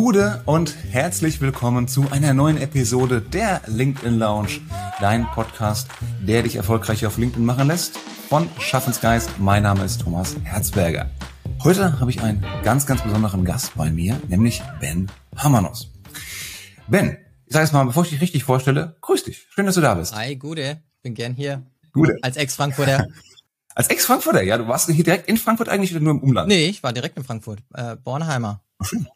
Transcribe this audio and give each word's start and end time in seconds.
Gude 0.00 0.42
und 0.46 0.76
herzlich 0.92 1.40
willkommen 1.40 1.88
zu 1.88 2.08
einer 2.12 2.32
neuen 2.32 2.56
Episode 2.56 3.20
der 3.20 3.62
LinkedIn 3.66 4.16
Lounge, 4.16 4.60
dein 5.00 5.26
Podcast, 5.26 5.88
der 6.20 6.44
dich 6.44 6.54
erfolgreich 6.54 7.04
auf 7.04 7.18
LinkedIn 7.18 7.44
machen 7.44 7.66
lässt. 7.66 7.98
Von 8.28 8.48
Schaffensgeist, 8.60 9.40
mein 9.40 9.64
Name 9.64 9.84
ist 9.84 10.00
Thomas 10.00 10.36
Herzberger. 10.44 11.10
Heute 11.64 11.98
habe 11.98 12.12
ich 12.12 12.22
einen 12.22 12.46
ganz, 12.62 12.86
ganz 12.86 13.02
besonderen 13.02 13.44
Gast 13.44 13.74
bei 13.74 13.90
mir, 13.90 14.22
nämlich 14.28 14.62
Ben 14.78 15.10
Hammernuss. 15.36 15.90
Ben, 16.86 17.18
ich 17.46 17.52
sage 17.52 17.64
jetzt 17.64 17.72
mal, 17.72 17.82
bevor 17.82 18.04
ich 18.04 18.10
dich 18.10 18.20
richtig 18.20 18.44
vorstelle, 18.44 18.96
grüß 19.00 19.24
dich. 19.24 19.48
Schön, 19.50 19.66
dass 19.66 19.74
du 19.74 19.80
da 19.80 19.94
bist. 19.94 20.14
Hi, 20.14 20.36
Gude. 20.36 20.80
Bin 21.02 21.14
gern 21.14 21.34
hier. 21.34 21.66
Gude. 21.92 22.18
Als 22.22 22.36
Ex-Frankfurter. 22.36 23.08
Als 23.74 23.88
Ex-Frankfurter, 23.88 24.42
ja, 24.42 24.58
du 24.58 24.68
warst 24.68 24.88
hier 24.88 25.02
direkt 25.02 25.28
in 25.28 25.38
Frankfurt 25.38 25.68
eigentlich 25.68 25.90
oder 25.90 26.04
nur 26.04 26.12
im 26.12 26.20
Umland? 26.20 26.46
Nee, 26.46 26.66
ich 26.66 26.84
war 26.84 26.92
direkt 26.92 27.16
in 27.16 27.24
Frankfurt. 27.24 27.64
Äh, 27.74 27.96
Bornheimer. 27.96 28.62
Ach, 28.78 28.86
schön. 28.86 29.08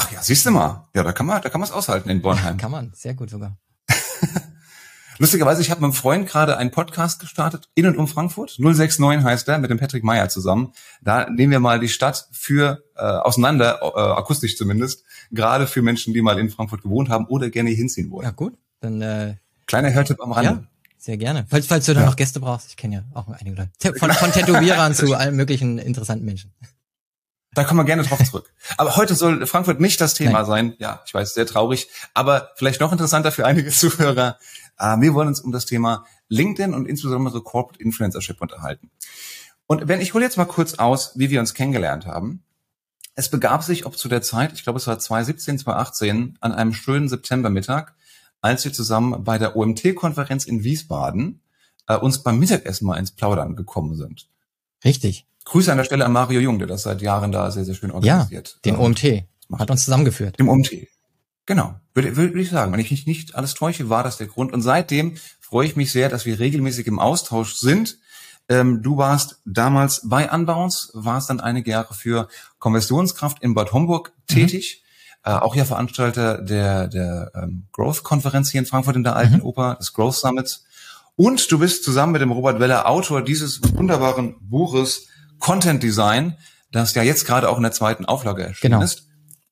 Ach 0.00 0.12
ja, 0.12 0.22
siehst 0.22 0.46
du 0.46 0.52
mal. 0.52 0.88
Ja, 0.94 1.02
da 1.02 1.12
kann 1.12 1.26
man, 1.26 1.42
da 1.42 1.48
kann 1.48 1.60
man 1.60 1.68
es 1.68 1.74
aushalten 1.74 2.08
in 2.08 2.22
Bornheim. 2.22 2.56
Kann 2.56 2.70
man, 2.70 2.92
sehr 2.94 3.14
gut 3.14 3.30
sogar. 3.30 3.58
Lustigerweise, 5.18 5.60
ich 5.60 5.72
habe 5.72 5.80
mit 5.80 5.86
einem 5.86 5.92
Freund 5.92 6.28
gerade 6.28 6.56
einen 6.56 6.70
Podcast 6.70 7.18
gestartet, 7.18 7.68
in 7.74 7.84
und 7.84 7.96
um 7.96 8.06
Frankfurt. 8.06 8.60
069 8.60 9.24
heißt 9.24 9.48
er, 9.48 9.58
mit 9.58 9.70
dem 9.70 9.78
Patrick 9.78 10.04
Meyer 10.04 10.28
zusammen. 10.28 10.72
Da 11.02 11.28
nehmen 11.28 11.50
wir 11.50 11.58
mal 11.58 11.80
die 11.80 11.88
Stadt 11.88 12.28
für 12.30 12.84
äh, 12.94 13.00
auseinander, 13.02 13.80
äh, 13.82 13.98
akustisch 13.98 14.56
zumindest, 14.56 15.02
gerade 15.32 15.66
für 15.66 15.82
Menschen, 15.82 16.14
die 16.14 16.22
mal 16.22 16.38
in 16.38 16.48
Frankfurt 16.48 16.82
gewohnt 16.82 17.08
haben 17.08 17.26
oder 17.26 17.50
gerne 17.50 17.70
hinziehen 17.70 18.12
wollen. 18.12 18.24
Ja, 18.24 18.30
gut. 18.30 18.56
Dann 18.80 19.02
äh, 19.02 19.34
Kleiner 19.66 19.92
Hörtipp 19.92 20.20
am 20.22 20.30
Rande. 20.30 20.50
Ja, 20.50 20.64
sehr 20.96 21.16
gerne. 21.16 21.44
Falls, 21.50 21.66
falls 21.66 21.86
du 21.86 21.94
da 21.94 22.06
noch 22.06 22.14
Gäste 22.14 22.38
brauchst, 22.38 22.68
ich 22.68 22.76
kenne 22.76 22.94
ja 22.94 23.02
auch 23.14 23.26
einige 23.26 23.56
Leute. 23.56 23.98
Von, 23.98 24.12
von 24.12 24.30
Tätowierern 24.30 24.94
zu 24.94 25.12
allen 25.14 25.34
möglichen 25.34 25.78
interessanten 25.78 26.24
Menschen. 26.24 26.52
Da 27.54 27.64
kommen 27.64 27.80
wir 27.80 27.84
gerne 27.84 28.02
drauf 28.02 28.22
zurück. 28.22 28.52
Aber 28.76 28.96
heute 28.96 29.14
soll 29.14 29.46
Frankfurt 29.46 29.80
nicht 29.80 30.00
das 30.00 30.14
Thema 30.14 30.40
Nein. 30.40 30.46
sein. 30.46 30.74
Ja, 30.78 31.02
ich 31.06 31.14
weiß, 31.14 31.34
sehr 31.34 31.46
traurig. 31.46 31.88
Aber 32.14 32.50
vielleicht 32.56 32.80
noch 32.80 32.92
interessanter 32.92 33.32
für 33.32 33.46
einige 33.46 33.70
Zuhörer. 33.72 34.38
Äh, 34.78 35.00
wir 35.00 35.14
wollen 35.14 35.28
uns 35.28 35.40
um 35.40 35.52
das 35.52 35.66
Thema 35.66 36.04
LinkedIn 36.28 36.74
und 36.74 36.86
insbesondere 36.86 37.42
Corporate 37.42 37.82
Influencership 37.82 38.40
unterhalten. 38.40 38.90
Und 39.66 39.86
Ben, 39.86 40.00
ich 40.00 40.14
hole 40.14 40.24
jetzt 40.24 40.36
mal 40.36 40.44
kurz 40.44 40.74
aus, 40.74 41.12
wie 41.16 41.30
wir 41.30 41.40
uns 41.40 41.54
kennengelernt 41.54 42.06
haben. 42.06 42.42
Es 43.14 43.28
begab 43.30 43.64
sich, 43.64 43.84
ob 43.84 43.98
zu 43.98 44.08
der 44.08 44.22
Zeit, 44.22 44.52
ich 44.52 44.62
glaube 44.62 44.78
es 44.78 44.86
war 44.86 44.98
2017, 44.98 45.58
2018, 45.58 46.38
an 46.40 46.52
einem 46.52 46.72
schönen 46.72 47.08
Septembermittag, 47.08 47.94
als 48.40 48.64
wir 48.64 48.72
zusammen 48.72 49.24
bei 49.24 49.38
der 49.38 49.56
OMT-Konferenz 49.56 50.44
in 50.44 50.62
Wiesbaden 50.62 51.40
äh, 51.88 51.96
uns 51.96 52.22
beim 52.22 52.38
Mittagessen 52.38 52.86
mal 52.86 52.96
ins 52.96 53.10
Plaudern 53.10 53.56
gekommen 53.56 53.96
sind. 53.96 54.28
Richtig. 54.84 55.26
Grüße 55.48 55.70
an 55.72 55.78
der 55.78 55.84
Stelle 55.84 56.04
an 56.04 56.12
Mario 56.12 56.40
Jung, 56.40 56.58
der 56.58 56.68
das 56.68 56.82
seit 56.82 57.00
Jahren 57.02 57.32
da 57.32 57.50
sehr, 57.50 57.64
sehr 57.64 57.74
schön 57.74 57.90
Ja, 57.90 57.94
organisiert. 57.96 58.58
den 58.64 58.74
Ähm, 58.74 58.80
OMT. 58.80 59.24
Hat 59.58 59.70
uns 59.70 59.84
zusammengeführt. 59.84 60.38
Dem 60.38 60.48
OMT. 60.48 60.70
Genau. 61.46 61.74
Würde, 61.94 62.16
würde 62.16 62.40
ich 62.40 62.50
sagen. 62.50 62.72
Wenn 62.72 62.80
ich 62.80 62.90
mich 62.90 63.06
nicht 63.06 63.34
alles 63.34 63.54
täusche, 63.54 63.88
war 63.88 64.02
das 64.04 64.18
der 64.18 64.26
Grund. 64.26 64.52
Und 64.52 64.60
seitdem 64.62 65.16
freue 65.40 65.66
ich 65.66 65.76
mich 65.76 65.90
sehr, 65.90 66.08
dass 66.10 66.26
wir 66.26 66.38
regelmäßig 66.38 66.86
im 66.86 66.98
Austausch 66.98 67.54
sind. 67.54 67.96
Ähm, 68.50 68.82
du 68.82 68.96
warst 68.98 69.40
damals 69.46 70.02
bei 70.04 70.30
Unbounce, 70.30 70.90
warst 70.94 71.30
dann 71.30 71.40
einige 71.40 71.70
Jahre 71.70 71.94
für 71.94 72.28
Konversionskraft 72.58 73.42
in 73.42 73.54
Bad 73.54 73.72
Homburg 73.72 74.12
tätig. 74.26 74.82
Äh, 75.24 75.30
auch 75.30 75.54
ja 75.56 75.64
Veranstalter 75.64 76.38
der, 76.42 76.88
der 76.88 77.32
ähm, 77.34 77.66
Growth-Konferenz 77.72 78.50
hier 78.50 78.60
in 78.60 78.66
Frankfurt 78.66 78.96
in 78.96 79.04
der 79.04 79.16
Alten 79.16 79.36
Mhm. 79.36 79.42
Oper, 79.44 79.76
des 79.80 79.92
Growth 79.94 80.14
Summits. 80.16 80.64
Und 81.16 81.50
du 81.50 81.58
bist 81.58 81.82
zusammen 81.84 82.12
mit 82.12 82.20
dem 82.22 82.30
Robert 82.30 82.60
Weller 82.60 82.86
Autor 82.88 83.22
dieses 83.22 83.60
wunderbaren 83.74 84.36
Buches 84.40 85.08
Content 85.38 85.82
Design, 85.82 86.36
das 86.72 86.94
ja 86.94 87.02
jetzt 87.02 87.24
gerade 87.26 87.48
auch 87.48 87.56
in 87.56 87.62
der 87.62 87.72
zweiten 87.72 88.04
Auflage 88.04 88.44
erschienen 88.44 88.72
Genau. 88.72 88.84
ist. 88.84 89.04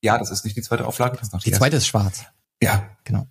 Ja, 0.02 0.18
das 0.18 0.30
ist 0.30 0.44
nicht 0.44 0.56
die 0.56 0.62
zweite 0.62 0.86
Auflage, 0.86 1.16
das 1.16 1.28
ist 1.28 1.32
noch 1.32 1.40
Die 1.42 1.50
erste. 1.50 1.60
zweite 1.60 1.76
ist 1.76 1.86
schwarz. 1.86 2.24
Ja, 2.62 2.84
Genau. 3.04 3.26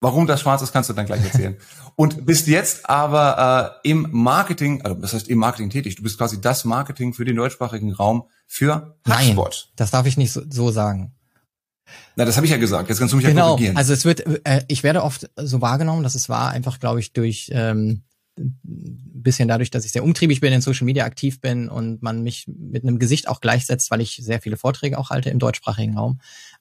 warum 0.00 0.26
das 0.26 0.40
schwarz 0.40 0.62
ist, 0.62 0.72
kannst 0.72 0.88
du 0.90 0.94
dann 0.94 1.06
gleich 1.06 1.22
erzählen. 1.24 1.56
Und 1.96 2.24
bist 2.24 2.46
jetzt 2.46 2.88
aber 2.88 3.78
äh, 3.84 3.88
im 3.90 4.08
Marketing, 4.10 4.82
also 4.82 4.94
das 5.00 5.12
heißt 5.12 5.28
im 5.28 5.38
Marketing 5.38 5.70
tätig. 5.70 5.96
Du 5.96 6.02
bist 6.02 6.16
quasi 6.18 6.40
das 6.40 6.64
Marketing 6.64 7.12
für 7.14 7.24
den 7.24 7.36
deutschsprachigen 7.36 7.92
Raum 7.92 8.24
für 8.46 8.96
Nein, 9.06 9.36
HubSpot. 9.36 9.70
das 9.76 9.90
darf 9.90 10.06
ich 10.06 10.16
nicht 10.16 10.32
so, 10.32 10.42
so 10.48 10.70
sagen. 10.70 11.12
Na, 12.16 12.24
das 12.24 12.36
habe 12.36 12.46
ich 12.46 12.52
ja 12.52 12.58
gesagt. 12.58 12.88
Jetzt 12.88 12.98
kannst 12.98 13.12
du 13.12 13.16
mich 13.16 13.24
ja 13.24 13.30
Genau. 13.30 13.48
korrigieren. 13.50 13.76
Also 13.76 13.92
es 13.92 14.04
wird, 14.04 14.20
äh, 14.46 14.64
ich 14.68 14.82
werde 14.82 15.02
oft 15.02 15.28
so 15.36 15.60
wahrgenommen, 15.60 16.02
dass 16.04 16.14
es 16.14 16.28
war 16.28 16.50
einfach, 16.50 16.78
glaube 16.78 17.00
ich, 17.00 17.12
durch 17.12 17.50
ähm, 17.52 18.04
bisschen 19.22 19.48
dadurch, 19.48 19.70
dass 19.70 19.84
ich 19.84 19.92
sehr 19.92 20.04
umtriebig 20.04 20.40
bin, 20.40 20.52
in 20.52 20.60
Social 20.60 20.84
Media 20.84 21.04
aktiv 21.04 21.40
bin 21.40 21.68
und 21.68 22.02
man 22.02 22.22
mich 22.22 22.46
mit 22.48 22.82
einem 22.82 22.98
Gesicht 22.98 23.28
auch 23.28 23.40
gleichsetzt, 23.40 23.90
weil 23.90 24.00
ich 24.00 24.20
sehr 24.22 24.40
viele 24.40 24.56
Vorträge 24.56 24.98
auch 24.98 25.10
halte 25.10 25.30
im 25.30 25.38
deutschsprachigen 25.38 25.96
Raum. 25.96 26.20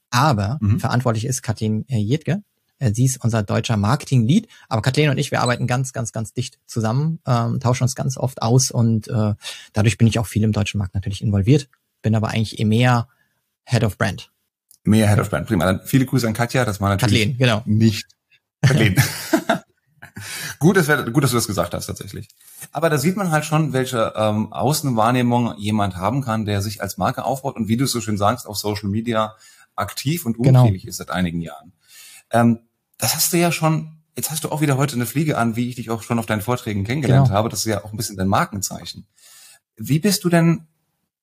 Aber 0.10 0.58
Mhm. 0.62 0.80
verantwortlich 0.80 1.26
ist 1.26 1.42
Kathleen 1.42 1.86
äh, 1.88 1.98
Jedke. 1.98 2.44
Äh, 2.80 2.94
Sie 2.94 3.06
ist 3.06 3.24
unser 3.24 3.44
deutscher 3.44 3.78
Marketing-Lead. 3.78 4.48
Aber 4.68 4.82
Kathleen 4.82 5.10
und 5.10 5.18
ich, 5.18 5.32
wir 5.32 5.42
arbeiten 5.42 5.68
ganz, 5.68 5.94
ganz, 5.94 6.12
ganz 6.12 6.34
dicht 6.34 6.60
zusammen, 6.66 7.20
ähm, 7.28 7.60
tauschen 7.60 7.84
uns 7.84 7.96
ganz 7.96 8.18
oft 8.18 8.42
aus 8.42 8.72
und 8.72 9.08
äh, 9.08 9.34
dadurch 9.74 9.98
bin 9.98 10.08
ich 10.08 10.18
auch 10.20 10.28
viel 10.28 10.44
im 10.44 10.52
deutschen 10.52 10.78
Markt 10.78 10.96
natürlich 10.96 11.22
involviert. 11.22 11.70
Bin 12.02 12.16
aber 12.16 12.30
eigentlich 12.30 12.60
eher 12.60 12.66
mehr 12.66 13.08
Head 13.66 13.84
of 13.84 13.98
Brand. 13.98 14.32
Mehr 14.84 15.10
Head 15.10 15.20
of 15.20 15.30
Brand. 15.30 15.48
Prima. 15.48 15.66
Dann 15.66 15.82
viele 15.86 16.06
Grüße 16.06 16.26
an 16.28 16.34
Katja. 16.34 16.66
Das 16.66 16.80
war 16.80 16.90
natürlich 16.90 17.20
Kathleen, 17.22 17.38
genau. 17.38 17.62
nicht 17.66 18.08
Kathleen. 18.62 18.96
gut, 20.60 20.78
dass 20.78 20.88
wir, 20.88 21.04
gut, 21.12 21.24
dass 21.24 21.32
du 21.32 21.38
das 21.38 21.48
gesagt 21.48 21.74
hast, 21.74 21.86
tatsächlich. 21.88 22.28
Aber 22.72 22.90
da 22.90 22.98
sieht 22.98 23.16
man 23.18 23.32
halt 23.32 23.46
schon, 23.46 23.74
welche 23.74 24.14
ähm, 24.16 24.52
Außenwahrnehmung 24.54 25.56
jemand 25.58 25.96
haben 25.96 26.22
kann, 26.22 26.46
der 26.46 26.62
sich 26.62 26.82
als 26.82 26.98
Marke 26.98 27.24
aufbaut 27.26 27.56
und 27.56 27.68
wie 27.68 27.78
du 27.78 27.86
es 27.86 27.92
so 27.92 28.02
schön 28.02 28.18
sagst, 28.18 28.48
auf 28.48 28.58
Social 28.58 28.90
Media 28.90 29.36
aktiv 29.76 30.26
und 30.26 30.38
Genau. 30.38 30.62
umtriebig 30.62 30.88
ist 30.88 30.98
seit 30.98 31.10
einigen 31.10 31.42
Jahren. 31.42 31.74
Ähm, 32.32 32.60
das 32.98 33.16
hast 33.16 33.32
du 33.34 33.38
ja 33.38 33.52
schon, 33.52 33.98
jetzt 34.16 34.30
hast 34.30 34.44
du 34.44 34.50
auch 34.52 34.62
wieder 34.62 34.78
heute 34.78 34.96
eine 34.96 35.06
Fliege 35.06 35.38
an, 35.38 35.56
wie 35.56 35.70
ich 35.70 35.76
dich 35.76 35.90
auch 35.90 36.04
schon 36.04 36.20
auf 36.20 36.26
deinen 36.26 36.42
Vorträgen 36.42 36.84
kennengelernt 36.84 37.28
Genau. 37.28 37.38
habe. 37.38 37.50
Das 37.50 37.60
ist 37.60 37.66
ja 37.66 37.84
auch 37.84 37.92
ein 37.92 37.98
bisschen 37.98 38.18
dein 38.18 38.28
Markenzeichen. 38.28 39.08
Wie 39.78 40.00
bist 40.00 40.24
du 40.26 40.30
denn 40.30 40.68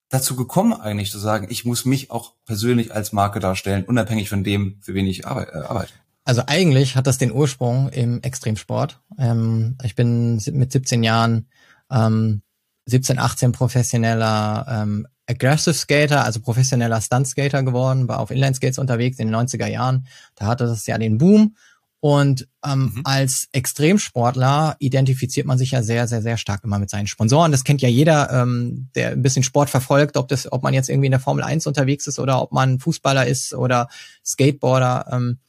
dazu 0.09 0.35
gekommen, 0.35 0.73
eigentlich 0.73 1.11
zu 1.11 1.19
sagen, 1.19 1.47
ich 1.49 1.65
muss 1.65 1.85
mich 1.85 2.09
auch 2.11 2.33
persönlich 2.45 2.93
als 2.95 3.11
Marke 3.13 3.39
darstellen, 3.39 3.83
unabhängig 3.85 4.29
von 4.29 4.43
dem, 4.43 4.79
für 4.81 4.93
wen 4.93 5.05
ich 5.05 5.25
äh, 5.25 5.27
arbeite? 5.27 5.93
Also 6.27 6.43
eigentlich 6.45 6.97
hat 6.97 7.07
das 7.07 7.17
den 7.17 7.31
Ursprung 7.31 7.87
im 7.87 8.21
Extremsport. 8.21 8.99
Ähm, 9.17 9.77
ich 9.81 9.95
bin 9.95 10.41
mit 10.51 10.73
17 10.73 11.01
Jahren, 11.01 11.47
ähm, 11.89 12.41
17, 12.85 13.17
18 13.17 13.53
professioneller 13.53 14.65
ähm, 14.69 15.07
Aggressive 15.25 15.73
Skater, 15.73 16.25
also 16.25 16.41
professioneller 16.41 16.99
Stunt 16.99 17.27
Skater 17.27 17.63
geworden, 17.63 18.09
war 18.09 18.19
auf 18.19 18.31
Inline 18.31 18.55
Skates 18.55 18.77
unterwegs 18.77 19.19
in 19.19 19.27
den 19.27 19.35
90er 19.37 19.67
Jahren. 19.67 20.05
Da 20.35 20.47
hatte 20.47 20.65
das 20.65 20.85
ja 20.85 20.97
den 20.97 21.17
Boom. 21.17 21.55
Und 21.99 22.47
ähm, 22.65 22.91
Mhm. 22.95 23.01
als 23.05 23.47
Extremsportler 23.53 24.75
identifiziert 24.79 25.47
man 25.47 25.57
sich 25.57 25.71
ja 25.71 25.81
sehr, 25.81 26.07
sehr, 26.07 26.21
sehr 26.21 26.37
stark 26.37 26.63
immer 26.63 26.77
mit 26.77 26.89
seinen 26.89 27.07
Sponsoren. 27.07 27.51
Das 27.51 27.63
kennt 27.63 27.81
ja 27.81 27.89
jeder, 27.89 28.31
ähm, 28.31 28.89
der 28.95 29.11
ein 29.11 29.21
bisschen 29.21 29.43
Sport 29.43 29.69
verfolgt, 29.69 30.17
ob 30.17 30.27
das, 30.27 30.51
ob 30.51 30.61
man 30.61 30.73
jetzt 30.73 30.89
irgendwie 30.89 31.07
in 31.07 31.11
der 31.11 31.19
Formel 31.21 31.43
1 31.43 31.65
unterwegs 31.67 32.05
ist 32.05 32.19
oder 32.19 32.41
ob 32.41 32.51
man 32.51 32.79
Fußballer 32.79 33.25
ist 33.25 33.53
oder 33.53 33.87
Skateboarder. 34.23 35.07
Ähm, 35.11 35.39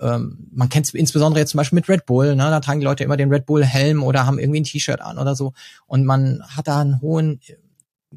ähm, 0.00 0.48
man 0.52 0.68
kennt 0.68 0.86
es 0.86 0.94
insbesondere 0.94 1.40
jetzt 1.40 1.50
zum 1.50 1.58
Beispiel 1.58 1.76
mit 1.76 1.88
Red 1.88 2.06
Bull, 2.06 2.36
ne? 2.36 2.44
da 2.44 2.60
tragen 2.60 2.80
die 2.80 2.86
Leute 2.86 3.04
immer 3.04 3.16
den 3.16 3.32
Red 3.32 3.46
Bull 3.46 3.64
Helm 3.64 4.02
oder 4.02 4.26
haben 4.26 4.38
irgendwie 4.38 4.60
ein 4.60 4.64
T-Shirt 4.64 5.00
an 5.00 5.18
oder 5.18 5.34
so 5.34 5.52
und 5.86 6.04
man 6.04 6.42
hat 6.48 6.68
da 6.68 6.80
einen 6.80 7.00
hohen 7.00 7.40
äh, 7.46 7.54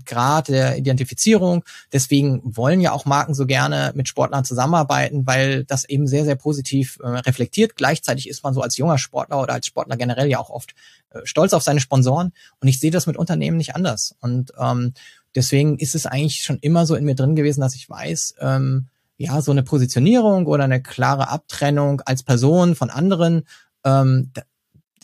Grad 0.05 0.49
der 0.49 0.77
Identifizierung. 0.77 1.63
Deswegen 1.91 2.41
wollen 2.43 2.79
ja 2.79 2.91
auch 2.91 3.05
Marken 3.05 3.33
so 3.33 3.45
gerne 3.45 3.91
mit 3.95 4.07
Sportlern 4.07 4.45
zusammenarbeiten, 4.45 5.25
weil 5.25 5.65
das 5.65 5.83
eben 5.85 6.07
sehr, 6.07 6.25
sehr 6.25 6.35
positiv 6.35 6.99
äh, 7.01 7.07
reflektiert. 7.07 7.75
Gleichzeitig 7.75 8.29
ist 8.29 8.43
man 8.43 8.53
so 8.53 8.61
als 8.61 8.77
junger 8.77 8.97
Sportler 8.97 9.41
oder 9.41 9.53
als 9.53 9.67
Sportler 9.67 9.97
generell 9.97 10.29
ja 10.29 10.39
auch 10.39 10.49
oft 10.49 10.73
äh, 11.09 11.19
stolz 11.23 11.53
auf 11.53 11.63
seine 11.63 11.79
Sponsoren. 11.79 12.33
Und 12.59 12.67
ich 12.67 12.79
sehe 12.79 12.91
das 12.91 13.07
mit 13.07 13.17
Unternehmen 13.17 13.57
nicht 13.57 13.75
anders. 13.75 14.15
Und 14.19 14.53
ähm, 14.59 14.93
deswegen 15.35 15.77
ist 15.79 15.95
es 15.95 16.05
eigentlich 16.05 16.41
schon 16.41 16.59
immer 16.59 16.85
so 16.85 16.95
in 16.95 17.05
mir 17.05 17.15
drin 17.15 17.35
gewesen, 17.35 17.61
dass 17.61 17.75
ich 17.75 17.89
weiß, 17.89 18.35
ähm, 18.39 18.87
ja, 19.19 19.41
so 19.41 19.51
eine 19.51 19.63
Positionierung 19.63 20.47
oder 20.47 20.63
eine 20.63 20.81
klare 20.81 21.27
Abtrennung 21.27 22.01
als 22.01 22.23
Person 22.23 22.73
von 22.73 22.89
anderen, 22.89 23.43
ähm, 23.83 24.31
da- 24.33 24.43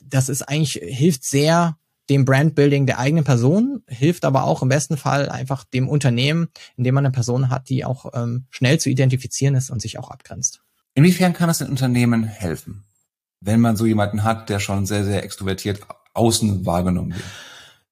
das 0.04 0.30
ist 0.30 0.44
eigentlich, 0.44 0.80
hilft 0.82 1.26
sehr 1.26 1.78
dem 2.10 2.24
Brandbuilding 2.24 2.86
der 2.86 3.00
eigenen 3.00 3.26
Person, 3.26 3.84
hilft 3.88 4.24
aber 4.26 4.46
auch 4.46 4.62
im 4.62 4.70
besten 4.70 4.96
Fall 4.96 5.28
einfach 5.30 5.64
dem 5.66 5.90
Unternehmen, 5.90 6.48
in 6.78 6.84
dem 6.86 6.96
man 6.96 7.06
eine 7.06 7.12
Person 7.12 7.50
hat, 7.50 7.68
die 7.68 7.84
auch 7.84 8.14
ähm, 8.14 8.46
schnell 8.50 8.80
zu 8.80 8.90
identifizieren 8.90 9.56
ist 9.56 9.70
und 9.70 9.82
sich 9.82 10.00
auch 10.00 10.10
abgrenzt. 10.12 10.62
Inwiefern 10.94 11.34
kann 11.34 11.50
es 11.50 11.58
den 11.58 11.68
Unternehmen 11.68 12.24
helfen, 12.24 12.86
wenn 13.42 13.60
man 13.60 13.76
so 13.76 13.86
jemanden 13.86 14.24
hat, 14.24 14.50
der 14.50 14.60
schon 14.60 14.86
sehr, 14.86 15.04
sehr 15.04 15.24
extrovertiert 15.24 15.82
außen 16.14 16.66
wahrgenommen 16.66 17.16
wird? 17.16 17.24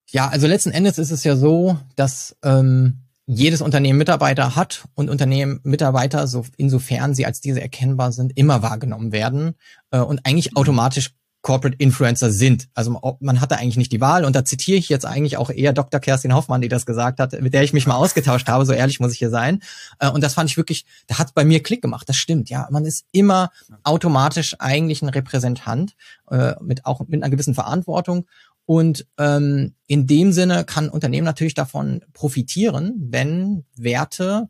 Ja, 0.09 0.29
also 0.29 0.47
letzten 0.47 0.71
Endes 0.71 0.99
ist 0.99 1.11
es 1.11 1.23
ja 1.25 1.35
so, 1.35 1.77
dass 1.95 2.37
ähm, 2.43 2.99
jedes 3.25 3.61
Unternehmen 3.61 3.97
Mitarbeiter 3.97 4.55
hat 4.55 4.85
und 4.95 5.09
Unternehmen 5.09 5.59
Mitarbeiter, 5.63 6.27
so 6.27 6.45
insofern 6.57 7.13
sie 7.13 7.25
als 7.25 7.39
diese 7.39 7.61
erkennbar 7.61 8.11
sind, 8.11 8.37
immer 8.37 8.61
wahrgenommen 8.61 9.11
werden 9.11 9.55
äh, 9.91 9.99
und 9.99 10.25
eigentlich 10.25 10.57
automatisch 10.57 11.11
Corporate 11.43 11.75
Influencer 11.77 12.31
sind. 12.31 12.69
Also 12.73 13.17
man 13.19 13.41
hatte 13.41 13.57
eigentlich 13.57 13.75
nicht 13.75 13.91
die 13.91 13.99
Wahl 13.99 14.23
und 14.23 14.33
da 14.33 14.45
zitiere 14.45 14.77
ich 14.77 14.87
jetzt 14.87 15.05
eigentlich 15.05 15.35
auch 15.35 15.49
eher 15.49 15.73
Dr. 15.73 15.99
Kerstin 15.99 16.33
Hoffmann, 16.33 16.61
die 16.61 16.69
das 16.69 16.85
gesagt 16.85 17.19
hat, 17.19 17.39
mit 17.41 17.53
der 17.53 17.63
ich 17.63 17.73
mich 17.73 17.85
mal 17.85 17.95
ausgetauscht 17.95 18.47
habe, 18.47 18.65
so 18.65 18.71
ehrlich 18.71 19.01
muss 19.01 19.11
ich 19.11 19.19
hier 19.19 19.29
sein. 19.29 19.61
Äh, 19.99 20.09
und 20.09 20.23
das 20.23 20.33
fand 20.33 20.49
ich 20.49 20.55
wirklich, 20.55 20.85
da 21.07 21.19
hat 21.19 21.33
bei 21.33 21.43
mir 21.43 21.61
Klick 21.61 21.81
gemacht, 21.81 22.07
das 22.07 22.15
stimmt, 22.15 22.49
ja, 22.49 22.67
man 22.71 22.85
ist 22.85 23.05
immer 23.11 23.51
automatisch 23.83 24.55
eigentlich 24.59 25.01
ein 25.01 25.09
Repräsentant 25.09 25.95
äh, 26.31 26.53
mit 26.61 26.85
auch 26.85 27.01
mit 27.07 27.21
einer 27.21 27.29
gewissen 27.29 27.53
Verantwortung 27.53 28.25
und 28.65 29.05
ähm, 29.17 29.75
in 29.87 30.07
dem 30.07 30.31
Sinne 30.31 30.63
kann 30.63 30.89
Unternehmen 30.89 31.25
natürlich 31.25 31.53
davon 31.53 32.03
profitieren, 32.13 32.93
wenn 33.09 33.65
Werte 33.75 34.49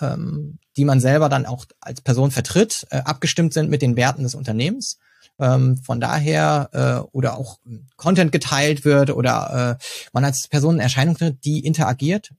ähm, 0.00 0.58
die 0.76 0.84
man 0.84 1.00
selber 1.00 1.28
dann 1.28 1.46
auch 1.46 1.66
als 1.80 2.00
Person 2.00 2.30
vertritt, 2.30 2.86
äh, 2.90 2.98
abgestimmt 2.98 3.52
sind 3.52 3.70
mit 3.70 3.82
den 3.82 3.96
Werten 3.96 4.22
des 4.22 4.34
Unternehmens. 4.34 4.98
Ähm, 5.38 5.78
von 5.78 6.00
daher 6.00 6.68
äh, 6.72 7.08
oder 7.12 7.36
auch 7.36 7.58
Content 7.96 8.30
geteilt 8.32 8.84
wird 8.84 9.10
oder 9.10 9.78
äh, 9.78 9.84
man 10.12 10.24
als 10.24 10.48
Person 10.48 10.76
in 10.76 10.80
Erscheinung 10.80 11.16
tritt, 11.16 11.44
die 11.44 11.64
interagiert, 11.64 12.32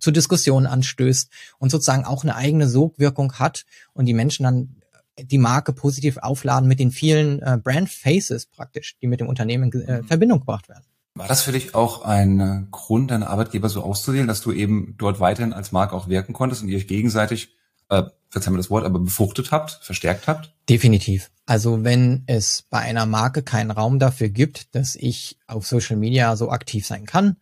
zu 0.00 0.10
Diskussionen 0.10 0.66
anstößt 0.66 1.30
und 1.58 1.70
sozusagen 1.70 2.04
auch 2.04 2.22
eine 2.22 2.36
eigene 2.36 2.68
Sogwirkung 2.68 3.34
hat 3.34 3.64
und 3.94 4.06
die 4.06 4.14
Menschen 4.14 4.44
dann 4.44 4.76
die 5.18 5.38
Marke 5.38 5.72
positiv 5.72 6.18
aufladen 6.18 6.68
mit 6.68 6.78
den 6.78 6.90
vielen 6.90 7.40
äh, 7.40 7.58
Brand 7.62 7.88
Faces 7.88 8.46
praktisch, 8.46 8.96
die 9.00 9.06
mit 9.06 9.20
dem 9.20 9.28
Unternehmen 9.28 9.70
in 9.72 9.82
äh, 9.82 10.02
Verbindung 10.02 10.40
gebracht 10.40 10.68
werden. 10.68 10.84
War 11.14 11.28
das 11.28 11.42
für 11.42 11.52
dich 11.52 11.74
auch 11.74 12.02
ein 12.02 12.40
äh, 12.40 12.62
Grund, 12.70 13.10
deinen 13.10 13.22
Arbeitgeber 13.22 13.70
so 13.70 13.82
auszuwählen, 13.82 14.26
dass 14.26 14.42
du 14.42 14.52
eben 14.52 14.94
dort 14.98 15.18
weiterhin 15.18 15.54
als 15.54 15.72
Marke 15.72 15.96
auch 15.96 16.08
wirken 16.08 16.34
konntest 16.34 16.62
und 16.62 16.68
ihr 16.68 16.76
euch 16.76 16.86
gegenseitig, 16.86 17.56
äh, 17.88 18.02
verzeih 18.28 18.50
mir 18.50 18.58
das 18.58 18.68
Wort, 18.68 18.84
aber 18.84 18.98
befruchtet 18.98 19.50
habt, 19.50 19.78
verstärkt 19.82 20.26
habt? 20.26 20.52
Definitiv. 20.68 21.30
Also 21.46 21.84
wenn 21.84 22.24
es 22.26 22.64
bei 22.68 22.80
einer 22.80 23.06
Marke 23.06 23.42
keinen 23.42 23.70
Raum 23.70 23.98
dafür 23.98 24.28
gibt, 24.28 24.74
dass 24.74 24.94
ich 24.94 25.38
auf 25.46 25.66
Social 25.66 25.96
Media 25.96 26.36
so 26.36 26.50
aktiv 26.50 26.86
sein 26.86 27.06
kann, 27.06 27.36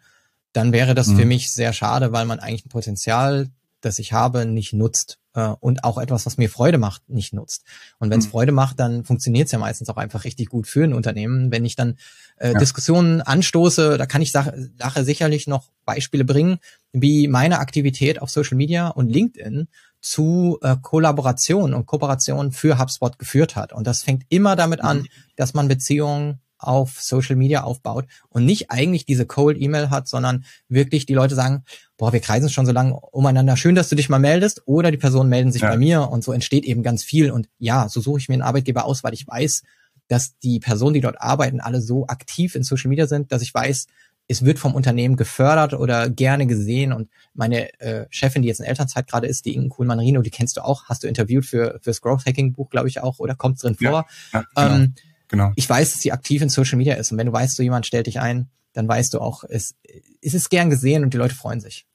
dann 0.52 0.72
wäre 0.72 0.94
das 0.94 1.08
mhm. 1.08 1.16
für 1.16 1.24
mich 1.24 1.52
sehr 1.52 1.72
schade, 1.72 2.12
weil 2.12 2.26
man 2.26 2.38
eigentlich 2.38 2.66
ein 2.66 2.70
Potenzial, 2.70 3.48
das 3.80 3.98
ich 3.98 4.12
habe, 4.12 4.46
nicht 4.46 4.72
nutzt 4.72 5.18
äh, 5.34 5.48
und 5.60 5.84
auch 5.84 5.98
etwas, 5.98 6.26
was 6.26 6.38
mir 6.38 6.48
Freude 6.48 6.78
macht, 6.78 7.08
nicht 7.08 7.32
nutzt. 7.32 7.64
Und 7.98 8.10
wenn 8.10 8.20
es 8.20 8.26
mhm. 8.26 8.30
Freude 8.30 8.52
macht, 8.52 8.80
dann 8.80 9.04
funktioniert 9.04 9.46
es 9.46 9.52
ja 9.52 9.58
meistens 9.58 9.88
auch 9.90 9.96
einfach 9.96 10.24
richtig 10.24 10.48
gut 10.48 10.66
für 10.66 10.84
ein 10.84 10.94
Unternehmen. 10.94 11.52
Wenn 11.52 11.64
ich 11.64 11.76
dann 11.76 11.96
äh, 12.36 12.52
ja. 12.52 12.58
Diskussionen 12.58 13.20
anstoße, 13.20 13.98
da 13.98 14.06
kann 14.06 14.22
ich 14.22 14.32
Sache 14.32 15.04
sicherlich 15.04 15.46
noch 15.46 15.70
Beispiele 15.84 16.24
bringen, 16.24 16.58
wie 16.92 17.28
meine 17.28 17.58
Aktivität 17.58 18.22
auf 18.22 18.30
Social 18.30 18.56
Media 18.56 18.88
und 18.88 19.08
LinkedIn 19.08 19.68
zu 20.00 20.58
äh, 20.62 20.76
Kollaboration 20.80 21.74
und 21.74 21.86
Kooperation 21.86 22.52
für 22.52 22.78
HubSpot 22.78 23.18
geführt 23.18 23.56
hat. 23.56 23.72
Und 23.72 23.86
das 23.86 24.02
fängt 24.02 24.24
immer 24.28 24.54
damit 24.56 24.82
an, 24.82 24.98
mhm. 24.98 25.06
dass 25.36 25.54
man 25.54 25.68
Beziehungen 25.68 26.40
auf 26.66 27.00
Social 27.00 27.36
Media 27.36 27.62
aufbaut 27.62 28.06
und 28.28 28.44
nicht 28.44 28.70
eigentlich 28.70 29.06
diese 29.06 29.26
Cold 29.26 29.60
E-Mail 29.60 29.90
hat, 29.90 30.08
sondern 30.08 30.44
wirklich 30.68 31.06
die 31.06 31.14
Leute 31.14 31.34
sagen, 31.34 31.64
boah, 31.96 32.12
wir 32.12 32.20
kreisen 32.20 32.50
schon 32.50 32.66
so 32.66 32.72
lange 32.72 32.94
umeinander, 32.94 33.56
schön, 33.56 33.74
dass 33.74 33.88
du 33.88 33.96
dich 33.96 34.08
mal 34.08 34.18
meldest 34.18 34.62
oder 34.66 34.90
die 34.90 34.96
Personen 34.96 35.30
melden 35.30 35.52
sich 35.52 35.62
ja. 35.62 35.70
bei 35.70 35.76
mir 35.76 36.08
und 36.08 36.24
so 36.24 36.32
entsteht 36.32 36.64
eben 36.64 36.82
ganz 36.82 37.04
viel 37.04 37.30
und 37.30 37.48
ja, 37.58 37.88
so 37.88 38.00
suche 38.00 38.18
ich 38.18 38.28
mir 38.28 38.34
einen 38.34 38.42
Arbeitgeber 38.42 38.84
aus, 38.84 39.04
weil 39.04 39.14
ich 39.14 39.26
weiß, 39.26 39.62
dass 40.08 40.38
die 40.38 40.60
Personen, 40.60 40.94
die 40.94 41.00
dort 41.00 41.20
arbeiten, 41.20 41.60
alle 41.60 41.80
so 41.80 42.06
aktiv 42.06 42.54
in 42.54 42.62
Social 42.62 42.88
Media 42.88 43.06
sind, 43.06 43.32
dass 43.32 43.42
ich 43.42 43.54
weiß, 43.54 43.86
es 44.26 44.44
wird 44.44 44.58
vom 44.58 44.74
Unternehmen 44.74 45.16
gefördert 45.16 45.74
oder 45.74 46.08
gerne 46.08 46.46
gesehen. 46.46 46.92
Und 46.92 47.10
meine 47.34 47.78
äh, 47.80 48.06
Chefin, 48.10 48.42
die 48.42 48.48
jetzt 48.48 48.60
in 48.60 48.66
Elternzeit 48.66 49.06
gerade 49.06 49.26
ist, 49.26 49.44
die 49.44 49.54
Inge 49.54 49.68
Kuhlmann-Rino, 49.68 50.22
die 50.22 50.30
kennst 50.30 50.56
du 50.56 50.62
auch, 50.62 50.84
hast 50.84 51.02
du 51.02 51.08
interviewt 51.08 51.44
für 51.44 51.78
fürs 51.82 52.00
Growth 52.00 52.24
Hacking 52.24 52.52
Buch, 52.52 52.70
glaube 52.70 52.88
ich 52.88 53.00
auch, 53.00 53.18
oder 53.18 53.34
kommt 53.34 53.62
drin 53.62 53.74
vor. 53.74 54.06
Ja, 54.32 54.40
ja, 54.40 54.44
genau. 54.54 54.76
Ähm, 54.76 54.94
Genau. 55.34 55.52
Ich 55.56 55.68
weiß, 55.68 55.92
dass 55.92 56.00
sie 56.00 56.12
aktiv 56.12 56.42
in 56.42 56.48
Social 56.48 56.78
Media 56.78 56.94
ist. 56.94 57.10
Und 57.10 57.18
wenn 57.18 57.26
du 57.26 57.32
weißt, 57.32 57.56
so 57.56 57.62
jemand 57.64 57.86
stellt 57.86 58.06
dich 58.06 58.20
ein, 58.20 58.48
dann 58.72 58.86
weißt 58.86 59.14
du 59.14 59.20
auch, 59.20 59.42
es, 59.42 59.74
es 60.22 60.32
ist 60.32 60.48
gern 60.48 60.70
gesehen 60.70 61.02
und 61.02 61.12
die 61.12 61.18
Leute 61.18 61.34
freuen 61.34 61.60
sich. 61.60 61.86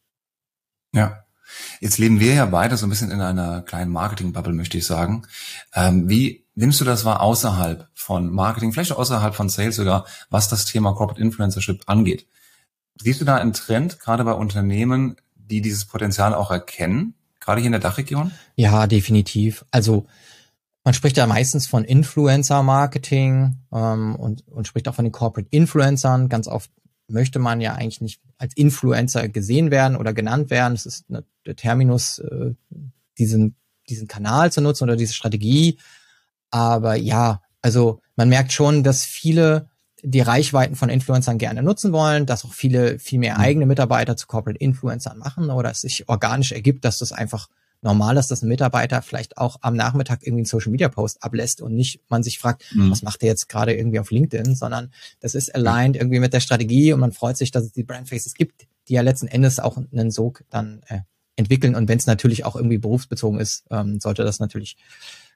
Ja. 0.93 1.23
Jetzt 1.79 1.97
leben 1.97 2.19
wir 2.19 2.33
ja 2.33 2.45
beide 2.45 2.75
so 2.75 2.85
ein 2.85 2.89
bisschen 2.89 3.11
in 3.11 3.21
einer 3.21 3.61
kleinen 3.61 3.91
Marketing-Bubble, 3.91 4.53
möchte 4.53 4.77
ich 4.77 4.85
sagen. 4.85 5.23
Ähm, 5.73 6.09
wie 6.09 6.45
nimmst 6.53 6.81
du 6.81 6.85
das 6.85 7.05
wahr 7.05 7.21
außerhalb 7.21 7.87
von 7.93 8.29
Marketing, 8.29 8.73
vielleicht 8.73 8.91
außerhalb 8.91 9.33
von 9.33 9.47
Sales 9.47 9.77
sogar, 9.77 10.05
was 10.29 10.49
das 10.49 10.65
Thema 10.65 10.93
Corporate 10.93 11.21
Influencership 11.21 11.83
angeht? 11.87 12.27
Siehst 13.01 13.21
du 13.21 13.25
da 13.25 13.37
einen 13.37 13.53
Trend, 13.53 14.01
gerade 14.01 14.25
bei 14.25 14.33
Unternehmen, 14.33 15.15
die 15.35 15.61
dieses 15.61 15.85
Potenzial 15.85 16.33
auch 16.33 16.51
erkennen, 16.51 17.13
gerade 17.39 17.61
hier 17.61 17.67
in 17.67 17.71
der 17.71 17.81
Dachregion? 17.81 18.33
Ja, 18.55 18.85
definitiv. 18.85 19.63
Also 19.71 20.07
man 20.83 20.93
spricht 20.93 21.17
ja 21.17 21.27
meistens 21.27 21.67
von 21.67 21.83
Influencer-Marketing 21.83 23.57
ähm, 23.71 24.15
und, 24.15 24.47
und 24.47 24.67
spricht 24.67 24.87
auch 24.87 24.95
von 24.95 25.05
den 25.05 25.11
Corporate 25.11 25.49
Influencern. 25.51 26.29
Ganz 26.29 26.47
oft 26.47 26.71
möchte 27.07 27.39
man 27.39 27.61
ja 27.61 27.73
eigentlich 27.73 28.01
nicht 28.01 28.21
als 28.37 28.55
Influencer 28.55 29.27
gesehen 29.27 29.71
werden 29.71 29.97
oder 29.97 30.13
genannt 30.13 30.49
werden. 30.49 30.73
Das 30.73 30.85
ist 30.85 31.05
eine, 31.09 31.25
der 31.45 31.55
Terminus, 31.55 32.19
äh, 32.19 32.53
diesen, 33.17 33.55
diesen 33.89 34.07
Kanal 34.07 34.51
zu 34.51 34.61
nutzen 34.61 34.85
oder 34.85 34.95
diese 34.95 35.13
Strategie. 35.13 35.77
Aber 36.51 36.95
ja, 36.95 37.41
also 37.61 38.01
man 38.15 38.29
merkt 38.29 38.53
schon, 38.53 38.83
dass 38.83 39.03
viele 39.03 39.69
die 40.01 40.21
Reichweiten 40.21 40.75
von 40.75 40.89
Influencern 40.89 41.37
gerne 41.37 41.61
nutzen 41.61 41.91
wollen, 41.91 42.25
dass 42.25 42.45
auch 42.45 42.53
viele 42.53 42.99
viel 42.99 43.19
mehr 43.19 43.35
mhm. 43.35 43.41
eigene 43.41 43.65
Mitarbeiter 43.65 44.15
zu 44.15 44.27
Corporate 44.27 44.59
Influencern 44.59 45.17
machen 45.17 45.49
oder 45.49 45.71
es 45.71 45.81
sich 45.81 46.07
organisch 46.07 46.53
ergibt, 46.53 46.85
dass 46.85 46.99
das 46.99 47.11
einfach 47.11 47.49
normal 47.81 48.17
ist, 48.17 48.29
dass 48.29 48.41
ein 48.41 48.49
Mitarbeiter 48.49 49.01
vielleicht 49.01 49.37
auch 49.37 49.57
am 49.61 49.75
Nachmittag 49.75 50.21
irgendwie 50.23 50.41
einen 50.41 50.45
Social 50.45 50.71
Media 50.71 50.89
Post 50.89 51.23
ablässt 51.23 51.61
und 51.61 51.75
nicht 51.75 52.01
man 52.09 52.23
sich 52.23 52.39
fragt, 52.39 52.63
mhm. 52.73 52.91
was 52.91 53.01
macht 53.01 53.21
der 53.21 53.29
jetzt 53.29 53.47
gerade 53.49 53.73
irgendwie 53.73 53.99
auf 53.99 54.11
LinkedIn, 54.11 54.55
sondern 54.55 54.91
das 55.21 55.35
ist 55.35 55.53
aligned 55.55 55.95
irgendwie 55.95 56.19
mit 56.19 56.33
der 56.33 56.39
Strategie 56.39 56.93
und 56.93 56.99
man 56.99 57.11
freut 57.11 57.37
sich, 57.37 57.51
dass 57.51 57.63
es 57.63 57.71
die 57.71 57.83
Brand 57.83 58.09
Faces 58.09 58.33
gibt, 58.33 58.67
die 58.87 58.93
ja 58.93 59.01
letzten 59.01 59.27
Endes 59.27 59.59
auch 59.59 59.77
einen 59.77 60.11
Sog 60.11 60.43
dann 60.49 60.81
äh, 60.87 60.99
entwickeln 61.35 61.75
und 61.75 61.87
wenn 61.87 61.97
es 61.97 62.07
natürlich 62.07 62.43
auch 62.45 62.55
irgendwie 62.55 62.77
berufsbezogen 62.77 63.39
ist, 63.39 63.63
ähm, 63.71 63.99
sollte 63.99 64.23
das 64.23 64.39
natürlich 64.39 64.75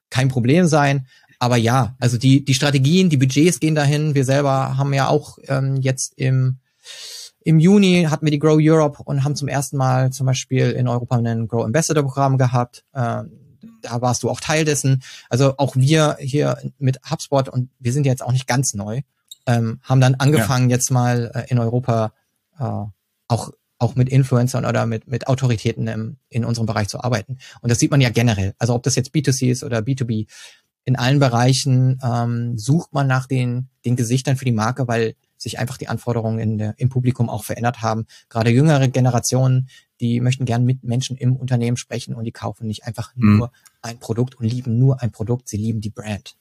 kein 0.10 0.28
Problem 0.28 0.68
sein. 0.68 1.08
Aber 1.40 1.58
ja, 1.58 1.96
also 2.00 2.18
die, 2.18 2.46
die 2.46 2.54
Strategien, 2.54 3.10
die 3.10 3.18
Budgets 3.18 3.60
gehen 3.60 3.76
dahin. 3.76 4.16
Wir 4.16 4.26
selber 4.26 4.78
haben 4.78 4.94
ja 4.94 5.08
auch 5.08 5.40
ähm, 5.48 5.78
jetzt 5.78 6.14
im 6.18 6.60
im 7.46 7.60
Juni 7.60 8.08
hatten 8.10 8.26
wir 8.26 8.32
die 8.32 8.40
Grow 8.40 8.58
Europe 8.60 9.04
und 9.04 9.24
haben 9.24 9.36
zum 9.36 9.48
ersten 9.48 9.78
Mal 9.78 10.12
zum 10.12 10.26
Beispiel 10.26 10.72
in 10.72 10.88
Europa 10.88 11.18
ein 11.18 11.48
Grow 11.48 11.64
Ambassador 11.64 12.04
Programm 12.04 12.38
gehabt. 12.38 12.84
Ähm, 12.96 13.32
da 13.82 14.02
warst 14.02 14.24
du 14.24 14.30
auch 14.30 14.40
Teil 14.40 14.66
dessen. 14.66 15.04
Also 15.30 15.56
auch 15.58 15.76
wir 15.76 16.18
hier 16.20 16.58
mit 16.80 17.00
HubSpot 17.10 17.50
und 17.50 17.70
wir 17.80 17.94
sind 17.94 18.06
jetzt 18.06 18.24
auch 18.24 18.32
nicht 18.32 18.48
ganz 18.48 18.74
neu, 18.74 19.02
ähm, 19.46 19.80
haben 19.84 20.02
dann 20.02 20.16
angefangen 20.16 20.70
ja. 20.70 20.78
jetzt 20.78 20.90
mal 20.92 21.32
äh, 21.34 21.52
in 21.52 21.60
Europa 21.60 22.14
äh, 22.60 22.64
auch 23.28 23.52
auch 23.80 23.96
mit 23.96 24.08
Influencern 24.08 24.66
oder 24.66 24.86
mit, 24.86 25.08
mit 25.10 25.28
Autoritäten 25.28 25.88
im, 25.88 26.16
in 26.30 26.46
unserem 26.46 26.66
Bereich 26.66 26.88
zu 26.88 27.04
arbeiten. 27.04 27.38
Und 27.60 27.70
das 27.70 27.80
sieht 27.80 27.92
man 27.92 28.00
ja 28.00 28.10
generell. 28.10 28.54
Also 28.58 28.74
ob 28.74 28.84
das 28.84 28.96
jetzt 28.96 29.14
B2C 29.14 29.52
ist 29.52 29.64
oder 29.64 29.80
B2B, 29.80 30.28
in 30.86 30.96
allen 30.96 31.20
Bereichen 31.20 32.00
ähm, 32.04 32.58
sucht 32.58 32.94
man 32.94 33.08
nach 33.08 33.28
den, 33.28 33.70
den 33.86 33.96
Gesichtern 33.96 34.38
für 34.38 34.46
die 34.46 34.52
Marke, 34.52 34.88
weil 34.88 35.16
sich 35.44 35.60
einfach 35.60 35.78
die 35.78 35.88
Anforderungen 35.88 36.40
in 36.40 36.58
der, 36.58 36.74
im 36.78 36.90
Publikum 36.90 37.30
auch 37.30 37.44
verändert 37.44 37.82
haben. 37.82 38.06
Gerade 38.30 38.50
jüngere 38.50 38.88
Generationen, 38.88 39.70
die 40.00 40.20
möchten 40.20 40.46
gern 40.46 40.66
mit 40.66 40.84
Menschen 40.84 41.18
im 41.18 41.36
Unternehmen 41.36 41.78
sprechen 41.78 42.16
und 42.16 42.24
die 42.24 42.32
kaufen 42.32 42.68
nicht 42.68 42.86
einfach 42.86 43.12
mhm. 43.16 43.38
nur 43.38 43.52
ein 43.82 44.00
Produkt 44.00 44.36
und 44.36 44.46
lieben 44.46 44.80
nur 44.80 45.02
ein 45.02 45.12
Produkt, 45.12 45.48
sie 45.48 45.58
lieben 45.58 45.82
die 45.82 45.92
Brand. 45.92 46.36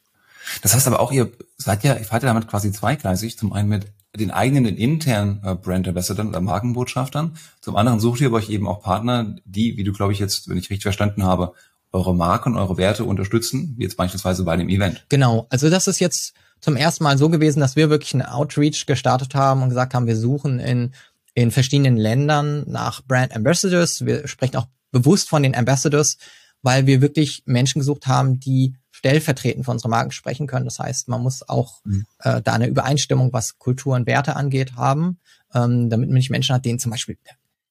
Das 0.62 0.74
heißt 0.74 0.86
aber 0.86 1.00
auch, 1.00 1.12
ihr 1.12 1.30
seid 1.56 1.84
ja, 1.84 1.94
ihr 1.96 2.04
fahrt 2.04 2.22
ja 2.22 2.28
damit 2.28 2.48
quasi 2.48 2.72
zweigleisig. 2.72 3.38
Zum 3.38 3.52
einen 3.52 3.68
mit 3.68 3.92
den 4.16 4.30
eigenen, 4.30 4.64
den 4.64 4.76
internen 4.76 5.40
äh, 5.44 5.54
Brand 5.54 5.88
Ambassadors 5.88 6.26
oder 6.26 6.40
Markenbotschaftern. 6.40 7.36
Zum 7.60 7.76
anderen 7.76 8.00
sucht 8.00 8.20
ihr 8.20 8.32
euch 8.32 8.50
eben 8.50 8.66
auch 8.68 8.82
Partner, 8.82 9.36
die, 9.44 9.76
wie 9.76 9.84
du 9.84 9.92
glaube 9.92 10.12
ich 10.12 10.18
jetzt, 10.18 10.48
wenn 10.48 10.56
ich 10.56 10.70
richtig 10.70 10.82
verstanden 10.82 11.24
habe, 11.24 11.54
eure 11.92 12.14
Marken, 12.14 12.56
eure 12.56 12.76
Werte 12.76 13.04
unterstützen, 13.04 13.74
wie 13.76 13.84
jetzt 13.84 13.96
beispielsweise 13.96 14.44
bei 14.44 14.56
dem 14.56 14.68
Event. 14.68 15.04
Genau, 15.08 15.46
also 15.50 15.70
das 15.70 15.86
ist 15.86 16.00
jetzt 16.00 16.34
zum 16.62 16.76
ersten 16.76 17.04
Mal 17.04 17.18
so 17.18 17.28
gewesen, 17.28 17.60
dass 17.60 17.76
wir 17.76 17.90
wirklich 17.90 18.14
einen 18.14 18.22
Outreach 18.22 18.86
gestartet 18.86 19.34
haben 19.34 19.62
und 19.62 19.68
gesagt 19.68 19.92
haben, 19.92 20.06
wir 20.06 20.16
suchen 20.16 20.60
in, 20.60 20.94
in 21.34 21.50
verschiedenen 21.50 21.96
Ländern 21.96 22.64
nach 22.66 23.02
Brand 23.02 23.34
Ambassadors. 23.36 24.06
Wir 24.06 24.26
sprechen 24.28 24.56
auch 24.56 24.68
bewusst 24.92 25.28
von 25.28 25.42
den 25.42 25.56
Ambassadors, 25.56 26.16
weil 26.62 26.86
wir 26.86 27.00
wirklich 27.00 27.42
Menschen 27.46 27.80
gesucht 27.80 28.06
haben, 28.06 28.38
die 28.38 28.74
stellvertretend 28.92 29.64
für 29.64 29.72
unsere 29.72 29.88
Marken 29.88 30.12
sprechen 30.12 30.46
können. 30.46 30.64
Das 30.64 30.78
heißt, 30.78 31.08
man 31.08 31.20
muss 31.22 31.46
auch 31.48 31.80
mhm. 31.84 32.06
äh, 32.20 32.40
da 32.40 32.52
eine 32.52 32.68
Übereinstimmung, 32.68 33.32
was 33.32 33.58
Kultur 33.58 33.96
und 33.96 34.06
Werte 34.06 34.36
angeht, 34.36 34.76
haben, 34.76 35.18
ähm, 35.54 35.90
damit 35.90 36.08
man 36.08 36.14
nicht 36.14 36.30
Menschen 36.30 36.54
hat, 36.54 36.64
denen 36.64 36.78
zum 36.78 36.92
Beispiel, 36.92 37.16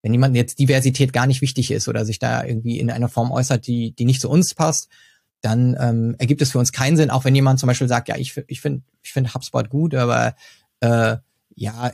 wenn 0.01 0.11
jemand 0.11 0.35
jetzt 0.35 0.59
Diversität 0.59 1.13
gar 1.13 1.27
nicht 1.27 1.41
wichtig 1.41 1.71
ist 1.71 1.87
oder 1.87 2.03
sich 2.03 2.19
da 2.19 2.43
irgendwie 2.43 2.79
in 2.79 2.91
einer 2.91 3.07
Form 3.07 3.31
äußert, 3.31 3.65
die, 3.67 3.93
die 3.93 4.03
nicht 4.03 4.19
zu 4.19 4.29
uns 4.29 4.53
passt, 4.53 4.89
dann 5.41 5.75
ähm, 5.79 6.15
ergibt 6.17 6.41
es 6.41 6.51
für 6.51 6.59
uns 6.59 6.71
keinen 6.71 6.97
Sinn, 6.97 7.09
auch 7.09 7.25
wenn 7.25 7.35
jemand 7.35 7.59
zum 7.59 7.67
Beispiel 7.67 7.87
sagt, 7.87 8.07
ja, 8.07 8.15
ich, 8.17 8.37
ich 8.47 8.61
finde 8.61 8.83
ich 9.01 9.11
finde 9.11 9.33
HubSpot 9.33 9.69
gut, 9.69 9.95
aber 9.95 10.35
äh, 10.81 11.17
ja, 11.55 11.91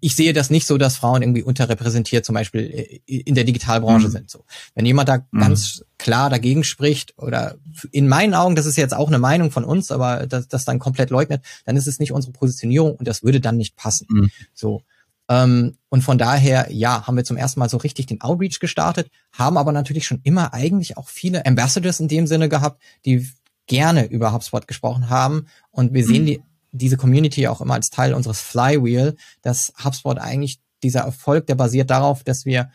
ich 0.00 0.14
sehe 0.14 0.32
das 0.32 0.50
nicht 0.50 0.66
so, 0.66 0.78
dass 0.78 0.96
Frauen 0.96 1.22
irgendwie 1.22 1.42
unterrepräsentiert 1.42 2.24
zum 2.24 2.34
Beispiel 2.34 3.00
äh, 3.06 3.16
in 3.16 3.34
der 3.34 3.44
Digitalbranche 3.44 4.08
mhm. 4.08 4.12
sind. 4.12 4.30
So, 4.30 4.44
wenn 4.74 4.86
jemand 4.86 5.08
da 5.08 5.24
mhm. 5.30 5.40
ganz 5.40 5.84
klar 5.98 6.30
dagegen 6.30 6.64
spricht 6.64 7.14
oder 7.18 7.56
in 7.90 8.08
meinen 8.08 8.34
Augen, 8.34 8.54
das 8.54 8.66
ist 8.66 8.76
jetzt 8.76 8.94
auch 8.94 9.08
eine 9.08 9.18
Meinung 9.18 9.50
von 9.50 9.64
uns, 9.64 9.90
aber 9.90 10.26
das, 10.26 10.48
das 10.48 10.64
dann 10.64 10.78
komplett 10.78 11.10
leugnet, 11.10 11.42
dann 11.64 11.76
ist 11.76 11.86
es 11.86 11.98
nicht 11.98 12.12
unsere 12.12 12.32
Positionierung 12.32 12.96
und 12.96 13.08
das 13.08 13.22
würde 13.22 13.40
dann 13.40 13.56
nicht 13.56 13.76
passen. 13.76 14.06
Mhm. 14.10 14.30
So. 14.54 14.82
Ähm, 15.28 15.76
und 15.88 16.02
von 16.02 16.18
daher, 16.18 16.68
ja, 16.70 17.06
haben 17.06 17.16
wir 17.16 17.24
zum 17.24 17.36
ersten 17.36 17.60
Mal 17.60 17.68
so 17.68 17.76
richtig 17.76 18.06
den 18.06 18.20
Outreach 18.20 18.60
gestartet, 18.60 19.10
haben 19.32 19.56
aber 19.56 19.72
natürlich 19.72 20.06
schon 20.06 20.20
immer 20.22 20.54
eigentlich 20.54 20.96
auch 20.96 21.08
viele 21.08 21.44
Ambassadors 21.46 22.00
in 22.00 22.08
dem 22.08 22.26
Sinne 22.26 22.48
gehabt, 22.48 22.82
die 23.04 23.28
gerne 23.66 24.06
über 24.06 24.32
HubSpot 24.32 24.66
gesprochen 24.66 25.10
haben. 25.10 25.46
Und 25.70 25.92
wir 25.92 26.04
sehen 26.04 26.22
mhm. 26.22 26.26
die 26.26 26.42
diese 26.72 26.96
Community 26.96 27.48
auch 27.48 27.60
immer 27.60 27.74
als 27.74 27.90
Teil 27.90 28.14
unseres 28.14 28.40
Flywheel, 28.40 29.16
dass 29.42 29.72
HubSpot 29.82 30.18
eigentlich 30.18 30.60
dieser 30.82 31.00
Erfolg, 31.00 31.46
der 31.46 31.54
basiert 31.54 31.90
darauf, 31.90 32.24
dass 32.24 32.44
wir 32.44 32.70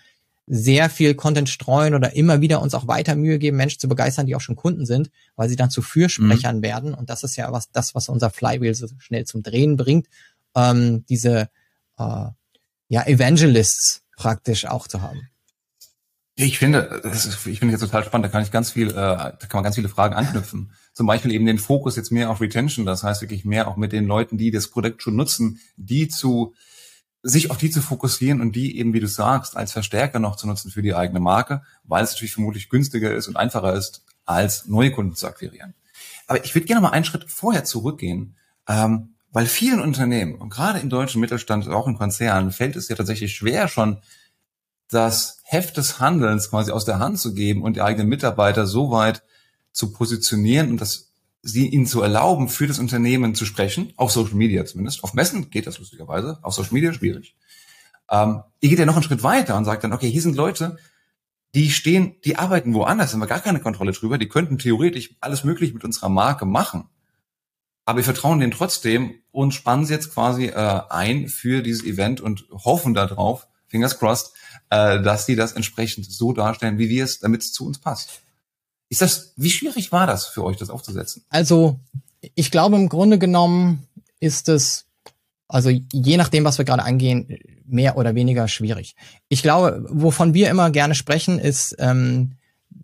sehr 0.46 0.90
viel 0.90 1.14
Content 1.14 1.48
streuen 1.48 1.96
oder 1.96 2.16
immer 2.16 2.42
wieder 2.42 2.62
uns 2.62 2.74
auch 2.74 2.88
weiter 2.88 3.16
Mühe 3.16 3.40
geben, 3.40 3.56
Menschen 3.56 3.80
zu 3.80 3.88
begeistern, 3.88 4.26
die 4.26 4.36
auch 4.36 4.42
schon 4.42 4.58
Kunden 4.58 4.86
sind, 4.86 5.10
weil 5.36 5.48
sie 5.48 5.56
dann 5.56 5.70
zu 5.70 5.82
Fürsprechern 5.82 6.58
mhm. 6.58 6.64
werden. 6.64 6.94
Und 6.94 7.10
das 7.10 7.24
ist 7.24 7.38
ja 7.38 7.52
was, 7.52 7.72
das, 7.72 7.96
was 7.96 8.10
unser 8.10 8.30
Flywheel 8.30 8.76
so 8.76 8.88
schnell 8.98 9.26
zum 9.26 9.42
Drehen 9.42 9.78
bringt, 9.78 10.08
ähm, 10.54 11.06
diese 11.08 11.50
äh, 11.98 12.26
ja, 12.94 13.08
Evangelists 13.08 14.04
praktisch 14.16 14.68
auch 14.68 14.88
zu 14.88 15.02
haben. 15.02 15.28
Ich 16.36 16.60
finde, 16.60 17.02
ist, 17.04 17.48
ich 17.48 17.58
finde 17.58 17.72
jetzt 17.72 17.82
total 17.82 18.04
spannend. 18.04 18.26
Da 18.26 18.30
kann 18.30 18.44
ich 18.44 18.52
ganz 18.52 18.70
viel, 18.70 18.90
äh, 18.90 18.94
da 18.94 19.32
kann 19.40 19.58
man 19.58 19.64
ganz 19.64 19.78
viele 19.78 19.90
Fragen 19.90 20.14
anknüpfen. 20.14 20.74
Zum 20.94 21.08
Beispiel 21.08 21.32
eben 21.32 21.48
den 21.48 21.58
Fokus 21.58 21.96
jetzt 21.96 22.12
mehr 22.12 22.30
auf 22.30 22.40
Retention. 22.40 22.86
Das 22.86 23.02
heißt 23.02 23.22
wirklich 23.22 23.46
mehr 23.46 23.68
auch 23.68 23.78
mit 23.78 23.94
den 23.94 24.06
Leuten, 24.06 24.38
die 24.38 24.52
das 24.52 24.68
Produkt 24.68 25.02
schon 25.02 25.16
nutzen, 25.16 25.60
die 25.76 26.08
zu 26.08 26.54
sich 27.24 27.50
auf 27.50 27.58
die 27.58 27.72
zu 27.72 27.82
fokussieren 27.82 28.42
und 28.42 28.56
die 28.56 28.78
eben, 28.78 28.94
wie 28.94 29.00
du 29.00 29.08
sagst, 29.08 29.58
als 29.58 29.72
Verstärker 29.72 30.20
noch 30.20 30.36
zu 30.36 30.46
nutzen 30.46 30.70
für 30.70 30.84
die 30.84 30.94
eigene 30.94 31.20
Marke, 31.20 31.64
weil 31.84 32.04
es 32.04 32.12
natürlich 32.12 32.34
vermutlich 32.34 32.70
günstiger 32.70 33.12
ist 33.12 33.28
und 33.28 33.38
einfacher 33.38 33.74
ist, 33.74 34.04
als 34.26 34.68
neue 34.68 34.92
Kunden 34.92 35.16
zu 35.16 35.26
akquirieren. 35.26 35.74
Aber 36.28 36.46
ich 36.46 36.54
würde 36.54 36.68
gerne 36.68 36.82
mal 36.82 36.92
einen 36.92 37.06
Schritt 37.06 37.26
vorher 37.28 37.64
zurückgehen, 37.64 38.38
ähm, 38.68 39.13
weil 39.34 39.48
vielen 39.48 39.82
Unternehmen, 39.82 40.36
und 40.36 40.50
gerade 40.50 40.80
im 40.80 40.90
deutschen 40.90 41.20
Mittelstand, 41.20 41.68
auch 41.68 41.88
in 41.88 41.98
Konzernen, 41.98 42.52
fällt 42.52 42.76
es 42.76 42.88
ja 42.88 42.96
tatsächlich 42.96 43.36
schwer, 43.36 43.68
schon 43.68 43.98
das 44.90 45.42
Heft 45.44 45.76
des 45.78 46.00
Handelns 46.00 46.52
quasi 46.52 46.72
aus 46.72 46.86
der 46.86 47.00
Hand 47.00 47.20
zu 47.20 47.34
geben 47.34 47.64
und 47.64 47.76
die 47.76 47.82
eigenen 47.82 48.08
Mitarbeiter 48.08 48.68
so 48.68 48.92
weit 48.92 49.24
zu 49.72 49.92
positionieren 49.92 50.70
und 50.70 50.80
das 50.80 51.10
sie 51.42 51.68
ihnen 51.68 51.88
zu 51.88 52.02
erlauben, 52.02 52.48
für 52.48 52.68
das 52.68 52.80
Unternehmen 52.80 53.36
zu 53.36 53.46
sprechen, 53.46 53.92
auf 53.98 54.12
Social 54.12 54.36
Media 54.36 54.64
zumindest. 54.66 55.04
Auf 55.04 55.14
Messen 55.14 55.50
geht 55.50 55.68
das 55.68 55.78
lustigerweise, 55.78 56.38
auf 56.42 56.54
Social 56.54 56.74
Media 56.74 56.94
schwierig. 56.94 57.36
Ähm, 58.10 58.44
ihr 58.62 58.70
geht 58.70 58.80
ja 58.80 58.86
noch 58.86 58.96
einen 58.96 59.04
Schritt 59.04 59.24
weiter 59.24 59.58
und 59.58 59.66
sagt 59.66 59.84
dann, 59.84 59.92
okay, 59.92 60.10
hier 60.10 60.22
sind 60.22 60.38
Leute, 60.38 60.78
die 61.56 61.72
stehen, 61.72 62.16
die 62.24 62.38
arbeiten 62.38 62.74
woanders, 62.74 63.14
haben 63.14 63.20
wir 63.20 63.28
gar 63.28 63.42
keine 63.42 63.60
Kontrolle 63.60 63.92
drüber, 63.92 64.18
die 64.18 64.30
könnten 64.30 64.58
theoretisch 64.58 65.16
alles 65.20 65.44
mögliche 65.44 65.74
mit 65.74 65.84
unserer 65.84 66.10
Marke 66.10 66.46
machen. 66.46 66.88
Aber 67.84 67.98
wir 67.98 68.04
vertrauen 68.06 68.40
denen 68.40 68.54
trotzdem 68.54 69.16
und 69.34 69.54
spannen 69.54 69.86
sie 69.86 69.94
jetzt 69.94 70.14
quasi 70.14 70.46
äh, 70.46 70.82
ein 70.90 71.28
für 71.28 71.62
dieses 71.64 71.84
Event 71.84 72.22
und 72.22 72.46
hoffen 72.52 72.94
darauf, 72.94 73.48
fingers 73.68 73.98
crossed, 73.98 74.32
äh, 74.70 75.02
dass 75.02 75.26
die 75.26 75.36
das 75.36 75.54
entsprechend 75.54 76.10
so 76.10 76.32
darstellen, 76.34 76.78
wie 76.78 76.88
wir 76.88 77.04
es, 77.04 77.20
damit 77.20 77.42
es 77.42 77.52
zu 77.52 77.66
uns 77.66 77.80
passt. 77.80 78.22
Ist 78.90 79.02
das, 79.02 79.34
wie 79.36 79.50
schwierig 79.50 79.92
war 79.92 80.06
das 80.06 80.28
für 80.28 80.44
euch, 80.44 80.58
das 80.58 80.70
aufzusetzen? 80.70 81.26
Also, 81.30 81.80
ich 82.36 82.52
glaube, 82.52 82.76
im 82.76 82.90
Grunde 82.90 83.18
genommen 83.18 83.88
ist 84.20 84.50
es, 84.50 84.86
also 85.48 85.70
je 85.70 86.18
nachdem, 86.18 86.46
was 86.46 86.60
wir 86.60 86.66
gerade 86.66 86.84
angehen, 86.84 87.36
mehr 87.66 87.98
oder 87.98 88.14
weniger 88.14 88.48
schwierig. 88.48 88.96
Ich 89.30 89.42
glaube, 89.42 89.84
wovon 89.90 90.36
wir 90.36 90.52
immer 90.52 90.70
gerne 90.70 90.94
sprechen, 90.94 91.40
ist 91.40 91.76
ähm, 91.80 92.34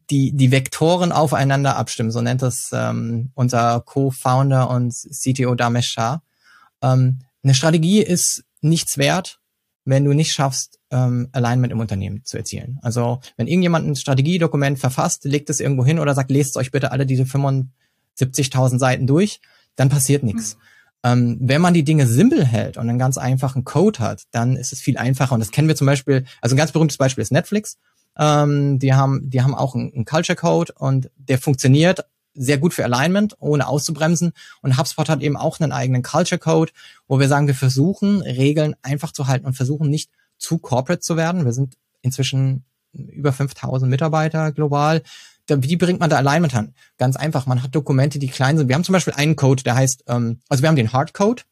die, 0.09 0.31
die 0.31 0.51
Vektoren 0.51 1.11
aufeinander 1.11 1.75
abstimmen. 1.75 2.09
So 2.09 2.21
nennt 2.21 2.41
es 2.41 2.71
ähm, 2.73 3.29
unser 3.35 3.81
Co-Founder 3.81 4.71
und 4.71 4.93
CTO 4.93 5.53
Damesh 5.53 5.89
Shah. 5.89 6.23
Ähm, 6.81 7.19
eine 7.43 7.53
Strategie 7.53 8.01
ist 8.01 8.43
nichts 8.61 8.97
wert, 8.97 9.39
wenn 9.85 10.05
du 10.05 10.13
nicht 10.13 10.31
schaffst, 10.31 10.79
ähm, 10.91 11.29
Alignment 11.31 11.71
im 11.71 11.79
Unternehmen 11.79 12.23
zu 12.23 12.37
erzielen. 12.37 12.79
Also 12.81 13.19
wenn 13.37 13.47
irgendjemand 13.47 13.87
ein 13.87 13.95
Strategiedokument 13.95 14.79
verfasst, 14.79 15.25
legt 15.25 15.49
es 15.49 15.59
irgendwo 15.59 15.85
hin 15.85 15.99
oder 15.99 16.13
sagt, 16.13 16.31
lest 16.31 16.57
euch 16.57 16.71
bitte 16.71 16.91
alle 16.91 17.05
diese 17.05 17.23
75.000 17.23 18.77
Seiten 18.77 19.07
durch, 19.07 19.39
dann 19.75 19.89
passiert 19.89 20.23
nichts. 20.23 20.55
Mhm. 20.55 20.61
Ähm, 21.01 21.37
wenn 21.41 21.61
man 21.61 21.73
die 21.73 21.85
Dinge 21.85 22.05
simpel 22.07 22.45
hält 22.45 22.77
und 22.77 22.89
einen 22.89 22.99
ganz 22.99 23.17
einfachen 23.17 23.63
Code 23.63 23.99
hat, 23.99 24.23
dann 24.31 24.57
ist 24.57 24.73
es 24.73 24.81
viel 24.81 24.97
einfacher. 24.97 25.33
Und 25.33 25.39
das 25.39 25.51
kennen 25.51 25.69
wir 25.69 25.75
zum 25.75 25.87
Beispiel, 25.87 26.25
also 26.41 26.55
ein 26.55 26.57
ganz 26.57 26.73
berühmtes 26.73 26.97
Beispiel 26.97 27.21
ist 27.21 27.31
Netflix. 27.31 27.77
Ähm, 28.17 28.79
die 28.79 28.93
haben, 28.93 29.29
die 29.29 29.41
haben 29.41 29.55
auch 29.55 29.75
einen, 29.75 29.93
einen 29.93 30.05
Culture 30.05 30.35
Code 30.35 30.73
und 30.77 31.09
der 31.15 31.37
funktioniert 31.39 32.05
sehr 32.33 32.57
gut 32.57 32.73
für 32.73 32.83
Alignment, 32.83 33.35
ohne 33.39 33.67
auszubremsen. 33.67 34.31
Und 34.61 34.77
HubSpot 34.77 35.09
hat 35.09 35.21
eben 35.21 35.37
auch 35.37 35.59
einen 35.59 35.71
eigenen 35.71 36.03
Culture 36.03 36.39
Code, 36.39 36.71
wo 37.07 37.19
wir 37.19 37.27
sagen, 37.27 37.47
wir 37.47 37.55
versuchen, 37.55 38.21
Regeln 38.21 38.75
einfach 38.81 39.11
zu 39.11 39.27
halten 39.27 39.45
und 39.45 39.53
versuchen 39.53 39.89
nicht 39.89 40.09
zu 40.37 40.57
corporate 40.57 41.01
zu 41.01 41.17
werden. 41.17 41.45
Wir 41.45 41.53
sind 41.53 41.75
inzwischen 42.01 42.63
über 42.93 43.33
5000 43.33 43.89
Mitarbeiter 43.89 44.51
global. 44.51 45.03
Wie 45.47 45.77
bringt 45.77 45.99
man 45.99 46.09
da 46.09 46.17
Alignment 46.17 46.55
an? 46.55 46.73
Ganz 46.97 47.15
einfach, 47.15 47.45
man 47.45 47.63
hat 47.63 47.73
Dokumente, 47.73 48.19
die 48.19 48.27
klein 48.27 48.57
sind. 48.57 48.67
Wir 48.67 48.75
haben 48.75 48.83
zum 48.83 48.93
Beispiel 48.93 49.13
einen 49.13 49.35
Code, 49.35 49.63
der 49.63 49.75
heißt, 49.75 50.03
ähm, 50.07 50.41
also 50.47 50.61
wir 50.61 50.69
haben 50.69 50.75
den 50.75 50.93
Hardcode. 50.93 51.45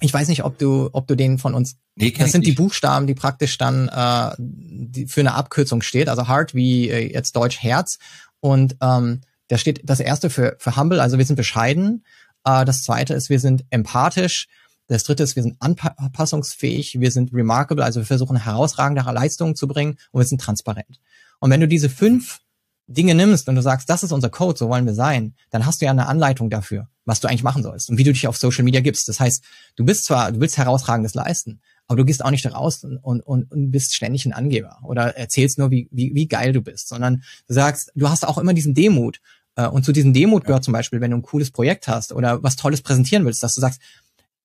Ich 0.00 0.14
weiß 0.14 0.28
nicht, 0.28 0.44
ob 0.44 0.58
du, 0.58 0.90
ob 0.92 1.08
du 1.08 1.16
den 1.16 1.38
von 1.38 1.54
uns. 1.54 1.76
Nee, 1.96 2.12
das 2.12 2.30
sind 2.30 2.46
die 2.46 2.52
Buchstaben, 2.52 3.08
die 3.08 3.14
praktisch 3.14 3.58
dann 3.58 3.88
äh, 3.88 4.34
die 4.38 5.06
für 5.06 5.20
eine 5.20 5.34
Abkürzung 5.34 5.82
steht. 5.82 6.08
Also 6.08 6.28
Hard 6.28 6.54
wie 6.54 6.88
äh, 6.88 7.12
jetzt 7.12 7.34
Deutsch 7.34 7.60
Herz. 7.60 7.98
Und 8.38 8.76
ähm, 8.80 9.22
da 9.48 9.58
steht 9.58 9.80
das 9.84 10.00
erste 10.00 10.30
für, 10.30 10.56
für 10.58 10.76
humble, 10.76 11.00
also 11.00 11.18
wir 11.18 11.24
sind 11.24 11.36
bescheiden. 11.36 12.04
Äh, 12.44 12.64
das 12.64 12.82
zweite 12.82 13.14
ist, 13.14 13.30
wir 13.30 13.40
sind 13.40 13.64
empathisch. 13.70 14.46
Das 14.86 15.04
dritte 15.04 15.22
ist, 15.22 15.36
wir 15.36 15.42
sind 15.42 15.56
anpassungsfähig, 15.60 16.98
wir 16.98 17.10
sind 17.10 17.34
remarkable, 17.34 17.84
also 17.84 18.00
wir 18.00 18.06
versuchen 18.06 18.36
herausragende 18.36 19.02
Leistungen 19.02 19.54
zu 19.54 19.68
bringen 19.68 19.98
und 20.12 20.20
wir 20.20 20.26
sind 20.26 20.40
transparent. 20.40 21.00
Und 21.40 21.50
wenn 21.50 21.60
du 21.60 21.68
diese 21.68 21.90
fünf 21.90 22.40
Dinge 22.86 23.14
nimmst 23.14 23.48
und 23.48 23.54
du 23.54 23.60
sagst, 23.60 23.90
das 23.90 24.02
ist 24.02 24.12
unser 24.12 24.30
Code, 24.30 24.58
so 24.58 24.70
wollen 24.70 24.86
wir 24.86 24.94
sein, 24.94 25.34
dann 25.50 25.66
hast 25.66 25.80
du 25.80 25.84
ja 25.84 25.90
eine 25.90 26.06
Anleitung 26.06 26.48
dafür, 26.48 26.88
was 27.04 27.20
du 27.20 27.28
eigentlich 27.28 27.42
machen 27.42 27.62
sollst 27.62 27.90
und 27.90 27.98
wie 27.98 28.04
du 28.04 28.12
dich 28.12 28.26
auf 28.26 28.38
Social 28.38 28.64
Media 28.64 28.80
gibst. 28.80 29.08
Das 29.08 29.20
heißt, 29.20 29.44
du 29.76 29.84
bist 29.84 30.06
zwar, 30.06 30.32
du 30.32 30.40
willst 30.40 30.56
herausragendes 30.56 31.12
leisten, 31.12 31.60
aber 31.86 31.98
du 31.98 32.04
gehst 32.06 32.24
auch 32.24 32.30
nicht 32.30 32.50
raus 32.50 32.84
und, 32.84 32.98
und, 32.98 33.50
und 33.50 33.70
bist 33.70 33.94
ständig 33.94 34.24
ein 34.24 34.32
Angeber 34.32 34.78
oder 34.84 35.16
erzählst 35.16 35.58
nur, 35.58 35.70
wie, 35.70 35.88
wie, 35.90 36.14
wie 36.14 36.28
geil 36.28 36.54
du 36.54 36.62
bist, 36.62 36.88
sondern 36.88 37.22
du 37.46 37.54
sagst, 37.54 37.92
du 37.94 38.08
hast 38.08 38.26
auch 38.26 38.38
immer 38.38 38.54
diesen 38.54 38.74
Demut, 38.74 39.20
und 39.66 39.84
zu 39.84 39.92
diesem 39.92 40.12
Demut 40.12 40.44
gehört 40.44 40.64
zum 40.64 40.72
Beispiel, 40.72 41.00
wenn 41.00 41.10
du 41.10 41.16
ein 41.16 41.22
cooles 41.22 41.50
Projekt 41.50 41.88
hast 41.88 42.12
oder 42.12 42.42
was 42.42 42.56
Tolles 42.56 42.82
präsentieren 42.82 43.24
willst, 43.24 43.42
dass 43.42 43.54
du 43.54 43.60
sagst, 43.60 43.80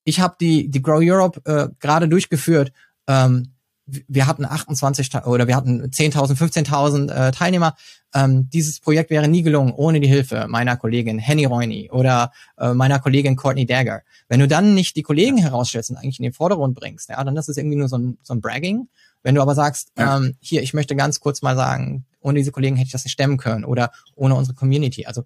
ich 0.03 0.19
habe 0.19 0.35
die, 0.39 0.69
die 0.69 0.81
Grow 0.81 0.99
Europe 1.01 1.41
äh, 1.45 1.69
gerade 1.79 2.07
durchgeführt. 2.07 2.71
Ähm, 3.07 3.53
wir 3.85 4.27
hatten 4.27 4.45
28 4.45 5.13
oder 5.25 5.47
wir 5.47 5.55
hatten 5.55 5.81
10.000, 5.81 6.37
15.000 6.37 7.11
äh, 7.11 7.31
Teilnehmer. 7.31 7.75
Ähm, 8.13 8.49
dieses 8.49 8.79
Projekt 8.79 9.09
wäre 9.09 9.27
nie 9.27 9.41
gelungen 9.41 9.73
ohne 9.73 9.99
die 9.99 10.07
Hilfe 10.07 10.45
meiner 10.47 10.77
Kollegin 10.77 11.19
Henny 11.19 11.45
Roini 11.45 11.89
oder 11.91 12.31
äh, 12.57 12.73
meiner 12.73 12.99
Kollegin 12.99 13.35
Courtney 13.35 13.65
Dagger. 13.65 14.03
Wenn 14.29 14.39
du 14.39 14.47
dann 14.47 14.73
nicht 14.73 14.95
die 14.95 15.01
Kollegen 15.01 15.37
herausstellst 15.37 15.89
und 15.89 15.97
eigentlich 15.97 16.19
in 16.19 16.23
den 16.23 16.33
Vordergrund 16.33 16.75
bringst, 16.75 17.09
ja, 17.09 17.21
dann 17.23 17.35
ist 17.35 17.49
es 17.49 17.57
irgendwie 17.57 17.77
nur 17.77 17.89
so 17.89 17.97
ein, 17.97 18.17
so 18.23 18.33
ein 18.33 18.41
Bragging. 18.41 18.87
Wenn 19.23 19.35
du 19.35 19.41
aber 19.41 19.55
sagst, 19.55 19.91
ja. 19.97 20.17
ähm, 20.17 20.35
hier, 20.39 20.61
ich 20.61 20.73
möchte 20.73 20.95
ganz 20.95 21.19
kurz 21.19 21.41
mal 21.41 21.55
sagen, 21.55 22.05
ohne 22.19 22.37
diese 22.39 22.51
Kollegen 22.51 22.75
hätte 22.75 22.87
ich 22.87 22.91
das 22.91 23.05
nicht 23.05 23.13
stemmen 23.13 23.37
können 23.37 23.65
oder 23.65 23.91
ohne 24.15 24.35
unsere 24.35 24.55
Community. 24.55 25.05
Also 25.05 25.23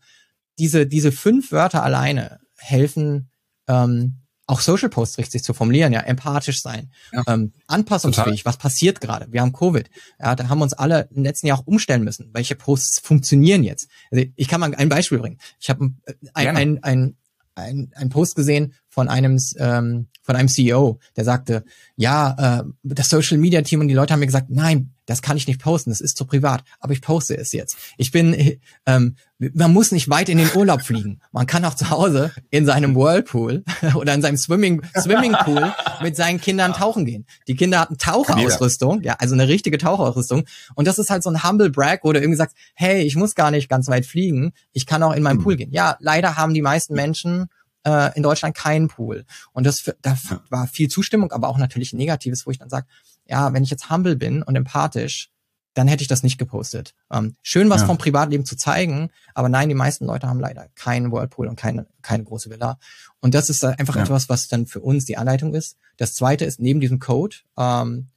diese, 0.57 0.87
diese 0.87 1.11
fünf 1.11 1.51
Wörter 1.51 1.83
alleine 1.83 2.39
helfen, 2.57 3.29
ähm, 3.67 4.21
auch 4.47 4.61
Social 4.61 4.89
Posts 4.89 5.17
richtig 5.17 5.43
zu 5.43 5.53
formulieren, 5.53 5.91
ja, 5.91 5.99
empathisch 5.99 6.61
sein, 6.61 6.89
ja. 7.11 7.21
ähm, 7.27 7.51
anpassungsfähig, 7.67 8.39
Total. 8.39 8.45
was 8.45 8.57
passiert 8.57 9.01
gerade? 9.01 9.27
Wir 9.29 9.41
haben 9.41 9.51
Covid, 9.51 9.89
ja, 10.19 10.35
da 10.35 10.47
haben 10.47 10.59
wir 10.59 10.63
uns 10.63 10.73
alle 10.73 11.09
im 11.13 11.23
letzten 11.23 11.47
Jahr 11.47 11.59
auch 11.59 11.67
umstellen 11.67 12.03
müssen. 12.03 12.29
Welche 12.33 12.55
Posts 12.55 12.99
funktionieren 12.99 13.63
jetzt? 13.63 13.89
Also 14.09 14.23
ich 14.35 14.47
kann 14.47 14.61
mal 14.61 14.73
ein 14.73 14.89
Beispiel 14.89 15.19
bringen. 15.19 15.37
Ich 15.59 15.69
habe 15.69 15.91
äh, 16.05 16.13
ein, 16.33 16.55
ein, 16.55 16.83
ein, 16.83 17.17
ein, 17.57 17.91
ein 17.95 18.09
Post 18.09 18.35
gesehen 18.35 18.73
von 18.87 19.07
einem 19.07 19.39
ähm, 19.57 20.07
von 20.21 20.35
einem 20.35 20.49
CEO, 20.49 20.99
der 21.15 21.23
sagte, 21.23 21.63
ja, 21.95 22.59
äh, 22.59 22.63
das 22.83 23.09
Social 23.09 23.37
Media 23.37 23.61
Team 23.61 23.81
und 23.81 23.87
die 23.87 23.93
Leute 23.93 24.13
haben 24.13 24.19
mir 24.19 24.25
gesagt, 24.25 24.49
nein, 24.49 24.93
das 25.07 25.21
kann 25.21 25.37
ich 25.37 25.47
nicht 25.47 25.59
posten, 25.59 25.89
das 25.89 26.01
ist 26.01 26.17
zu 26.17 26.25
privat, 26.25 26.63
aber 26.79 26.93
ich 26.93 27.01
poste 27.01 27.35
es 27.35 27.53
jetzt. 27.53 27.77
Ich 27.97 28.11
bin, 28.11 28.59
ähm, 28.85 29.15
man 29.39 29.71
muss 29.71 29.91
nicht 29.91 30.09
weit 30.09 30.29
in 30.29 30.37
den 30.37 30.49
Urlaub 30.53 30.81
fliegen. 30.81 31.21
Man 31.31 31.47
kann 31.47 31.65
auch 31.65 31.73
zu 31.73 31.89
Hause 31.89 32.31
in 32.49 32.65
seinem 32.65 32.95
Whirlpool 32.95 33.63
oder 33.95 34.13
in 34.13 34.21
seinem 34.21 34.37
Swimming 34.37 34.81
Swimmingpool 34.95 35.73
mit 36.03 36.15
seinen 36.15 36.41
Kindern 36.41 36.73
tauchen 36.73 37.05
gehen. 37.05 37.25
Die 37.47 37.55
Kinder 37.55 37.79
hatten 37.79 37.97
Taucherausrüstung, 37.97 39.01
ja, 39.01 39.15
also 39.19 39.33
eine 39.33 39.47
richtige 39.47 39.77
Taucherausrüstung. 39.77 40.43
Und 40.75 40.87
das 40.87 40.99
ist 40.99 41.09
halt 41.09 41.23
so 41.23 41.29
ein 41.29 41.43
Humble 41.43 41.69
Brag, 41.69 42.01
wo 42.03 42.11
du 42.11 42.19
irgendwie 42.19 42.37
sagst, 42.37 42.55
hey, 42.75 43.01
ich 43.01 43.15
muss 43.15 43.33
gar 43.33 43.49
nicht 43.49 43.69
ganz 43.69 43.87
weit 43.87 44.05
fliegen, 44.05 44.51
ich 44.73 44.85
kann 44.85 45.01
auch 45.03 45.13
in 45.13 45.23
meinen 45.23 45.37
hm. 45.37 45.43
Pool 45.43 45.55
gehen. 45.55 45.71
Ja, 45.71 45.95
leider 45.99 46.35
haben 46.35 46.53
die 46.53 46.61
meisten 46.61 46.93
Menschen 46.93 47.47
äh, 47.85 48.15
in 48.15 48.23
Deutschland 48.23 48.55
keinen 48.55 48.89
Pool. 48.89 49.25
Und 49.53 49.65
das 49.65 49.89
da 50.01 50.17
war 50.49 50.67
viel 50.67 50.89
Zustimmung, 50.89 51.31
aber 51.31 51.47
auch 51.47 51.57
natürlich 51.57 51.93
Negatives, 51.93 52.45
wo 52.45 52.51
ich 52.51 52.59
dann 52.59 52.69
sage, 52.69 52.87
ja, 53.29 53.53
wenn 53.53 53.63
ich 53.63 53.69
jetzt 53.69 53.89
humble 53.89 54.15
bin 54.15 54.43
und 54.43 54.55
empathisch, 54.55 55.29
dann 55.73 55.87
hätte 55.87 56.01
ich 56.01 56.07
das 56.07 56.23
nicht 56.23 56.39
gepostet. 56.39 56.95
Ähm, 57.11 57.35
schön, 57.43 57.69
was 57.69 57.81
ja. 57.81 57.87
vom 57.87 57.99
Privatleben 57.99 58.45
zu 58.45 58.55
zeigen, 58.55 59.11
aber 59.35 59.47
nein, 59.47 59.69
die 59.69 59.75
meisten 59.75 60.05
Leute 60.05 60.27
haben 60.27 60.39
leider 60.39 60.67
keinen 60.73 61.11
Whirlpool 61.11 61.47
und 61.47 61.55
keine, 61.55 61.85
keine 62.01 62.23
große 62.23 62.49
Villa. 62.49 62.79
Und 63.19 63.35
das 63.35 63.49
ist 63.49 63.63
einfach 63.63 63.95
ja. 63.95 64.03
etwas, 64.03 64.27
was 64.27 64.47
dann 64.47 64.65
für 64.65 64.79
uns 64.79 65.05
die 65.05 65.17
Anleitung 65.17 65.53
ist. 65.53 65.77
Das 65.97 66.15
zweite 66.15 66.45
ist 66.45 66.59
neben 66.59 66.79
diesem 66.79 66.99
Code, 66.99 67.35
ähm, 67.57 68.07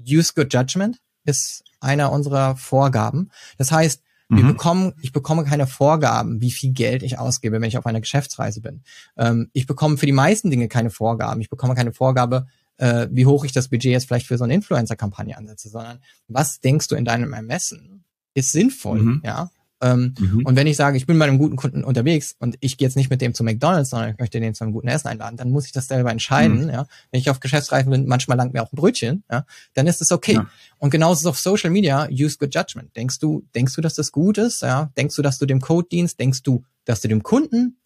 use 0.00 0.32
good 0.34 0.52
judgment 0.52 0.98
ist 1.24 1.64
einer 1.80 2.12
unserer 2.12 2.56
Vorgaben. 2.56 3.30
Das 3.58 3.70
heißt, 3.70 4.02
wir 4.28 4.42
mhm. 4.42 4.48
bekommen, 4.48 4.92
ich 5.02 5.12
bekomme 5.12 5.44
keine 5.44 5.66
Vorgaben, 5.66 6.40
wie 6.40 6.50
viel 6.50 6.72
Geld 6.72 7.02
ich 7.02 7.18
ausgebe, 7.18 7.60
wenn 7.60 7.68
ich 7.68 7.76
auf 7.76 7.86
einer 7.86 8.00
Geschäftsreise 8.00 8.62
bin. 8.62 8.82
Ähm, 9.16 9.50
ich 9.52 9.66
bekomme 9.66 9.98
für 9.98 10.06
die 10.06 10.12
meisten 10.12 10.50
Dinge 10.50 10.68
keine 10.68 10.90
Vorgaben. 10.90 11.42
Ich 11.42 11.50
bekomme 11.50 11.74
keine 11.74 11.92
Vorgabe, 11.92 12.46
äh, 12.78 13.08
wie 13.10 13.26
hoch 13.26 13.44
ich 13.44 13.52
das 13.52 13.68
Budget 13.68 13.92
jetzt 13.92 14.06
vielleicht 14.06 14.26
für 14.26 14.38
so 14.38 14.44
eine 14.44 14.54
Influencer-Kampagne 14.54 15.36
ansetze, 15.36 15.68
sondern 15.68 16.00
was 16.28 16.60
denkst 16.60 16.88
du 16.88 16.94
in 16.94 17.04
deinem 17.04 17.32
Ermessen 17.32 18.04
ist 18.34 18.52
sinnvoll, 18.52 19.00
mhm. 19.00 19.22
ja? 19.24 19.50
Ähm, 19.84 20.14
mhm. 20.18 20.46
Und 20.46 20.56
wenn 20.56 20.66
ich 20.66 20.76
sage, 20.76 20.96
ich 20.96 21.06
bin 21.06 21.18
bei 21.18 21.26
einem 21.26 21.36
guten 21.38 21.56
Kunden 21.56 21.84
unterwegs 21.84 22.36
und 22.38 22.56
ich 22.60 22.78
gehe 22.78 22.88
jetzt 22.88 22.96
nicht 22.96 23.10
mit 23.10 23.20
dem 23.20 23.34
zu 23.34 23.44
McDonalds, 23.44 23.90
sondern 23.90 24.12
ich 24.12 24.18
möchte 24.18 24.40
den 24.40 24.54
zu 24.54 24.64
einem 24.64 24.72
guten 24.72 24.88
Essen 24.88 25.08
einladen, 25.08 25.36
dann 25.36 25.50
muss 25.50 25.66
ich 25.66 25.72
das 25.72 25.88
selber 25.88 26.10
entscheiden. 26.10 26.64
Mhm. 26.64 26.70
Ja? 26.70 26.86
Wenn 27.10 27.20
ich 27.20 27.28
auf 27.28 27.40
Geschäftsreisen 27.40 27.90
bin, 27.90 28.06
manchmal 28.06 28.38
langt 28.38 28.54
mir 28.54 28.62
auch 28.62 28.72
ein 28.72 28.76
Brötchen, 28.76 29.24
ja? 29.30 29.44
dann 29.74 29.86
ist 29.86 30.00
es 30.00 30.10
okay. 30.10 30.34
Ja. 30.34 30.50
Und 30.78 30.90
genauso 30.90 31.14
ist 31.14 31.20
es 31.20 31.26
auf 31.26 31.38
Social 31.38 31.70
Media, 31.70 32.08
use 32.10 32.38
good 32.38 32.54
judgment. 32.54 32.96
Denkst 32.96 33.18
du, 33.18 33.44
denkst 33.54 33.74
du, 33.74 33.82
dass 33.82 33.94
das 33.94 34.10
gut 34.10 34.38
ist? 34.38 34.62
Ja? 34.62 34.90
Denkst 34.96 35.16
du, 35.16 35.22
dass 35.22 35.38
du 35.38 35.44
dem 35.44 35.60
Code 35.60 35.88
dienst? 35.90 36.18
Denkst 36.18 36.42
du, 36.42 36.64
dass 36.86 37.02
du 37.02 37.08
dem 37.08 37.22
Kunden, 37.22 37.76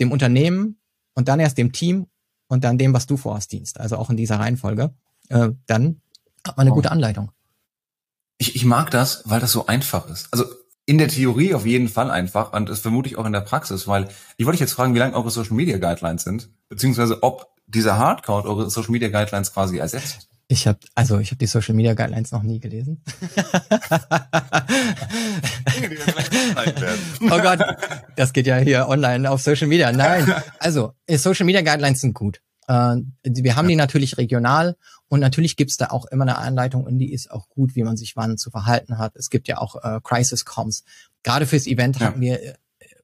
dem 0.00 0.12
Unternehmen 0.12 0.78
und 1.14 1.28
dann 1.28 1.40
erst 1.40 1.58
dem 1.58 1.72
Team 1.72 2.06
und 2.48 2.64
dann 2.64 2.78
dem, 2.78 2.92
was 2.94 3.06
du 3.06 3.16
vorhast, 3.16 3.52
dienst? 3.52 3.80
Also 3.80 3.96
auch 3.96 4.10
in 4.10 4.16
dieser 4.16 4.38
Reihenfolge. 4.38 4.94
Äh, 5.28 5.50
dann 5.66 6.00
hat 6.46 6.56
man 6.56 6.66
eine 6.66 6.72
oh. 6.72 6.76
gute 6.76 6.90
Anleitung. 6.90 7.30
Ich, 8.38 8.54
ich 8.54 8.64
mag 8.64 8.90
das, 8.90 9.22
weil 9.24 9.40
das 9.40 9.52
so 9.52 9.66
einfach 9.66 10.08
ist. 10.08 10.28
Also 10.30 10.44
in 10.84 10.98
der 10.98 11.08
Theorie 11.08 11.54
auf 11.54 11.66
jeden 11.66 11.88
Fall 11.88 12.10
einfach 12.10 12.52
und 12.52 12.68
das 12.68 12.80
vermute 12.80 13.08
ich 13.08 13.16
auch 13.18 13.26
in 13.26 13.32
der 13.32 13.40
Praxis, 13.40 13.88
weil 13.88 14.08
ich 14.36 14.46
wollte 14.46 14.58
dich 14.58 14.60
jetzt 14.60 14.74
fragen, 14.74 14.94
wie 14.94 15.00
lang 15.00 15.14
eure 15.14 15.30
Social 15.30 15.54
Media 15.54 15.78
Guidelines 15.78 16.22
sind, 16.22 16.48
beziehungsweise 16.68 17.22
ob 17.22 17.48
dieser 17.66 17.98
Hardcode 17.98 18.46
eure 18.46 18.70
Social 18.70 18.92
Media 18.92 19.08
Guidelines 19.08 19.52
quasi 19.52 19.78
ersetzt. 19.78 20.28
Ich 20.48 20.68
habe 20.68 20.78
also 20.94 21.18
ich 21.18 21.32
habe 21.32 21.38
die 21.38 21.46
Social 21.46 21.74
Media 21.74 21.94
Guidelines 21.94 22.30
noch 22.30 22.44
nie 22.44 22.60
gelesen. 22.60 23.02
oh 27.20 27.40
Gott, 27.42 27.60
das 28.16 28.32
geht 28.32 28.46
ja 28.46 28.56
hier 28.56 28.88
online 28.88 29.30
auf 29.30 29.42
Social 29.42 29.68
Media. 29.68 29.92
Nein, 29.92 30.32
also 30.58 30.94
Social 31.08 31.46
Media 31.46 31.62
Guidelines 31.62 32.00
sind 32.00 32.14
gut. 32.14 32.40
Äh, 32.68 32.96
wir 33.22 33.56
haben 33.56 33.68
die 33.68 33.76
natürlich 33.76 34.18
regional 34.18 34.76
und 35.08 35.20
natürlich 35.20 35.56
gibt's 35.56 35.76
da 35.76 35.88
auch 35.88 36.06
immer 36.06 36.22
eine 36.22 36.38
Anleitung 36.38 36.84
und 36.84 36.98
die 36.98 37.12
ist 37.12 37.30
auch 37.30 37.48
gut, 37.48 37.76
wie 37.76 37.84
man 37.84 37.96
sich 37.96 38.16
wann 38.16 38.38
zu 38.38 38.50
verhalten 38.50 38.98
hat. 38.98 39.14
Es 39.16 39.30
gibt 39.30 39.48
ja 39.48 39.58
auch 39.58 39.76
äh, 39.82 40.00
Crisis-Comms. 40.02 40.84
Gerade 41.22 41.46
fürs 41.46 41.66
Event 41.66 42.00
ja. 42.00 42.06
haben 42.06 42.20
wir 42.20 42.42
äh, 42.42 42.54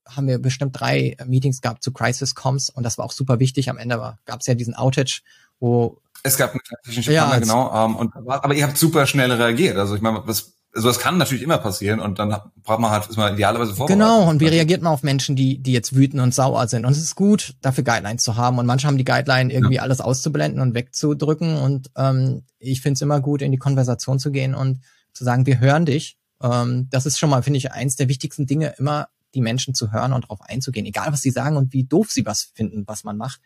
haben 0.04 0.26
wir 0.26 0.38
bestimmt 0.40 0.78
drei 0.78 1.16
Meetings 1.26 1.60
gehabt 1.60 1.82
zu 1.82 1.92
Crisis-Comms 1.92 2.70
und 2.70 2.82
das 2.82 2.98
war 2.98 3.04
auch 3.04 3.12
super 3.12 3.38
wichtig. 3.38 3.70
Am 3.70 3.78
Ende 3.78 4.18
gab 4.24 4.40
es 4.40 4.46
ja 4.46 4.54
diesen 4.54 4.74
Outage, 4.74 5.22
wo 5.60 6.02
es 6.24 6.36
gab 6.36 6.52
eine 6.52 6.60
technische 6.62 7.12
ja, 7.12 7.38
genau. 7.38 7.84
Ähm, 7.84 7.96
und, 7.96 8.14
aber 8.14 8.54
ihr 8.54 8.66
habt 8.66 8.78
super 8.78 9.06
schnell 9.06 9.32
reagiert. 9.32 9.76
Also 9.76 9.96
ich 9.96 10.02
meine, 10.02 10.22
was 10.24 10.52
also 10.74 10.88
das 10.88 10.98
kann 10.98 11.18
natürlich 11.18 11.42
immer 11.42 11.58
passieren 11.58 12.00
und 12.00 12.18
dann 12.18 12.34
braucht 12.62 12.80
man 12.80 12.90
halt, 12.90 13.06
ist 13.06 13.16
man 13.16 13.34
idealerweise 13.34 13.74
vorbereitet. 13.74 14.00
Genau, 14.00 14.28
und 14.28 14.40
wie 14.40 14.46
reagiert 14.46 14.80
man 14.80 14.92
auf 14.92 15.02
Menschen, 15.02 15.36
die, 15.36 15.58
die 15.58 15.72
jetzt 15.72 15.94
wütend 15.94 16.22
und 16.22 16.34
sauer 16.34 16.66
sind? 16.66 16.86
Und 16.86 16.92
es 16.92 17.02
ist 17.02 17.14
gut, 17.14 17.54
dafür 17.60 17.84
Guidelines 17.84 18.22
zu 18.22 18.36
haben. 18.36 18.58
Und 18.58 18.64
manche 18.64 18.86
haben 18.86 18.96
die 18.96 19.04
Guideline 19.04 19.52
irgendwie 19.52 19.74
ja. 19.74 19.82
alles 19.82 20.00
auszublenden 20.00 20.60
und 20.60 20.74
wegzudrücken. 20.74 21.58
Und 21.58 21.90
ähm, 21.96 22.44
ich 22.58 22.80
finde 22.80 22.94
es 22.94 23.02
immer 23.02 23.20
gut, 23.20 23.42
in 23.42 23.52
die 23.52 23.58
Konversation 23.58 24.18
zu 24.18 24.30
gehen 24.30 24.54
und 24.54 24.80
zu 25.12 25.24
sagen, 25.24 25.44
wir 25.44 25.60
hören 25.60 25.84
dich. 25.84 26.16
Ähm, 26.42 26.88
das 26.90 27.04
ist 27.04 27.18
schon 27.18 27.28
mal, 27.28 27.42
finde 27.42 27.58
ich, 27.58 27.72
eins 27.72 27.96
der 27.96 28.08
wichtigsten 28.08 28.46
Dinge, 28.46 28.74
immer 28.78 29.08
die 29.34 29.42
Menschen 29.42 29.74
zu 29.74 29.92
hören 29.92 30.14
und 30.14 30.24
darauf 30.24 30.40
einzugehen, 30.40 30.86
egal 30.86 31.12
was 31.12 31.20
sie 31.20 31.30
sagen 31.30 31.56
und 31.56 31.72
wie 31.72 31.84
doof 31.84 32.10
sie 32.10 32.24
was 32.24 32.50
finden, 32.54 32.84
was 32.86 33.04
man 33.04 33.18
macht. 33.18 33.40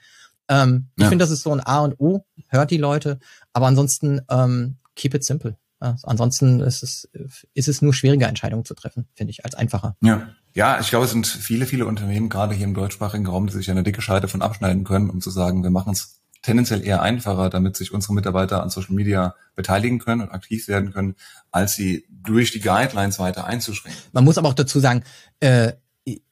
Ähm, 0.49 0.89
ja. 0.97 1.05
Ich 1.05 1.09
finde, 1.09 1.25
das 1.25 1.33
ist 1.33 1.43
so 1.43 1.53
ein 1.53 1.61
A 1.61 1.81
und 1.81 1.99
O, 1.99 2.25
hört 2.49 2.71
die 2.71 2.77
Leute, 2.77 3.19
aber 3.53 3.67
ansonsten 3.67 4.21
ähm, 4.31 4.77
keep 4.95 5.15
it 5.15 5.25
simple. 5.25 5.57
Also 5.79 6.07
ansonsten 6.07 6.61
ist 6.61 6.83
es, 6.83 7.09
ist 7.55 7.69
es 7.69 7.83
nur 7.83 7.93
schwieriger, 7.93 8.29
Entscheidungen 8.29 8.65
zu 8.65 8.75
treffen, 8.75 9.07
finde 9.15 9.31
ich, 9.31 9.45
als 9.45 9.55
einfacher. 9.55 9.97
Ja. 10.03 10.29
Ja, 10.55 10.81
ich 10.81 10.89
glaube, 10.89 11.05
es 11.05 11.11
sind 11.11 11.27
viele, 11.27 11.67
viele 11.67 11.85
Unternehmen, 11.85 12.31
gerade 12.31 12.55
hier 12.55 12.65
im 12.65 12.73
deutschsprachigen 12.73 13.27
Raum, 13.27 13.47
die 13.47 13.53
sich 13.53 13.71
eine 13.71 13.83
dicke 13.83 14.01
Scheide 14.01 14.27
von 14.27 14.41
abschneiden 14.41 14.85
können, 14.85 15.11
um 15.11 15.21
zu 15.21 15.29
sagen, 15.29 15.63
wir 15.63 15.69
machen 15.69 15.93
es 15.93 16.23
tendenziell 16.41 16.83
eher 16.83 17.03
einfacher, 17.03 17.51
damit 17.51 17.77
sich 17.77 17.93
unsere 17.93 18.15
Mitarbeiter 18.15 18.63
an 18.63 18.71
Social 18.71 18.95
Media 18.95 19.35
beteiligen 19.55 19.99
können 19.99 20.23
und 20.23 20.31
aktiv 20.31 20.67
werden 20.67 20.95
können, 20.95 21.17
als 21.51 21.75
sie 21.75 22.07
durch 22.09 22.53
die 22.53 22.61
Guidelines 22.61 23.19
weiter 23.19 23.45
einzuschränken. 23.45 24.01
Man 24.13 24.25
muss 24.25 24.39
aber 24.39 24.49
auch 24.49 24.55
dazu 24.55 24.81
sagen, 24.81 25.03
äh, 25.41 25.73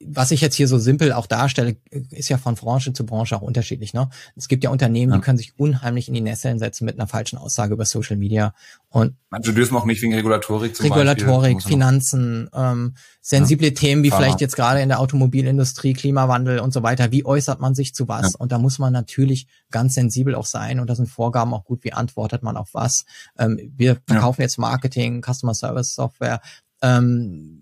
was 0.05 0.31
ich 0.31 0.39
jetzt 0.39 0.55
hier 0.55 0.69
so 0.69 0.77
simpel 0.77 1.11
auch 1.11 1.27
darstelle, 1.27 1.75
ist 2.11 2.29
ja 2.29 2.37
von 2.37 2.55
Branche 2.55 2.93
zu 2.93 3.05
Branche 3.05 3.35
auch 3.35 3.41
unterschiedlich. 3.41 3.93
Ne? 3.93 4.09
Es 4.37 4.47
gibt 4.47 4.63
ja 4.63 4.69
Unternehmen, 4.69 5.11
ja. 5.11 5.17
die 5.17 5.23
können 5.23 5.37
sich 5.37 5.59
unheimlich 5.59 6.07
in 6.07 6.13
die 6.13 6.21
Nesseln 6.21 6.59
setzen 6.59 6.85
mit 6.85 6.97
einer 6.97 7.07
falschen 7.07 7.37
Aussage 7.37 7.73
über 7.73 7.83
Social 7.83 8.15
Media. 8.15 8.53
Und 8.87 9.15
Manche 9.29 9.53
dürfen 9.53 9.75
auch 9.75 9.83
nicht 9.83 10.01
wegen 10.01 10.13
Regulatorik 10.13 10.77
zum 10.77 10.85
Regulatorik, 10.85 11.55
Beispiel. 11.55 11.73
Finanzen, 11.73 12.49
ähm, 12.53 12.95
sensible 13.19 13.67
ja. 13.67 13.73
Themen 13.73 14.03
wie 14.03 14.11
Pharma. 14.11 14.23
vielleicht 14.23 14.39
jetzt 14.39 14.55
gerade 14.55 14.79
in 14.81 14.87
der 14.87 15.01
Automobilindustrie, 15.01 15.91
Klimawandel 15.91 16.59
und 16.59 16.71
so 16.71 16.81
weiter. 16.81 17.11
Wie 17.11 17.25
äußert 17.25 17.59
man 17.59 17.75
sich 17.75 17.93
zu 17.93 18.07
was? 18.07 18.31
Ja. 18.33 18.39
Und 18.39 18.53
da 18.53 18.59
muss 18.59 18.79
man 18.79 18.93
natürlich 18.93 19.47
ganz 19.71 19.95
sensibel 19.95 20.35
auch 20.35 20.45
sein. 20.45 20.79
Und 20.79 20.89
da 20.89 20.95
sind 20.95 21.07
Vorgaben 21.07 21.53
auch 21.53 21.65
gut. 21.65 21.83
Wie 21.83 21.91
antwortet 21.91 22.43
man 22.43 22.55
auf 22.55 22.69
was? 22.71 23.03
Ähm, 23.37 23.59
wir 23.75 23.97
verkaufen 24.07 24.41
jetzt 24.41 24.57
Marketing, 24.57 25.21
Customer 25.21 25.53
Service 25.53 25.95
Software. 25.95 26.39
Ähm, 26.81 27.61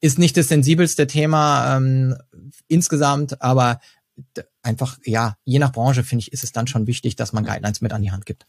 ist 0.00 0.18
nicht 0.18 0.36
das 0.36 0.48
sensibelste 0.48 1.06
Thema 1.06 1.76
ähm, 1.76 2.16
insgesamt, 2.68 3.42
aber 3.42 3.80
einfach, 4.62 4.98
ja, 5.04 5.36
je 5.44 5.58
nach 5.58 5.72
Branche, 5.72 6.04
finde 6.04 6.22
ich, 6.22 6.32
ist 6.32 6.44
es 6.44 6.52
dann 6.52 6.66
schon 6.66 6.86
wichtig, 6.86 7.16
dass 7.16 7.32
man 7.32 7.44
Guidelines 7.44 7.80
mit 7.80 7.92
an 7.92 8.02
die 8.02 8.10
Hand 8.10 8.26
gibt. 8.26 8.46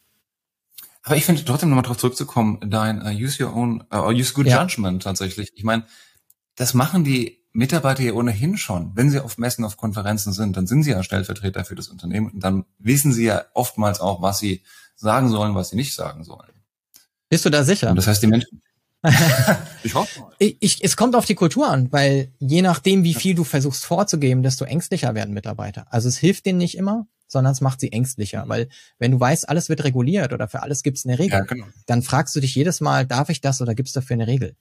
Aber 1.04 1.16
ich 1.16 1.26
finde 1.26 1.44
trotzdem 1.46 1.70
nochmal 1.70 1.84
darauf 1.84 1.98
zurückzukommen, 1.98 2.60
dein 2.70 3.02
uh, 3.02 3.10
Use 3.10 3.44
Your 3.44 3.56
Own, 3.56 3.84
uh, 3.94 4.10
Use 4.10 4.34
Good 4.34 4.48
ja. 4.48 4.62
Judgment 4.62 5.04
tatsächlich. 5.04 5.52
Ich 5.56 5.64
meine, 5.64 5.86
das 6.56 6.74
machen 6.74 7.04
die 7.04 7.40
Mitarbeiter 7.52 8.04
ja 8.04 8.14
ohnehin 8.14 8.58
schon. 8.58 8.96
Wenn 8.96 9.10
sie 9.10 9.24
auf 9.24 9.38
Messen, 9.38 9.64
auf 9.64 9.78
Konferenzen 9.78 10.34
sind, 10.34 10.58
dann 10.58 10.68
sind 10.68 10.84
sie 10.84 10.92
ja 10.92 11.02
Stellvertreter 11.02 11.66
für 11.66 11.76
das 11.76 11.88
Unternehmen 11.88 12.30
und 12.30 12.44
dann 12.44 12.66
wissen 12.78 13.14
sie 13.14 13.26
ja 13.26 13.46
oftmals 13.54 14.02
auch, 14.02 14.22
was 14.22 14.40
sie 14.40 14.64
sagen 14.96 15.30
sollen, 15.30 15.56
was 15.56 15.70
sie 15.70 15.78
nicht 15.78 15.96
sagen 15.96 16.24
sollen. 16.24 16.52
Bist 17.30 17.46
du 17.46 17.50
da 17.50 17.64
sicher? 17.64 17.90
Und 17.90 17.96
das 17.96 18.08
heißt, 18.08 18.22
die 18.22 18.28
Menschen, 18.28 18.62
ich 19.84 19.94
hoffe. 19.94 20.28
Ich, 20.40 20.58
ich, 20.60 20.84
es 20.84 20.98
kommt 20.98 21.16
auf 21.16 21.26
die 21.26 21.36
Kultur 21.36 21.70
an, 21.70 21.92
weil 21.92 22.32
je 22.40 22.62
nachdem, 22.62 23.04
wie 23.04 23.14
viel 23.14 23.36
du 23.36 23.44
versuchst 23.44 23.86
vorzugeben, 23.86 24.44
desto 24.44 24.66
ängstlicher 24.66 25.16
werden 25.16 25.34
Mitarbeiter. 25.34 25.88
Also 25.90 26.10
es 26.10 26.18
hilft 26.18 26.46
denen 26.46 26.58
nicht 26.58 26.78
immer, 26.78 27.08
sondern 27.28 27.54
es 27.54 27.62
macht 27.62 27.80
sie 27.80 27.92
ängstlicher, 27.92 28.44
weil 28.48 28.68
wenn 28.98 29.12
du 29.12 29.20
weißt, 29.20 29.48
alles 29.48 29.70
wird 29.70 29.84
reguliert 29.84 30.34
oder 30.34 30.48
für 30.48 30.64
alles 30.64 30.84
gibt 30.84 30.98
es 30.98 31.06
eine 31.06 31.20
Regel, 31.20 31.40
ja, 31.40 31.46
genau. 31.46 31.68
dann 31.86 32.02
fragst 32.02 32.36
du 32.36 32.40
dich 32.40 32.56
jedes 32.56 32.82
Mal, 32.82 33.06
darf 33.06 33.30
ich 33.30 33.40
das 33.40 33.62
oder 33.62 33.76
gibt 33.76 33.88
es 33.88 33.94
dafür 33.94 34.16
eine 34.16 34.28
Regel? 34.28 34.56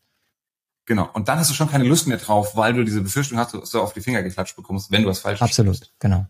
Genau. 0.85 1.09
Und 1.13 1.29
dann 1.29 1.39
hast 1.39 1.51
du 1.51 1.55
schon 1.55 1.71
keine 1.71 1.85
Lust 1.85 2.07
mehr 2.07 2.17
drauf, 2.17 2.57
weil 2.57 2.73
du 2.73 2.85
diese 2.85 3.03
Befürchtung 3.03 3.39
hast, 3.39 3.55
dass 3.55 3.71
du 3.71 3.81
auf 3.81 3.93
die 3.93 4.01
Finger 4.01 4.23
geklatscht 4.23 4.57
bekommst, 4.57 4.91
wenn 4.91 5.03
du 5.03 5.09
was 5.09 5.19
falsch 5.19 5.43
Absolut, 5.43 5.77
sprichst. 5.77 5.95
genau. 5.99 6.27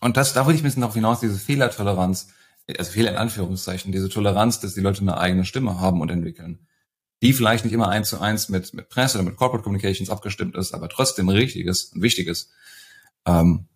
Und 0.00 0.16
das, 0.16 0.32
da 0.32 0.46
würde 0.46 0.56
ich 0.56 0.60
ein 0.60 0.64
bisschen 0.64 0.82
darauf 0.82 0.94
hinaus, 0.94 1.20
diese 1.20 1.38
Fehlertoleranz 1.38 2.28
also 2.78 2.92
Fehler 2.92 3.10
in 3.10 3.16
Anführungszeichen, 3.16 3.92
diese 3.92 4.08
Toleranz, 4.08 4.60
dass 4.60 4.74
die 4.74 4.80
Leute 4.80 5.00
eine 5.00 5.18
eigene 5.18 5.44
Stimme 5.44 5.80
haben 5.80 6.00
und 6.00 6.10
entwickeln, 6.10 6.66
die 7.22 7.32
vielleicht 7.32 7.64
nicht 7.64 7.74
immer 7.74 7.88
eins 7.88 8.08
zu 8.08 8.20
eins 8.20 8.48
mit, 8.48 8.72
mit 8.74 8.88
Presse 8.88 9.18
oder 9.18 9.28
mit 9.28 9.36
Corporate 9.36 9.62
Communications 9.62 10.10
abgestimmt 10.10 10.56
ist, 10.56 10.74
aber 10.74 10.88
trotzdem 10.88 11.28
richtiges 11.28 11.84
und 11.84 12.02
wichtiges. 12.02 12.50
Ähm, 13.26 13.66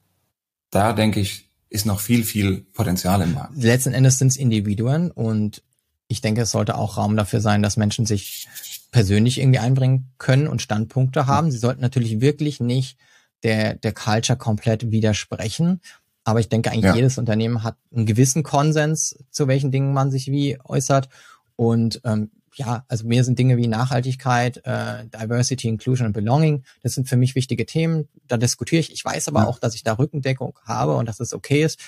da 0.70 0.92
denke 0.92 1.20
ich, 1.20 1.50
ist 1.68 1.86
noch 1.86 2.00
viel, 2.00 2.24
viel 2.24 2.62
Potenzial 2.72 3.20
im 3.22 3.34
Markt. 3.34 3.56
Letzten 3.56 3.94
Endes 3.94 4.18
sind 4.18 4.28
es 4.28 4.36
Individuen 4.36 5.10
und 5.10 5.62
ich 6.08 6.20
denke, 6.20 6.42
es 6.42 6.50
sollte 6.50 6.76
auch 6.76 6.96
Raum 6.96 7.16
dafür 7.16 7.40
sein, 7.40 7.62
dass 7.62 7.76
Menschen 7.76 8.06
sich 8.06 8.48
persönlich 8.90 9.40
irgendwie 9.40 9.58
einbringen 9.58 10.12
können 10.18 10.46
und 10.46 10.62
Standpunkte 10.62 11.26
haben. 11.26 11.50
Sie 11.50 11.58
sollten 11.58 11.80
natürlich 11.80 12.20
wirklich 12.20 12.60
nicht 12.60 12.96
der, 13.42 13.74
der 13.74 13.92
Culture 13.92 14.38
komplett 14.38 14.90
widersprechen. 14.90 15.80
Aber 16.24 16.40
ich 16.40 16.48
denke 16.48 16.70
eigentlich, 16.70 16.84
ja. 16.84 16.94
jedes 16.94 17.18
Unternehmen 17.18 17.62
hat 17.62 17.76
einen 17.94 18.06
gewissen 18.06 18.42
Konsens, 18.42 19.16
zu 19.30 19.46
welchen 19.46 19.70
Dingen 19.70 19.92
man 19.92 20.10
sich 20.10 20.28
wie 20.28 20.58
äußert. 20.64 21.08
Und 21.56 22.00
ähm, 22.04 22.30
ja, 22.54 22.84
also 22.88 23.06
mir 23.06 23.24
sind 23.24 23.38
Dinge 23.38 23.56
wie 23.56 23.66
Nachhaltigkeit, 23.66 24.62
äh, 24.64 25.06
Diversity, 25.06 25.68
Inclusion 25.68 26.06
und 26.06 26.12
Belonging, 26.12 26.64
das 26.82 26.94
sind 26.94 27.08
für 27.08 27.16
mich 27.16 27.34
wichtige 27.34 27.66
Themen. 27.66 28.08
Da 28.26 28.36
diskutiere 28.36 28.80
ich. 28.80 28.92
Ich 28.92 29.04
weiß 29.04 29.28
aber 29.28 29.40
ja. 29.40 29.46
auch, 29.46 29.58
dass 29.58 29.74
ich 29.74 29.82
da 29.82 29.94
Rückendeckung 29.94 30.58
habe 30.64 30.94
und 30.96 31.06
dass 31.06 31.20
es 31.20 31.34
okay 31.34 31.64
ist. 31.64 31.80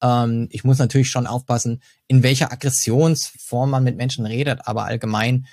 Ähm, 0.00 0.48
ich 0.50 0.64
muss 0.64 0.78
natürlich 0.78 1.10
schon 1.10 1.26
aufpassen, 1.26 1.82
in 2.06 2.22
welcher 2.22 2.52
Aggressionsform 2.52 3.70
man 3.70 3.84
mit 3.84 3.96
Menschen 3.96 4.24
redet, 4.24 4.66
aber 4.66 4.84
allgemein 4.84 5.46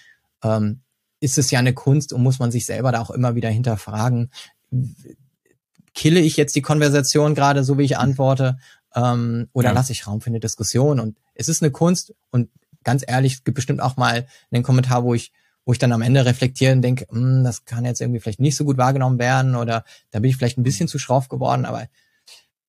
ähm, 0.43 0.81
ist 1.19 1.37
es 1.37 1.51
ja 1.51 1.59
eine 1.59 1.73
Kunst 1.73 2.13
und 2.13 2.23
muss 2.23 2.39
man 2.39 2.51
sich 2.51 2.65
selber 2.65 2.91
da 2.91 3.01
auch 3.01 3.11
immer 3.11 3.35
wieder 3.35 3.49
hinterfragen 3.49 4.31
kille 5.93 6.19
ich 6.19 6.37
jetzt 6.37 6.55
die 6.55 6.61
Konversation 6.61 7.35
gerade 7.35 7.63
so, 7.63 7.77
wie 7.77 7.83
ich 7.83 7.97
antworte, 7.97 8.57
ähm, 8.95 9.47
oder 9.53 9.69
ja. 9.69 9.73
lasse 9.73 9.91
ich 9.91 10.07
Raum 10.07 10.21
für 10.21 10.29
eine 10.29 10.39
Diskussion? 10.39 10.99
Und 10.99 11.17
es 11.35 11.49
ist 11.49 11.61
eine 11.61 11.71
Kunst 11.71 12.13
und 12.31 12.49
ganz 12.83 13.03
ehrlich, 13.07 13.33
es 13.33 13.43
gibt 13.43 13.55
bestimmt 13.55 13.81
auch 13.81 13.97
mal 13.97 14.27
einen 14.51 14.63
Kommentar, 14.63 15.03
wo 15.03 15.13
ich 15.13 15.31
wo 15.65 15.73
ich 15.73 15.77
dann 15.77 15.91
am 15.91 16.01
Ende 16.01 16.25
reflektiere 16.25 16.73
und 16.73 16.81
denke, 16.81 17.05
hm, 17.11 17.43
das 17.43 17.63
kann 17.63 17.85
jetzt 17.85 18.01
irgendwie 18.01 18.19
vielleicht 18.19 18.39
nicht 18.39 18.55
so 18.55 18.65
gut 18.65 18.79
wahrgenommen 18.79 19.19
werden 19.19 19.55
oder 19.55 19.83
da 20.09 20.19
bin 20.19 20.31
ich 20.31 20.35
vielleicht 20.35 20.57
ein 20.57 20.63
bisschen 20.63 20.87
zu 20.87 20.97
schroff 20.97 21.29
geworden, 21.29 21.65
aber 21.65 21.85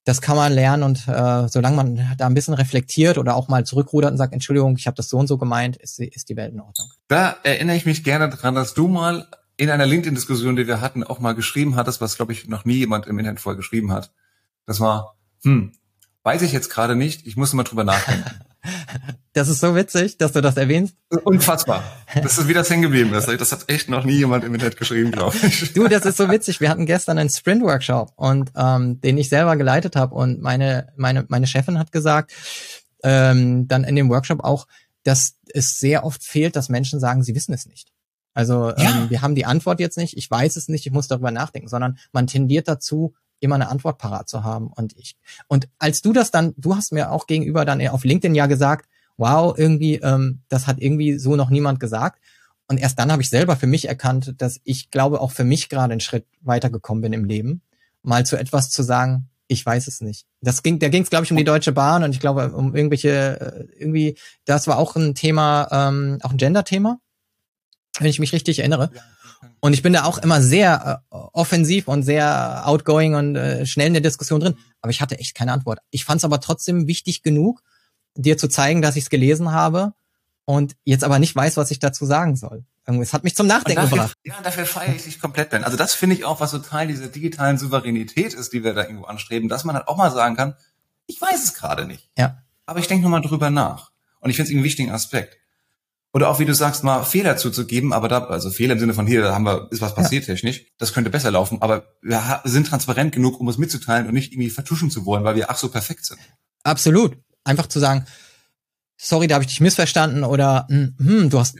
das 0.04 0.20
kann 0.20 0.36
man 0.36 0.52
lernen 0.52 0.82
und 0.82 1.08
äh, 1.08 1.48
solange 1.48 1.76
man 1.76 2.14
da 2.18 2.26
ein 2.26 2.34
bisschen 2.34 2.52
reflektiert 2.52 3.16
oder 3.16 3.36
auch 3.36 3.48
mal 3.48 3.64
zurückrudert 3.64 4.10
und 4.10 4.18
sagt, 4.18 4.34
Entschuldigung, 4.34 4.76
ich 4.76 4.86
habe 4.86 4.96
das 4.96 5.08
so 5.08 5.16
und 5.16 5.28
so 5.28 5.38
gemeint, 5.38 5.76
ist, 5.78 5.98
ist 5.98 6.28
die 6.28 6.36
Welt 6.36 6.52
in 6.52 6.60
Ordnung. 6.60 6.88
Da 7.08 7.36
erinnere 7.42 7.76
ich 7.76 7.86
mich 7.86 8.04
gerne 8.04 8.28
dran, 8.28 8.54
dass 8.54 8.74
du 8.74 8.88
mal 8.88 9.26
in 9.60 9.68
einer 9.68 9.84
LinkedIn-Diskussion, 9.84 10.56
die 10.56 10.66
wir 10.66 10.80
hatten, 10.80 11.04
auch 11.04 11.20
mal 11.20 11.34
geschrieben 11.34 11.76
hattest, 11.76 12.00
was, 12.00 12.16
glaube 12.16 12.32
ich, 12.32 12.48
noch 12.48 12.64
nie 12.64 12.76
jemand 12.76 13.06
im 13.06 13.18
Internet 13.18 13.40
vorher 13.40 13.58
geschrieben 13.58 13.92
hat. 13.92 14.10
Das 14.64 14.80
war, 14.80 15.18
hm, 15.42 15.72
weiß 16.22 16.40
ich 16.40 16.52
jetzt 16.52 16.70
gerade 16.70 16.96
nicht, 16.96 17.26
ich 17.26 17.36
muss 17.36 17.52
mal 17.52 17.64
drüber 17.64 17.84
nachdenken. 17.84 18.24
Das 19.32 19.48
ist 19.48 19.60
so 19.60 19.74
witzig, 19.74 20.18
dass 20.18 20.32
du 20.32 20.42
das 20.42 20.56
erwähnst. 20.56 20.94
Unfassbar. 21.24 21.82
Das 22.14 22.36
ist 22.36 22.48
wie 22.48 22.52
das 22.52 22.68
hängen 22.68 22.82
geblieben 22.82 23.14
ist. 23.14 23.26
Das 23.26 23.52
hat 23.52 23.70
echt 23.70 23.88
noch 23.88 24.04
nie 24.04 24.16
jemand 24.16 24.44
im 24.44 24.52
Internet 24.52 24.76
geschrieben, 24.76 25.12
glaube 25.12 25.34
ich. 25.46 25.72
Du, 25.74 25.86
das 25.86 26.04
ist 26.04 26.16
so 26.18 26.28
witzig. 26.28 26.60
Wir 26.60 26.68
hatten 26.68 26.84
gestern 26.84 27.16
einen 27.16 27.30
Sprint-Workshop 27.30 28.12
und 28.16 28.50
ähm, 28.56 29.00
den 29.00 29.16
ich 29.16 29.28
selber 29.28 29.56
geleitet 29.56 29.94
habe 29.96 30.14
und 30.16 30.42
meine 30.42 30.92
meine 30.96 31.24
meine 31.28 31.46
Chefin 31.46 31.78
hat 31.78 31.92
gesagt, 31.92 32.32
ähm, 33.04 33.66
dann 33.68 33.84
in 33.84 33.94
dem 33.94 34.10
Workshop 34.10 34.44
auch, 34.44 34.66
dass 35.04 35.36
es 35.54 35.78
sehr 35.78 36.04
oft 36.04 36.22
fehlt, 36.22 36.56
dass 36.56 36.68
Menschen 36.68 37.00
sagen, 37.00 37.22
sie 37.22 37.34
wissen 37.34 37.54
es 37.54 37.66
nicht. 37.66 37.92
Also 38.34 38.70
ja. 38.70 38.76
ähm, 38.78 39.10
wir 39.10 39.22
haben 39.22 39.34
die 39.34 39.44
Antwort 39.44 39.80
jetzt 39.80 39.96
nicht, 39.96 40.16
ich 40.16 40.30
weiß 40.30 40.56
es 40.56 40.68
nicht, 40.68 40.86
ich 40.86 40.92
muss 40.92 41.08
darüber 41.08 41.30
nachdenken, 41.30 41.68
sondern 41.68 41.98
man 42.12 42.26
tendiert 42.26 42.68
dazu, 42.68 43.14
immer 43.40 43.54
eine 43.54 43.68
Antwort 43.68 43.98
parat 43.98 44.28
zu 44.28 44.44
haben. 44.44 44.68
Und 44.68 44.96
ich, 44.96 45.16
und 45.48 45.68
als 45.78 46.02
du 46.02 46.12
das 46.12 46.30
dann, 46.30 46.54
du 46.56 46.76
hast 46.76 46.92
mir 46.92 47.10
auch 47.10 47.26
gegenüber 47.26 47.64
dann 47.64 47.86
auf 47.88 48.04
LinkedIn 48.04 48.34
ja 48.34 48.46
gesagt, 48.46 48.88
wow, 49.16 49.56
irgendwie, 49.56 49.96
ähm, 49.96 50.42
das 50.48 50.66
hat 50.66 50.80
irgendwie 50.80 51.18
so 51.18 51.36
noch 51.36 51.50
niemand 51.50 51.80
gesagt. 51.80 52.20
Und 52.68 52.78
erst 52.78 52.98
dann 52.98 53.10
habe 53.10 53.22
ich 53.22 53.28
selber 53.28 53.56
für 53.56 53.66
mich 53.66 53.88
erkannt, 53.88 54.34
dass 54.38 54.60
ich 54.64 54.90
glaube, 54.90 55.20
auch 55.20 55.32
für 55.32 55.44
mich 55.44 55.68
gerade 55.68 55.92
einen 55.92 56.00
Schritt 56.00 56.26
weitergekommen 56.40 57.02
bin 57.02 57.12
im 57.12 57.24
Leben, 57.24 57.62
mal 58.02 58.24
zu 58.24 58.36
etwas 58.36 58.70
zu 58.70 58.82
sagen, 58.82 59.28
ich 59.48 59.66
weiß 59.66 59.88
es 59.88 60.00
nicht. 60.00 60.26
Das 60.40 60.62
ging, 60.62 60.78
da 60.78 60.88
ging 60.88 61.02
es, 61.02 61.10
glaube 61.10 61.24
ich, 61.24 61.32
um 61.32 61.36
die 61.36 61.44
Deutsche 61.44 61.72
Bahn 61.72 62.04
und 62.04 62.12
ich 62.12 62.20
glaube, 62.20 62.52
um 62.52 62.76
irgendwelche, 62.76 63.40
äh, 63.40 63.66
irgendwie, 63.76 64.16
das 64.44 64.68
war 64.68 64.78
auch 64.78 64.94
ein 64.94 65.16
Thema, 65.16 65.68
ähm, 65.72 66.18
auch 66.22 66.30
ein 66.30 66.36
Gender-Thema, 66.36 67.00
wenn 67.98 68.08
ich 68.08 68.18
mich 68.18 68.32
richtig 68.32 68.60
erinnere. 68.60 68.90
Und 69.60 69.72
ich 69.72 69.82
bin 69.82 69.92
da 69.92 70.04
auch 70.04 70.18
immer 70.18 70.42
sehr 70.42 71.02
äh, 71.10 71.16
offensiv 71.32 71.88
und 71.88 72.02
sehr 72.02 72.62
outgoing 72.66 73.14
und 73.14 73.36
äh, 73.36 73.66
schnell 73.66 73.88
in 73.88 73.94
der 73.94 74.02
Diskussion 74.02 74.40
drin. 74.40 74.56
Aber 74.80 74.90
ich 74.90 75.00
hatte 75.00 75.18
echt 75.18 75.34
keine 75.34 75.52
Antwort. 75.52 75.80
Ich 75.90 76.04
fand 76.04 76.18
es 76.18 76.24
aber 76.24 76.40
trotzdem 76.40 76.86
wichtig 76.86 77.22
genug, 77.22 77.62
dir 78.14 78.36
zu 78.38 78.48
zeigen, 78.48 78.82
dass 78.82 78.96
ich 78.96 79.04
es 79.04 79.10
gelesen 79.10 79.52
habe 79.52 79.94
und 80.44 80.76
jetzt 80.84 81.04
aber 81.04 81.18
nicht 81.18 81.34
weiß, 81.34 81.56
was 81.56 81.70
ich 81.70 81.78
dazu 81.78 82.04
sagen 82.04 82.36
soll. 82.36 82.64
Es 82.86 83.12
hat 83.12 83.22
mich 83.22 83.36
zum 83.36 83.46
Nachdenken 83.46 83.82
dafür, 83.82 83.98
gebracht. 83.98 84.16
Ja, 84.24 84.34
dafür 84.42 84.66
feiere 84.66 84.96
ich 84.96 85.04
dich 85.04 85.20
komplett, 85.20 85.50
Ben. 85.50 85.62
Also 85.62 85.76
das 85.76 85.94
finde 85.94 86.16
ich 86.16 86.24
auch, 86.24 86.40
was 86.40 86.50
so 86.50 86.58
Teil 86.58 86.88
dieser 86.88 87.06
digitalen 87.06 87.56
Souveränität 87.56 88.34
ist, 88.34 88.52
die 88.52 88.64
wir 88.64 88.74
da 88.74 88.82
irgendwo 88.82 89.04
anstreben, 89.04 89.48
dass 89.48 89.64
man 89.64 89.76
halt 89.76 89.86
auch 89.86 89.96
mal 89.96 90.10
sagen 90.10 90.34
kann, 90.34 90.56
ich 91.06 91.20
weiß 91.20 91.44
es 91.44 91.54
gerade 91.54 91.84
nicht. 91.84 92.10
Ja. 92.18 92.42
Aber 92.66 92.80
ich 92.80 92.88
denke 92.88 93.04
nochmal 93.04 93.20
drüber 93.20 93.50
nach. 93.50 93.92
Und 94.20 94.30
ich 94.30 94.36
finde 94.36 94.50
es 94.50 94.54
einen 94.54 94.64
wichtigen 94.64 94.90
Aspekt. 94.90 95.36
Oder 96.12 96.28
auch, 96.28 96.40
wie 96.40 96.44
du 96.44 96.54
sagst, 96.54 96.82
mal 96.82 97.04
Fehler 97.04 97.36
zuzugeben, 97.36 97.92
aber 97.92 98.08
da, 98.08 98.24
also 98.24 98.50
Fehler 98.50 98.72
im 98.72 98.80
Sinne 98.80 98.94
von 98.94 99.06
hier, 99.06 99.22
da 99.22 99.32
haben 99.32 99.44
wir, 99.44 99.68
ist 99.70 99.80
was 99.80 99.94
passiert 99.94 100.26
ja. 100.26 100.34
technisch, 100.34 100.64
das 100.76 100.92
könnte 100.92 101.08
besser 101.08 101.30
laufen, 101.30 101.62
aber 101.62 101.84
wir 102.02 102.40
sind 102.44 102.66
transparent 102.66 103.12
genug, 103.12 103.38
um 103.38 103.48
es 103.48 103.58
mitzuteilen 103.58 104.08
und 104.08 104.14
nicht 104.14 104.32
irgendwie 104.32 104.50
vertuschen 104.50 104.90
zu 104.90 105.06
wollen, 105.06 105.22
weil 105.22 105.36
wir 105.36 105.50
ach 105.50 105.56
so 105.56 105.68
perfekt 105.68 106.04
sind. 106.04 106.18
Absolut. 106.64 107.16
Einfach 107.44 107.68
zu 107.68 107.78
sagen, 107.78 108.06
sorry, 108.96 109.28
da 109.28 109.34
habe 109.34 109.44
ich 109.44 109.50
dich 109.50 109.60
missverstanden 109.60 110.24
oder 110.24 110.66
hm, 110.68 110.96
hm 110.98 111.30
du 111.30 111.38
hast 111.38 111.56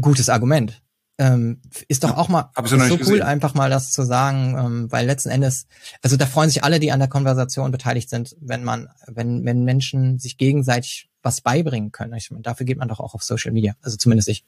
gutes 0.00 0.28
Argument. 0.28 0.82
Ähm, 1.18 1.60
ist 1.88 2.02
doch 2.02 2.10
ja, 2.10 2.16
auch 2.16 2.28
mal 2.28 2.50
so, 2.64 2.76
so 2.78 2.94
cool, 2.94 2.98
gesehen. 2.98 3.22
einfach 3.22 3.54
mal 3.54 3.70
das 3.70 3.92
zu 3.92 4.02
sagen, 4.02 4.56
ähm, 4.58 4.90
weil 4.90 5.06
letzten 5.06 5.28
Endes, 5.28 5.66
also 6.00 6.16
da 6.16 6.26
freuen 6.26 6.48
sich 6.48 6.64
alle, 6.64 6.80
die 6.80 6.90
an 6.90 6.98
der 6.98 7.08
Konversation 7.08 7.70
beteiligt 7.70 8.10
sind, 8.10 8.34
wenn 8.40 8.64
man, 8.64 8.88
wenn, 9.06 9.44
wenn 9.44 9.62
Menschen 9.62 10.18
sich 10.18 10.38
gegenseitig 10.38 11.11
was 11.22 11.40
beibringen 11.40 11.92
können. 11.92 12.14
Ich 12.14 12.30
meine, 12.30 12.42
dafür 12.42 12.66
geht 12.66 12.78
man 12.78 12.88
doch 12.88 13.00
auch 13.00 13.14
auf 13.14 13.22
Social 13.22 13.52
Media. 13.52 13.74
Also 13.82 13.96
zumindest 13.96 14.28
ich. 14.28 14.44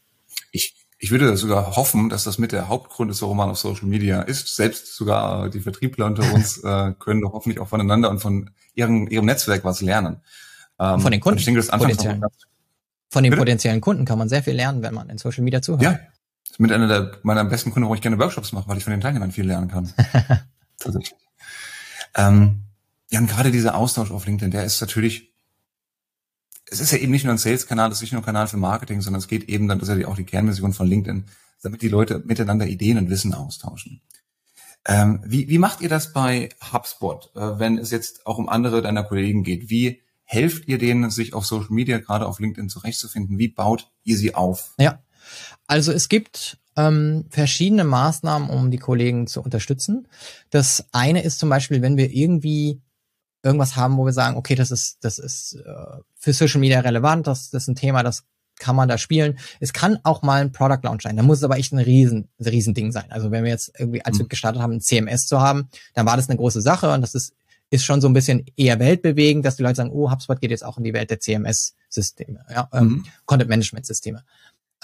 Ich, 0.52 0.74
ich 0.98 1.10
würde 1.10 1.37
sogar 1.37 1.76
hoffen, 1.76 2.08
dass 2.08 2.24
das 2.24 2.38
mit 2.38 2.52
der 2.52 2.68
Hauptgrund 2.68 3.10
ist, 3.10 3.22
warum 3.22 3.37
man 3.37 3.50
auf 3.50 3.58
Social 3.58 3.87
Media 3.87 4.22
ist. 4.22 4.54
Selbst 4.54 4.94
sogar 4.94 5.48
die 5.50 5.60
Vertriebler 5.60 6.06
unter 6.06 6.32
uns 6.32 6.58
äh, 6.64 6.92
können 6.98 7.20
doch 7.20 7.32
hoffentlich 7.32 7.60
auch 7.60 7.68
voneinander 7.68 8.10
und 8.10 8.20
von 8.20 8.50
ihrem, 8.74 9.08
ihrem 9.08 9.26
Netzwerk 9.26 9.64
was 9.64 9.80
lernen. 9.80 10.20
Ähm, 10.78 11.00
von 11.00 11.12
den 11.12 11.20
Kunden. 11.20 11.38
Ich 11.38 11.44
denke, 11.44 11.60
das 11.60 11.70
potenziellen. 11.70 12.22
Von 13.10 13.22
den 13.22 13.30
Bitte? 13.30 13.40
potenziellen 13.42 13.80
Kunden 13.80 14.04
kann 14.04 14.18
man 14.18 14.28
sehr 14.28 14.42
viel 14.42 14.54
lernen, 14.54 14.82
wenn 14.82 14.94
man 14.94 15.08
in 15.08 15.18
Social 15.18 15.44
Media 15.44 15.62
zuhört. 15.62 15.82
Ja, 15.82 15.92
das 15.92 16.52
ist 16.52 16.60
mit 16.60 16.72
einer 16.72 16.88
der, 16.88 17.18
meiner 17.22 17.44
besten 17.44 17.70
Kunden, 17.70 17.88
wo 17.88 17.94
ich 17.94 18.00
gerne 18.00 18.18
Workshops 18.18 18.52
mache, 18.52 18.68
weil 18.68 18.78
ich 18.78 18.84
von 18.84 18.90
den 18.90 19.00
Teilnehmern 19.00 19.30
viel 19.30 19.46
lernen 19.46 19.68
kann. 19.68 19.92
Tatsächlich. 20.78 21.14
Ähm, 22.16 22.62
ja, 23.10 23.20
und 23.20 23.28
gerade 23.28 23.52
dieser 23.52 23.76
Austausch 23.76 24.10
auf 24.10 24.26
LinkedIn, 24.26 24.50
der 24.50 24.64
ist 24.64 24.80
natürlich 24.80 25.33
es 26.74 26.80
ist 26.80 26.90
ja 26.90 26.98
eben 26.98 27.12
nicht 27.12 27.24
nur 27.24 27.32
ein 27.32 27.38
Sales-Kanal, 27.38 27.90
es 27.90 27.98
ist 27.98 28.02
nicht 28.02 28.12
nur 28.12 28.22
ein 28.22 28.24
Kanal 28.24 28.48
für 28.48 28.56
Marketing, 28.56 29.00
sondern 29.00 29.20
es 29.20 29.28
geht 29.28 29.48
eben 29.48 29.68
dann, 29.68 29.78
das 29.78 29.88
ist 29.88 29.98
ja 29.98 30.08
auch 30.08 30.16
die 30.16 30.24
Kernmission 30.24 30.72
von 30.72 30.88
LinkedIn, 30.88 31.24
damit 31.62 31.82
die 31.82 31.88
Leute 31.88 32.22
miteinander 32.24 32.66
Ideen 32.66 32.98
und 32.98 33.10
Wissen 33.10 33.32
austauschen. 33.32 34.00
Ähm, 34.87 35.22
wie, 35.24 35.48
wie 35.48 35.58
macht 35.58 35.80
ihr 35.80 35.88
das 35.88 36.12
bei 36.12 36.50
HubSpot, 36.72 37.30
äh, 37.37 37.58
wenn 37.58 37.78
es 37.78 37.90
jetzt 37.90 38.26
auch 38.26 38.38
um 38.38 38.48
andere 38.48 38.82
deiner 38.82 39.04
Kollegen 39.04 39.44
geht? 39.44 39.70
Wie 39.70 40.02
helft 40.24 40.66
ihr 40.68 40.78
denen, 40.78 41.10
sich 41.10 41.32
auf 41.32 41.46
Social 41.46 41.70
Media, 41.72 41.98
gerade 41.98 42.26
auf 42.26 42.40
LinkedIn 42.40 42.68
zurechtzufinden? 42.68 43.38
Wie 43.38 43.48
baut 43.48 43.90
ihr 44.02 44.18
sie 44.18 44.34
auf? 44.34 44.74
Ja, 44.78 44.98
also 45.66 45.92
es 45.92 46.08
gibt 46.08 46.58
ähm, 46.76 47.24
verschiedene 47.30 47.84
Maßnahmen, 47.84 48.50
um 48.50 48.70
die 48.70 48.78
Kollegen 48.78 49.26
zu 49.26 49.40
unterstützen. 49.40 50.08
Das 50.50 50.87
eine 50.92 51.22
ist 51.22 51.38
zum 51.38 51.48
Beispiel, 51.48 51.82
wenn 51.82 51.96
wir 51.96 52.12
irgendwie 52.12 52.82
irgendwas 53.44 53.76
haben, 53.76 53.96
wo 53.96 54.07
wir 54.07 54.12
sagen, 54.12 54.37
okay, 54.37 54.54
das 54.54 54.70
ist, 54.70 54.98
das 55.02 55.18
ist 55.18 55.54
äh, 55.64 56.00
für 56.16 56.33
Social 56.33 56.61
Media 56.61 56.80
relevant, 56.80 57.26
das, 57.26 57.50
das 57.50 57.64
ist 57.64 57.68
ein 57.68 57.76
Thema, 57.76 58.02
das 58.02 58.24
kann 58.59 58.76
man 58.76 58.88
da 58.88 58.98
spielen. 58.98 59.38
Es 59.61 59.72
kann 59.72 59.98
auch 60.04 60.22
mal 60.22 60.40
ein 60.40 60.52
Product 60.52 60.80
Launch 60.83 61.02
sein. 61.02 61.16
Da 61.16 61.22
muss 61.22 61.38
es 61.38 61.44
aber 61.44 61.59
echt 61.59 61.72
ein 61.72 61.78
riesen, 61.78 62.28
riesen 62.38 62.72
Ding 62.74 62.92
sein. 62.92 63.11
Also 63.11 63.30
wenn 63.30 63.44
wir 63.44 63.50
jetzt 63.50 63.72
irgendwie, 63.78 64.04
als 64.04 64.18
wir 64.18 64.24
mhm. 64.24 64.28
gestartet 64.28 64.62
haben, 64.62 64.74
ein 64.74 64.80
CMS 64.80 65.26
zu 65.26 65.40
haben, 65.40 65.68
dann 65.94 66.07
war 66.07 66.16
das 66.16 66.28
eine 66.28 66.38
große 66.38 66.62
Sache 66.62 66.92
und 66.92 67.02
das 67.02 67.14
ist, 67.14 67.35
ist 67.70 67.85
schon 67.85 68.00
so 68.00 68.09
ein 68.09 68.12
bisschen 68.12 68.44
eher 68.57 68.78
weltbewegend, 68.78 69.44
dass 69.44 69.57
die 69.57 69.62
Leute 69.62 69.76
sagen, 69.76 69.90
oh, 69.92 70.11
HubSpot 70.11 70.40
geht 70.40 70.50
jetzt 70.50 70.64
auch 70.64 70.78
in 70.78 70.85
die 70.85 70.92
Welt 70.92 71.11
der 71.11 71.18
CMS-Systeme, 71.18 72.44
ja, 72.50 72.68
ähm, 72.72 72.85
mhm. 72.85 73.04
Content-Management-Systeme. 73.26 74.22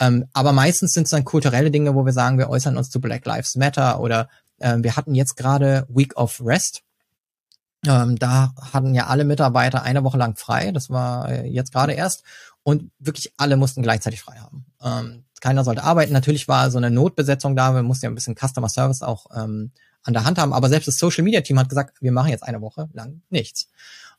Ähm, 0.01 0.27
aber 0.33 0.53
meistens 0.53 0.95
sind 0.95 1.05
es 1.05 1.11
dann 1.11 1.25
kulturelle 1.25 1.71
Dinge, 1.71 1.95
wo 1.95 2.05
wir 2.05 2.13
sagen, 2.13 2.39
wir 2.39 2.49
äußern 2.49 2.77
uns 2.77 2.91
zu 2.91 3.01
Black 3.01 3.25
Lives 3.27 3.55
Matter 3.55 4.01
oder 4.01 4.29
äh, 4.59 4.79
wir 4.81 4.97
hatten 4.97 5.15
jetzt 5.15 5.37
gerade 5.37 5.87
Week 5.89 6.17
of 6.17 6.41
Rest 6.45 6.83
ähm, 7.87 8.17
da 8.19 8.53
hatten 8.73 8.95
ja 8.95 9.07
alle 9.07 9.25
Mitarbeiter 9.25 9.83
eine 9.83 10.05
Woche 10.05 10.19
lang 10.19 10.37
frei. 10.37 10.71
Das 10.73 10.91
war 10.91 11.29
äh, 11.31 11.47
jetzt 11.47 11.73
gerade 11.73 11.93
erst. 11.93 12.25
Und 12.63 12.91
wirklich 12.99 13.33
alle 13.39 13.57
mussten 13.57 13.83
gleichzeitig 13.83 14.21
frei 14.21 14.37
haben. 14.37 14.67
Ähm, 14.83 15.25
keiner 15.41 15.65
sollte 15.65 15.83
arbeiten. 15.83 16.13
Natürlich 16.13 16.47
war 16.47 16.71
so 16.71 16.77
eine 16.77 16.91
Notbesetzung 16.91 17.57
da. 17.57 17.75
Wir 17.75 17.83
mussten 17.83 18.05
ja 18.05 18.11
ein 18.11 18.15
bisschen 18.15 18.37
Customer 18.37 18.69
Service 18.69 19.03
auch 19.03 19.27
ähm, 19.35 19.73
an 20.03 20.13
der 20.13 20.25
Hand 20.25 20.39
haben. 20.39 20.53
Aber 20.53 20.69
selbst 20.69 20.89
das 20.89 20.99
Social 20.99 21.25
Media 21.25 21.41
Team 21.41 21.59
hat 21.59 21.71
gesagt, 21.71 22.03
wir 22.03 22.13
machen 22.13 22.31
jetzt 22.31 22.43
eine 22.43 22.61
Woche 22.61 22.91
lang 22.93 23.23
nichts. 23.31 23.69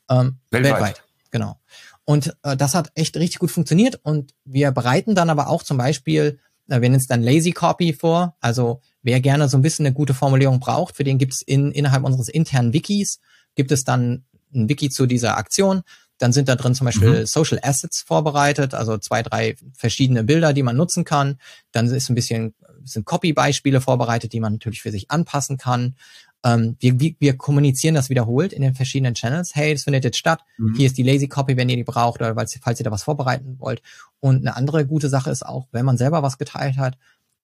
Ähm, 0.09 0.39
weltweit. 0.49 0.73
weltweit. 0.73 1.03
Genau. 1.29 1.59
Und 2.03 2.35
äh, 2.41 2.57
das 2.57 2.73
hat 2.73 2.91
echt 2.95 3.15
richtig 3.17 3.39
gut 3.39 3.51
funktioniert. 3.51 3.99
Und 4.03 4.33
wir 4.43 4.71
bereiten 4.71 5.13
dann 5.13 5.29
aber 5.29 5.47
auch 5.47 5.61
zum 5.61 5.77
Beispiel, 5.77 6.39
äh, 6.67 6.73
wir 6.73 6.89
nennen 6.89 6.95
es 6.95 7.07
dann 7.07 7.21
Lazy 7.21 7.51
Copy 7.51 7.93
vor. 7.93 8.35
Also 8.39 8.81
wer 9.03 9.21
gerne 9.21 9.47
so 9.49 9.57
ein 9.57 9.61
bisschen 9.61 9.85
eine 9.85 9.93
gute 9.93 10.15
Formulierung 10.15 10.59
braucht, 10.59 10.95
für 10.95 11.03
den 11.03 11.19
gibt 11.19 11.33
es 11.33 11.41
in, 11.43 11.71
innerhalb 11.71 12.03
unseres 12.03 12.27
internen 12.27 12.73
Wikis 12.73 13.19
gibt 13.55 13.71
es 13.71 13.83
dann 13.83 14.23
ein 14.53 14.69
Wiki 14.69 14.89
zu 14.89 15.05
dieser 15.05 15.37
Aktion. 15.37 15.81
Dann 16.17 16.33
sind 16.33 16.49
da 16.49 16.55
drin 16.55 16.75
zum 16.75 16.85
Beispiel 16.85 17.21
mhm. 17.21 17.25
Social 17.25 17.59
Assets 17.63 18.01
vorbereitet, 18.01 18.73
also 18.73 18.97
zwei, 18.97 19.23
drei 19.23 19.55
verschiedene 19.75 20.23
Bilder, 20.23 20.53
die 20.53 20.63
man 20.63 20.77
nutzen 20.77 21.03
kann. 21.03 21.39
Dann 21.71 21.87
ist 21.87 22.09
ein 22.09 22.15
bisschen 22.15 22.53
sind 22.83 23.05
Copy-Beispiele 23.05 23.81
vorbereitet, 23.81 24.33
die 24.33 24.39
man 24.39 24.53
natürlich 24.53 24.81
für 24.81 24.91
sich 24.91 25.11
anpassen 25.11 25.57
kann. 25.57 25.95
Ähm, 26.43 26.75
wir, 26.79 26.99
wir, 27.19 27.37
kommunizieren 27.37 27.95
das 27.95 28.09
wiederholt 28.09 28.51
in 28.53 28.61
den 28.61 28.73
verschiedenen 28.73 29.13
Channels. 29.13 29.53
Hey, 29.53 29.73
das 29.73 29.83
findet 29.83 30.03
jetzt 30.03 30.17
statt. 30.17 30.41
Mhm. 30.57 30.75
Hier 30.75 30.87
ist 30.87 30.97
die 30.97 31.03
Lazy 31.03 31.27
Copy, 31.27 31.55
wenn 31.55 31.69
ihr 31.69 31.75
die 31.75 31.83
braucht 31.83 32.19
oder 32.19 32.33
falls, 32.33 32.57
falls 32.61 32.79
ihr 32.79 32.83
da 32.83 32.91
was 32.91 33.03
vorbereiten 33.03 33.57
wollt. 33.59 33.81
Und 34.19 34.37
eine 34.37 34.55
andere 34.55 34.85
gute 34.85 35.09
Sache 35.09 35.29
ist 35.29 35.45
auch, 35.45 35.67
wenn 35.71 35.85
man 35.85 35.97
selber 35.97 36.23
was 36.23 36.37
geteilt 36.37 36.77
hat, 36.77 36.97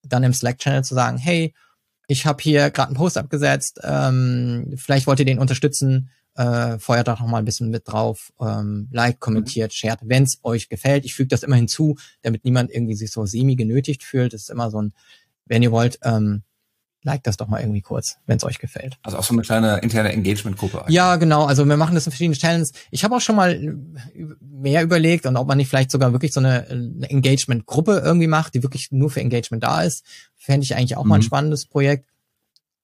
dann 0.04 0.24
im 0.24 0.34
Slack-Channel 0.34 0.84
zu 0.84 0.96
sagen, 0.96 1.18
hey, 1.18 1.54
ich 2.08 2.26
habe 2.26 2.42
hier 2.42 2.72
gerade 2.72 2.90
einen 2.90 2.98
Post 2.98 3.18
abgesetzt, 3.18 3.80
ähm, 3.84 4.74
vielleicht 4.78 5.08
wollt 5.08 5.20
ihr 5.20 5.26
den 5.26 5.40
unterstützen, 5.40 6.10
äh, 6.36 6.78
feuert 6.80 7.08
doch 7.08 7.20
noch 7.20 7.28
mal 7.28 7.40
ein 7.40 7.46
bisschen 7.46 7.70
mit 7.70 7.88
drauf, 7.88 8.32
ähm, 8.40 8.88
like, 8.92 9.20
kommentiert, 9.20 9.74
shared, 9.74 10.00
wenn 10.04 10.24
es 10.24 10.40
euch 10.44 10.70
gefällt. 10.70 11.04
Ich 11.04 11.16
füge 11.16 11.30
das 11.30 11.44
immer 11.44 11.56
hinzu, 11.56 11.98
damit 12.22 12.46
niemand 12.46 12.72
irgendwie 12.72 12.96
sich 12.96 13.12
so 13.12 13.26
semi 13.26 13.56
genötigt 13.56 14.04
fühlt. 14.04 14.34
Das 14.34 14.44
ist 14.44 14.50
immer 14.50 14.70
so 14.70 14.82
ein, 14.82 14.94
wenn 15.46 15.64
ihr 15.64 15.72
wollt, 15.72 16.00
ähm, 16.04 16.44
like 17.08 17.24
das 17.24 17.38
doch 17.38 17.48
mal 17.48 17.62
irgendwie 17.62 17.82
kurz, 17.82 18.18
wenn 18.28 18.38
es 18.38 18.44
euch 18.44 18.60
gefällt. 18.60 18.98
Also 19.02 19.18
auch 19.18 19.24
so 19.24 19.34
eine 19.34 19.42
kleine 19.42 19.80
interne 19.80 20.12
Engagement-Gruppe. 20.12 20.86
Ja, 20.90 21.16
genau. 21.16 21.46
Also 21.46 21.66
wir 21.66 21.78
machen 21.78 21.96
das 21.96 22.06
in 22.06 22.12
verschiedenen 22.12 22.38
Channels. 22.38 22.74
Ich 22.92 23.04
habe 23.04 23.16
auch 23.16 23.22
schon 23.22 23.38
mal 23.38 23.54
äh, 23.54 23.74
mehr 24.42 24.84
überlegt 24.84 25.26
und 25.26 25.38
ob 25.38 25.48
man 25.48 25.58
nicht 25.58 25.70
vielleicht 25.70 25.90
sogar 25.90 26.12
wirklich 26.12 26.34
so 26.34 26.42
eine, 26.42 26.68
eine 26.68 27.10
Engagement-Gruppe 27.10 28.04
irgendwie 28.06 28.28
macht, 28.28 28.54
die 28.54 28.62
wirklich 28.62 28.92
nur 28.92 29.10
für 29.10 29.22
Engagement 29.22 29.64
da 29.64 29.82
ist. 29.82 30.06
Fände 30.36 30.66
ich 30.66 30.76
eigentlich 30.76 30.98
auch 30.98 31.04
mhm. 31.04 31.10
mal 31.10 31.16
ein 31.16 31.22
mhm. 31.22 31.26
spannendes 31.26 31.66
Projekt. 31.66 32.06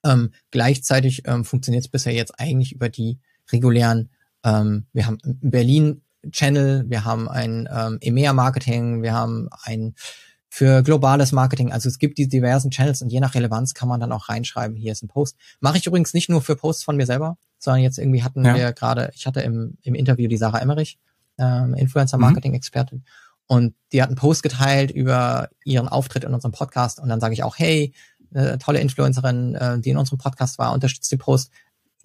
Ähm, 0.05 0.31
gleichzeitig 0.51 1.23
ähm, 1.25 1.45
funktioniert 1.45 1.83
es 1.83 1.91
bisher 1.91 2.13
jetzt 2.13 2.39
eigentlich 2.39 2.71
über 2.71 2.89
die 2.89 3.19
regulären, 3.51 4.09
ähm, 4.43 4.88
wir 4.93 5.05
haben 5.05 5.17
Berlin 5.23 6.01
Channel, 6.31 6.86
wir 6.88 7.05
haben 7.05 7.27
ein 7.27 7.67
ähm, 7.71 7.97
EMEA-Marketing, 8.01 9.01
wir 9.03 9.13
haben 9.13 9.49
ein 9.63 9.95
für 10.55 10.83
globales 10.83 11.31
Marketing. 11.31 11.71
Also 11.71 11.89
es 11.89 11.97
gibt 11.97 12.19
die 12.19 12.27
diversen 12.27 12.69
Channels 12.69 13.01
und 13.01 13.11
je 13.11 13.19
nach 13.19 13.33
Relevanz 13.33 13.73
kann 13.73 13.89
man 13.89 13.99
dann 13.99 14.11
auch 14.11 14.29
reinschreiben, 14.29 14.77
hier 14.77 14.91
ist 14.91 15.01
ein 15.01 15.07
Post. 15.07 15.35
Mache 15.61 15.79
ich 15.79 15.87
übrigens 15.87 16.13
nicht 16.13 16.29
nur 16.29 16.43
für 16.43 16.55
Posts 16.55 16.83
von 16.83 16.95
mir 16.95 17.07
selber, 17.07 17.37
sondern 17.57 17.81
jetzt 17.81 17.97
irgendwie 17.97 18.21
hatten 18.21 18.45
ja. 18.45 18.53
wir 18.53 18.71
gerade, 18.71 19.09
ich 19.15 19.25
hatte 19.25 19.41
im, 19.41 19.79
im 19.81 19.95
Interview 19.95 20.27
die 20.27 20.37
Sarah 20.37 20.59
Emmerich, 20.59 20.99
ähm, 21.39 21.73
Influencer-Marketing-Expertin, 21.73 22.99
mhm. 22.99 23.03
und 23.47 23.75
die 23.91 24.03
hat 24.03 24.09
einen 24.09 24.15
Post 24.15 24.43
geteilt 24.43 24.91
über 24.91 25.49
ihren 25.65 25.87
Auftritt 25.87 26.23
in 26.23 26.35
unserem 26.35 26.51
Podcast 26.51 26.99
und 26.99 27.09
dann 27.09 27.19
sage 27.19 27.33
ich 27.33 27.41
auch, 27.41 27.57
hey, 27.57 27.91
eine 28.31 28.59
tolle 28.59 28.79
Influencerin, 28.79 29.55
äh, 29.55 29.79
die 29.79 29.89
in 29.89 29.97
unserem 29.97 30.19
Podcast 30.19 30.59
war, 30.59 30.71
unterstützt 30.71 31.11
den 31.11 31.17
Post. 31.17 31.51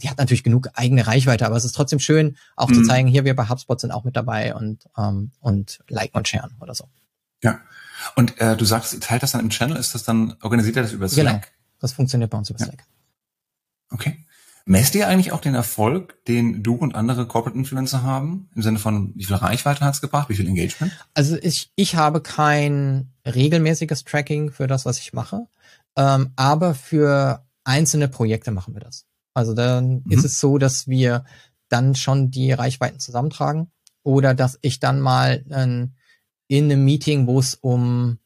Die 0.01 0.09
hat 0.09 0.17
natürlich 0.17 0.43
genug 0.43 0.71
eigene 0.73 1.07
Reichweite, 1.07 1.45
aber 1.45 1.57
es 1.57 1.67
ist 1.67 1.75
trotzdem 1.75 1.99
schön, 1.99 2.39
auch 2.57 2.71
mhm. 2.71 2.75
zu 2.77 2.83
zeigen, 2.85 3.09
hier 3.09 3.27
wir 3.27 3.37
bei 3.37 3.47
HubSpot 3.47 3.79
sind 3.79 3.91
auch 3.91 4.05
mit 4.05 4.17
dabei 4.17 4.55
und 4.55 4.89
ähm, 4.97 5.33
und 5.39 5.81
liken 5.91 6.17
und 6.17 6.27
sharen 6.27 6.57
oder 6.61 6.75
so. 6.75 6.89
Ja. 7.43 7.61
Und 8.17 8.41
äh, 8.41 8.57
du 8.57 8.65
sagst, 8.65 8.95
ihr 8.95 9.01
teilt 9.01 9.23
das 9.23 9.33
dann 9.33 9.41
im 9.41 9.51
Channel, 9.51 9.77
ist 9.77 9.95
das 9.95 10.05
dann, 10.05 10.37
organisiert 10.43 10.77
ihr 10.77 10.83
das 10.83 10.93
über 10.93 11.09
Slack? 11.09 11.43
Genau, 11.43 11.55
das 11.81 11.93
funktioniert 11.93 12.31
bei 12.31 12.39
uns 12.39 12.51
über 12.51 12.59
Slack. 12.59 12.79
Ja. 12.79 12.85
Okay. 13.91 14.25
Messt 14.65 14.95
ihr 14.95 15.09
eigentlich 15.09 15.33
auch 15.33 15.41
den 15.41 15.55
Erfolg, 15.55 16.23
den 16.27 16.63
du 16.63 16.75
und 16.75 16.95
andere 16.95 17.27
Corporate 17.27 17.57
Influencer 17.57 18.03
haben? 18.03 18.51
Im 18.55 18.61
Sinne 18.61 18.79
von, 18.79 19.15
wie 19.15 19.25
viel 19.25 19.37
Reichweite 19.37 19.83
hat's 19.83 20.03
gebracht, 20.03 20.29
wie 20.29 20.35
viel 20.35 20.47
Engagement? 20.47 20.93
Also 21.15 21.39
ich, 21.41 21.73
ich 21.75 21.97
habe 21.97 22.21
kein 22.21 23.13
regelmäßiges 23.25 24.05
Tracking 24.05 24.51
für 24.51 24.67
das, 24.67 24.85
was 24.85 24.99
ich 24.99 25.15
mache, 25.15 25.47
ähm, 25.97 26.33
aber 26.37 26.75
für 26.75 27.47
einzelne 27.65 28.09
Projekte 28.09 28.51
machen 28.51 28.75
wir 28.75 28.83
das. 28.83 29.07
Also 29.33 29.55
dann 29.55 30.03
mhm. 30.05 30.13
ist 30.13 30.25
es 30.25 30.39
so, 30.39 30.59
dass 30.59 30.87
wir 30.87 31.25
dann 31.71 31.95
schon 31.95 32.31
die 32.31 32.53
Reichweiten 32.53 33.01
zusammentragen 33.01 33.71
oder 34.03 34.35
dass 34.35 34.59
ich 34.61 34.81
dann 34.81 35.01
mal 35.01 35.45
ein 35.51 35.95
in 36.49 36.65
einem 36.65 36.85
Meeting, 36.85 37.27
wo 37.27 37.39
es 37.39 37.55
um 37.55 38.19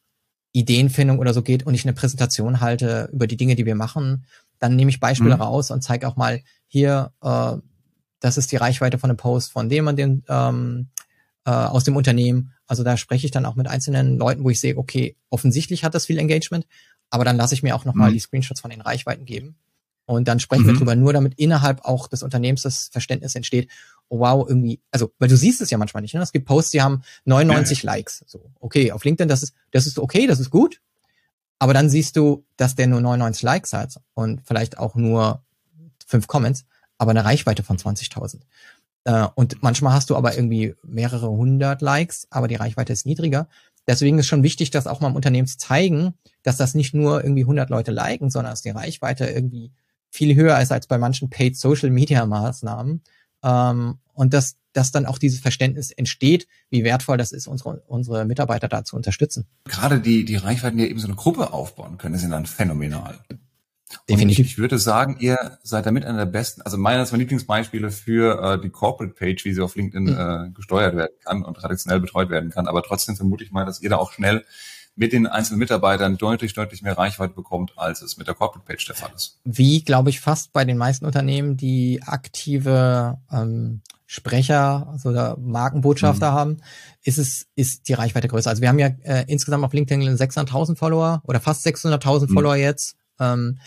Ideenfindung 0.53 1.19
oder 1.19 1.35
so 1.35 1.43
geht 1.43 1.67
und 1.67 1.75
ich 1.75 1.85
eine 1.85 1.93
Präsentation 1.93 2.61
halte 2.61 3.11
über 3.13 3.27
die 3.27 3.37
Dinge, 3.37 3.57
die 3.57 3.67
wir 3.67 3.75
machen, 3.75 4.25
dann 4.59 4.77
nehme 4.77 4.91
ich 4.91 5.01
Beispiele 5.01 5.35
mhm. 5.35 5.43
raus 5.43 5.71
und 5.71 5.83
zeige 5.83 6.07
auch 6.07 6.17
mal 6.17 6.41
hier, 6.69 7.13
äh, 7.23 7.57
das 8.21 8.39
ist 8.39 8.53
die 8.53 8.57
Reichweite 8.57 8.99
von 8.99 9.11
einem 9.11 9.17
Post 9.17 9.51
von 9.51 9.69
dem 9.69 9.89
und 9.89 9.97
dem 9.97 10.23
ähm, 10.29 10.89
äh, 11.45 11.51
aus 11.51 11.85
dem 11.85 11.97
Unternehmen. 11.97 12.53
Also 12.67 12.85
da 12.85 12.97
spreche 12.97 13.27
ich 13.27 13.33
dann 13.33 13.45
auch 13.45 13.57
mit 13.57 13.67
einzelnen 13.67 14.19
Leuten, 14.19 14.45
wo 14.45 14.51
ich 14.51 14.61
sehe, 14.61 14.77
okay, 14.77 15.17
offensichtlich 15.31 15.83
hat 15.83 15.95
das 15.95 16.07
viel 16.07 16.19
Engagement, 16.19 16.67
aber 17.11 17.25
dann 17.25 17.37
lasse 17.37 17.55
ich 17.55 17.63
mir 17.63 17.75
auch 17.75 17.85
nochmal 17.85 18.11
mhm. 18.11 18.15
die 18.15 18.21
Screenshots 18.21 18.61
von 18.61 18.71
den 18.71 18.81
Reichweiten 18.81 19.25
geben. 19.25 19.57
Und 20.05 20.29
dann 20.29 20.41
sprechen 20.41 20.65
mhm. 20.65 20.69
wir 20.69 20.75
drüber, 20.75 20.97
nur 20.97 21.13
damit 21.13 21.35
innerhalb 21.39 21.85
auch 21.85 22.09
des 22.09 22.23
Unternehmens 22.23 22.63
das 22.63 22.89
Verständnis 22.93 23.35
entsteht, 23.35 23.69
wow, 24.19 24.47
irgendwie, 24.47 24.81
also, 24.91 25.11
weil 25.19 25.29
du 25.29 25.37
siehst 25.37 25.61
es 25.61 25.71
ja 25.71 25.79
manchmal 25.79 26.03
nicht, 26.03 26.15
ne? 26.15 26.21
Es 26.21 26.33
gibt 26.33 26.47
Posts, 26.47 26.71
die 26.71 26.83
haben 26.83 27.03
99 27.25 27.83
ja. 27.83 27.93
Likes. 27.93 28.25
So, 28.27 28.51
okay, 28.61 28.93
auf 28.93 29.05
LinkedIn, 29.05 29.29
das 29.29 29.43
ist, 29.43 29.55
das 29.71 29.87
ist 29.87 29.99
okay, 29.99 30.27
das 30.27 30.39
ist 30.39 30.51
gut. 30.51 30.81
Aber 31.59 31.75
dann 31.75 31.89
siehst 31.89 32.17
du, 32.17 32.45
dass 32.57 32.75
der 32.75 32.89
nur 32.89 33.01
99 33.01 33.43
Likes 33.43 33.73
hat 33.73 34.01
und 34.15 34.43
vielleicht 34.45 34.79
auch 34.79 34.97
nur 34.97 35.45
fünf 36.07 36.27
Comments, 36.27 36.65
aber 36.99 37.13
eine 37.13 37.25
Reichweite 37.25 37.63
von 37.63 37.79
20.000. 37.79 38.41
Äh, 39.05 39.29
und 39.35 39.63
manchmal 39.63 39.93
hast 39.95 40.11
du 40.11 40.17
aber 40.17 40.35
irgendwie 40.37 40.75
mehrere 40.83 41.31
hundert 41.31 41.81
Likes, 41.81 42.27
aber 42.31 42.49
die 42.49 42.57
Reichweite 42.57 42.93
ist 42.93 43.07
niedriger. 43.07 43.49
Deswegen 43.87 44.19
ist 44.19 44.27
schon 44.27 44.43
wichtig, 44.43 44.71
das 44.71 44.87
auch 44.87 45.01
mal 45.01 45.09
im 45.09 45.17
Unternehmen 45.17 45.49
zu 45.49 45.59
zeigen, 45.59 46.15
dass 46.43 46.57
das 46.57 46.75
nicht 46.75 46.95
nur 46.95 47.23
irgendwie 47.23 47.43
100 47.43 47.71
Leute 47.71 47.91
liken, 47.93 48.31
sondern 48.31 48.53
dass 48.53 48.63
die 48.63 48.71
Reichweite 48.71 49.27
irgendwie 49.27 49.73
viel 50.11 50.35
höher 50.35 50.61
ist 50.61 50.71
als 50.71 50.87
bei 50.87 50.99
manchen 50.99 51.31
Paid 51.31 51.57
Social 51.57 51.91
Media 51.91 52.27
Maßnahmen 52.27 53.03
ähm, 53.43 53.99
und 54.15 54.35
dass, 54.35 54.57
dass 54.73 54.93
dann 54.93 55.07
auch 55.07 55.19
dieses 55.19 55.41
Verständnis 55.41 55.91
entsteht, 55.91 56.47
wie 56.71 56.85
wertvoll 56.85 57.17
das 57.17 57.33
ist, 57.33 57.47
unsere, 57.47 57.83
unsere 57.87 58.25
Mitarbeiter 58.25 58.69
da 58.69 58.85
zu 58.85 58.97
unterstützen. 58.97 59.47
Gerade 59.65 60.01
die, 60.01 60.25
die 60.25 60.37
Reichweiten, 60.37 60.79
die 60.79 60.89
eben 60.89 61.01
so 61.01 61.07
eine 61.07 61.17
Gruppe 61.17 61.53
aufbauen 61.53 61.99
können, 61.99 62.19
sind 62.19 62.31
dann 62.31 62.47
phänomenal. 62.47 63.19
Definitiv. 64.09 64.47
Ich, 64.47 64.53
ich, 64.53 64.59
würde 64.59 64.79
sagen, 64.79 65.17
ihr 65.21 65.59
seid 65.63 65.87
damit 65.87 66.05
einer 66.05 66.19
der 66.19 66.27
besten, 66.27 66.63
also 66.63 66.79
meines 66.79 67.13
meiner 67.13 67.21
Lieblingsbeispiele 67.21 67.91
für 67.91 68.55
äh, 68.55 68.61
die 68.61 68.71
Corporate 68.71 69.15
Page, 69.15 69.45
wie 69.45 69.53
sie 69.53 69.61
auf 69.61 69.77
LinkedIn 69.77 70.05
mhm. 70.05 70.19
äh, 70.19 70.51
gesteuert 70.55 70.97
werden 70.97 71.13
kann 71.25 71.45
und 71.45 71.55
traditionell 71.55 72.01
betreut 72.01 72.31
werden 72.31 72.51
kann. 72.51 72.67
Aber 72.67 72.83
trotzdem 72.83 73.17
vermute 73.17 73.45
ich 73.45 73.53
mal, 73.53 73.67
dass 73.67 73.81
ihr 73.81 73.91
da 73.91 73.97
auch 73.97 74.13
schnell 74.13 74.45
mit 74.95 75.13
den 75.13 75.27
einzelnen 75.27 75.59
Mitarbeitern 75.59 76.19
deutlich, 76.19 76.53
deutlich 76.53 76.83
mehr 76.83 76.99
Reichweite 76.99 77.35
bekommt, 77.35 77.73
als 77.77 78.03
es 78.03 78.19
mit 78.19 78.27
der 78.27 78.35
Corporate 78.35 78.67
Page 78.67 78.85
der 78.87 78.95
Fall 78.95 79.11
ist. 79.15 79.39
Wie, 79.45 79.83
glaube 79.83 80.11
ich, 80.11 80.21
fast 80.21 80.53
bei 80.53 80.65
den 80.65 80.77
meisten 80.77 81.07
Unternehmen, 81.07 81.57
die 81.57 82.03
aktive 82.05 83.19
ähm, 83.31 83.81
Sprecher, 84.07 84.89
also 84.93 85.11
Markenbotschafter 85.41 86.33
mhm. 86.33 86.35
haben, 86.35 86.57
ist 87.03 87.17
es, 87.17 87.47
ist 87.55 87.89
die 87.89 87.95
Reichweite 87.95 88.29
größer. 88.29 88.51
Also 88.51 88.61
wir 88.61 88.69
haben 88.69 88.79
ja 88.79 88.89
äh, 89.05 89.25
insgesamt 89.27 89.65
auf 89.65 89.73
LinkedIn 89.73 90.03
600.000 90.17 90.77
Follower 90.77 91.23
oder 91.25 91.41
fast 91.41 91.67
600.000 91.67 92.29
mhm. 92.29 92.35
Follower 92.35 92.57
jetzt. 92.57 92.97
Ähm, 93.19 93.59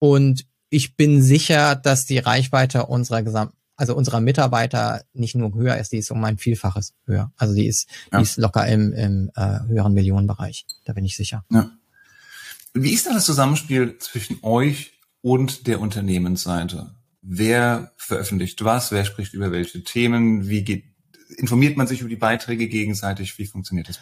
und 0.00 0.44
ich 0.70 0.96
bin 0.96 1.22
sicher, 1.22 1.76
dass 1.76 2.06
die 2.06 2.18
Reichweite 2.18 2.86
unserer 2.86 3.22
gesamten 3.22 3.56
also 3.82 3.96
unserer 3.96 4.20
Mitarbeiter 4.20 5.02
nicht 5.12 5.34
nur 5.34 5.52
höher 5.54 5.76
ist, 5.76 5.90
die 5.90 5.96
ist 5.96 6.12
um 6.12 6.22
ein 6.22 6.38
Vielfaches 6.38 6.94
höher. 7.04 7.32
Also 7.36 7.52
die 7.52 7.66
ist, 7.66 7.88
ja. 8.12 8.18
die 8.18 8.22
ist 8.22 8.36
locker 8.36 8.64
im, 8.68 8.92
im 8.92 9.32
äh, 9.34 9.58
höheren 9.66 9.92
Millionenbereich. 9.92 10.66
Da 10.84 10.92
bin 10.92 11.04
ich 11.04 11.16
sicher. 11.16 11.44
Ja. 11.50 11.68
Wie 12.74 12.92
ist 12.92 13.08
da 13.08 13.12
das 13.12 13.24
Zusammenspiel 13.24 13.98
zwischen 13.98 14.38
euch 14.42 15.00
und 15.20 15.66
der 15.66 15.80
Unternehmensseite? 15.80 16.94
Wer 17.22 17.90
veröffentlicht 17.96 18.62
was? 18.64 18.92
Wer 18.92 19.04
spricht 19.04 19.34
über 19.34 19.50
welche 19.50 19.82
Themen? 19.82 20.48
Wie 20.48 20.62
geht, 20.62 20.84
informiert 21.38 21.76
man 21.76 21.88
sich 21.88 22.02
über 22.02 22.08
die 22.08 22.14
Beiträge 22.14 22.68
gegenseitig? 22.68 23.36
Wie 23.36 23.46
funktioniert 23.46 23.88
das? 23.88 23.98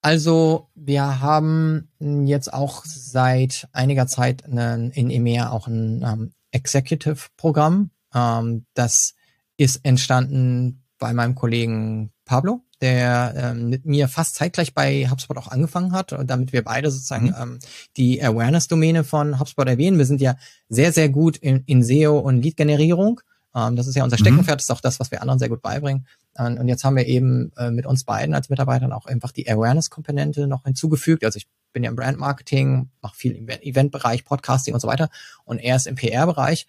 Also 0.00 0.68
wir 0.74 1.20
haben 1.20 1.92
jetzt 2.26 2.52
auch 2.52 2.84
seit 2.84 3.68
einiger 3.70 4.08
Zeit 4.08 4.44
einen, 4.46 4.90
in 4.90 5.10
EMEA 5.10 5.50
auch 5.50 5.68
ein 5.68 6.02
ähm, 6.02 6.32
Executive-Programm, 6.50 7.90
ähm, 8.14 8.66
das 8.74 9.14
ist 9.56 9.84
entstanden 9.84 10.82
bei 10.98 11.12
meinem 11.12 11.34
Kollegen 11.34 12.12
Pablo, 12.24 12.60
der 12.80 13.34
ähm, 13.36 13.68
mit 13.68 13.84
mir 13.86 14.08
fast 14.08 14.36
zeitgleich 14.36 14.74
bei 14.74 15.08
HubSpot 15.08 15.36
auch 15.36 15.48
angefangen 15.48 15.92
hat, 15.92 16.16
damit 16.24 16.52
wir 16.52 16.62
beide 16.62 16.90
sozusagen 16.90 17.26
mhm. 17.26 17.34
ähm, 17.40 17.58
die 17.96 18.22
Awareness-Domäne 18.22 19.04
von 19.04 19.38
HubSpot 19.38 19.68
erwähnen. 19.68 19.98
Wir 19.98 20.06
sind 20.06 20.20
ja 20.20 20.36
sehr, 20.68 20.92
sehr 20.92 21.08
gut 21.08 21.36
in, 21.36 21.62
in 21.66 21.82
SEO 21.82 22.18
und 22.18 22.42
Lead-Generierung. 22.42 23.20
Ähm, 23.54 23.76
das 23.76 23.86
ist 23.86 23.96
ja 23.96 24.04
unser 24.04 24.16
mhm. 24.16 24.20
Steckenpferd, 24.20 24.56
mhm. 24.56 24.58
das 24.58 24.64
ist 24.64 24.70
auch 24.70 24.80
das, 24.80 25.00
was 25.00 25.10
wir 25.10 25.20
anderen 25.20 25.38
sehr 25.38 25.48
gut 25.48 25.62
beibringen. 25.62 26.06
Und, 26.34 26.58
und 26.58 26.68
jetzt 26.68 26.84
haben 26.84 26.96
wir 26.96 27.06
eben 27.06 27.52
äh, 27.56 27.70
mit 27.70 27.86
uns 27.86 28.04
beiden 28.04 28.34
als 28.34 28.48
Mitarbeitern 28.48 28.92
auch 28.92 29.06
einfach 29.06 29.32
die 29.32 29.48
Awareness-Komponente 29.48 30.46
noch 30.46 30.64
hinzugefügt. 30.64 31.24
Also 31.24 31.36
ich 31.36 31.48
bin 31.72 31.84
ja 31.84 31.90
im 31.90 31.96
Brand-Marketing, 31.96 32.90
mache 33.00 33.16
viel 33.16 33.32
im 33.32 33.48
Event-Bereich, 33.48 34.24
Podcasting 34.24 34.74
und 34.74 34.80
so 34.80 34.88
weiter. 34.88 35.08
Und 35.44 35.58
er 35.58 35.76
ist 35.76 35.86
im 35.86 35.96
PR-Bereich. 35.96 36.66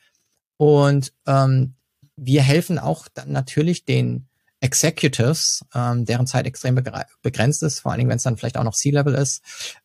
Und 0.57 1.13
ähm, 1.25 1.75
wir 2.15 2.41
helfen 2.41 2.79
auch 2.79 3.07
dann 3.13 3.31
natürlich 3.31 3.85
den 3.85 4.27
Executives, 4.63 5.65
ähm, 5.75 6.05
deren 6.05 6.25
Zeit 6.25 6.45
extrem 6.45 6.81
begrenzt 7.21 7.63
ist, 7.63 7.81
vor 7.81 7.91
allen 7.91 7.99
Dingen, 7.99 8.09
wenn 8.09 8.15
es 8.15 8.23
dann 8.23 8.37
vielleicht 8.37 8.57
auch 8.57 8.63
noch 8.63 8.75
C-Level 8.75 9.13
ist, 9.13 9.41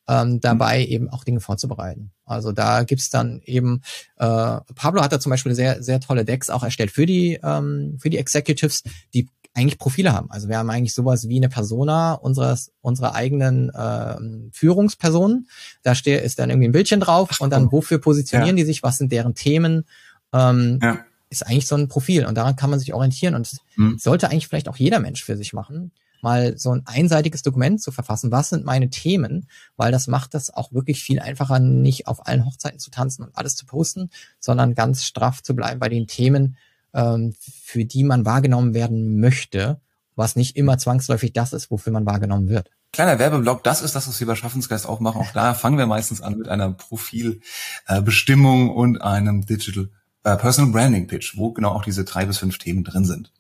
ähm, 0.07 0.41
dabei 0.41 0.79
mhm. 0.79 0.93
eben 0.93 1.11
auch 1.11 1.25
Dinge 1.25 1.41
vorzubereiten. 1.41 2.13
Also 2.25 2.53
da 2.53 2.85
gibt's 2.85 3.11
dann 3.11 3.41
eben, 3.45 3.83
äh, 4.19 4.59
Pablo 4.77 5.03
hat 5.03 5.13
da 5.13 5.19
zum 5.19 5.31
Beispiel 5.31 5.57
sehr, 5.57 5.83
sehr 5.83 5.99
tolle 5.99 6.25
Decks 6.25 6.49
auch 6.49 6.63
erstellt 6.63 6.93
für 6.93 7.07
die, 7.07 7.41
ähm, 7.43 7.99
für 8.01 8.09
die 8.09 8.19
Executives, 8.19 8.85
die 9.15 9.29
eigentlich 9.53 9.79
Profile 9.79 10.13
haben. 10.13 10.31
Also 10.31 10.49
wir 10.49 10.59
haben 10.59 10.71
eigentlich 10.71 10.95
sowas 10.95 11.27
wie 11.27 11.39
eine 11.39 11.49
Persona 11.49 12.15
unseres, 12.15 12.71
unserer 12.81 13.17
eigenen 13.17 13.71
äh, 13.71 14.17
Führungspersonen. 14.53 15.49
Da 15.83 15.97
steht, 15.97 16.23
ist 16.23 16.39
dann 16.39 16.51
irgendwie 16.51 16.69
ein 16.69 16.73
Bildchen 16.73 17.01
drauf 17.01 17.41
und 17.41 17.51
dann 17.51 17.73
wofür 17.73 17.99
positionieren 17.99 18.57
ja. 18.57 18.63
die 18.63 18.67
sich, 18.67 18.85
was 18.85 18.99
sind 18.99 19.11
deren 19.11 19.35
Themen, 19.35 19.87
ähm, 20.33 20.79
ja. 20.83 20.99
ist 21.31 21.47
eigentlich 21.47 21.67
so 21.67 21.77
ein 21.77 21.89
Profil 21.89 22.27
und 22.27 22.37
daran 22.37 22.57
kann 22.57 22.71
man 22.71 22.79
sich 22.79 22.95
orientieren 22.95 23.35
und 23.35 23.51
mhm. 23.77 23.99
sollte 23.99 24.31
eigentlich 24.31 24.49
vielleicht 24.49 24.69
auch 24.69 24.77
jeder 24.77 25.01
Mensch 25.01 25.25
für 25.25 25.37
sich 25.37 25.53
machen, 25.53 25.93
mal 26.23 26.59
so 26.59 26.73
ein 26.75 26.83
einseitiges 26.87 27.43
Dokument 27.43 27.81
zu 27.81 27.93
verfassen. 27.93 28.33
Was 28.33 28.51
sind 28.51 28.65
meine 28.65 28.91
Themen? 28.91 29.49
Weil 29.77 29.93
das 29.93 30.07
macht 30.07 30.35
das 30.35 30.53
auch 30.53 30.73
wirklich 30.73 31.03
viel 31.03 31.21
einfacher, 31.21 31.59
nicht 31.59 32.07
auf 32.07 32.27
allen 32.27 32.45
Hochzeiten 32.45 32.79
zu 32.79 32.91
tanzen 32.91 33.25
und 33.25 33.37
alles 33.37 33.57
zu 33.57 33.67
posten, 33.67 34.11
sondern 34.41 34.75
ganz 34.75 35.05
straff 35.05 35.43
zu 35.43 35.55
bleiben 35.55 35.81
bei 35.81 35.89
den 35.89 36.07
Themen, 36.07 36.57
ähm, 36.95 37.35
für 37.41 37.85
die 37.85 38.05
man 38.05 38.25
wahrgenommen 38.25 38.75
werden 38.75 39.21
möchte, 39.21 39.81
was 40.17 40.37
nicht 40.37 40.57
immer 40.57 40.79
zwangsläufig 40.79 41.33
das 41.33 41.53
ist, 41.53 41.71
wofür 41.71 41.93
man 41.93 42.07
wahrgenommen 42.07 42.49
wird. 42.49 42.71
kleiner 42.93 43.19
Werbeblock, 43.19 43.63
das 43.63 43.83
ist 43.83 43.95
das, 43.95 44.09
was 44.09 44.19
wir 44.19 44.27
bei 44.27 44.35
Schaffensgeist 44.35 44.87
auch 44.87 44.99
machen. 44.99 45.21
Auch 45.21 45.33
da 45.33 45.55
fangen 45.55 45.79
wir 45.79 45.87
meistens 45.87 46.23
an 46.23 46.37
mit 46.37 46.49
einer 46.49 46.73
Profilbestimmung 46.73 48.71
und 48.71 49.03
einem 49.03 49.45
Digital 49.47 49.91
äh, 50.33 50.37
Personal 50.37 50.73
Branding 50.73 51.07
Pitch, 51.07 51.37
wo 51.37 51.53
genau 51.53 51.71
auch 51.71 51.85
diese 51.85 52.05
drei 52.05 52.27
bis 52.27 52.39
fünf 52.39 52.59
Themen 52.59 52.85
drin 52.85 53.05
sind. 53.05 53.33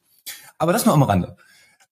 Aber 0.59 0.72
das 0.72 0.85
nur 0.85 0.94
am 0.94 1.03
Rande. 1.03 1.37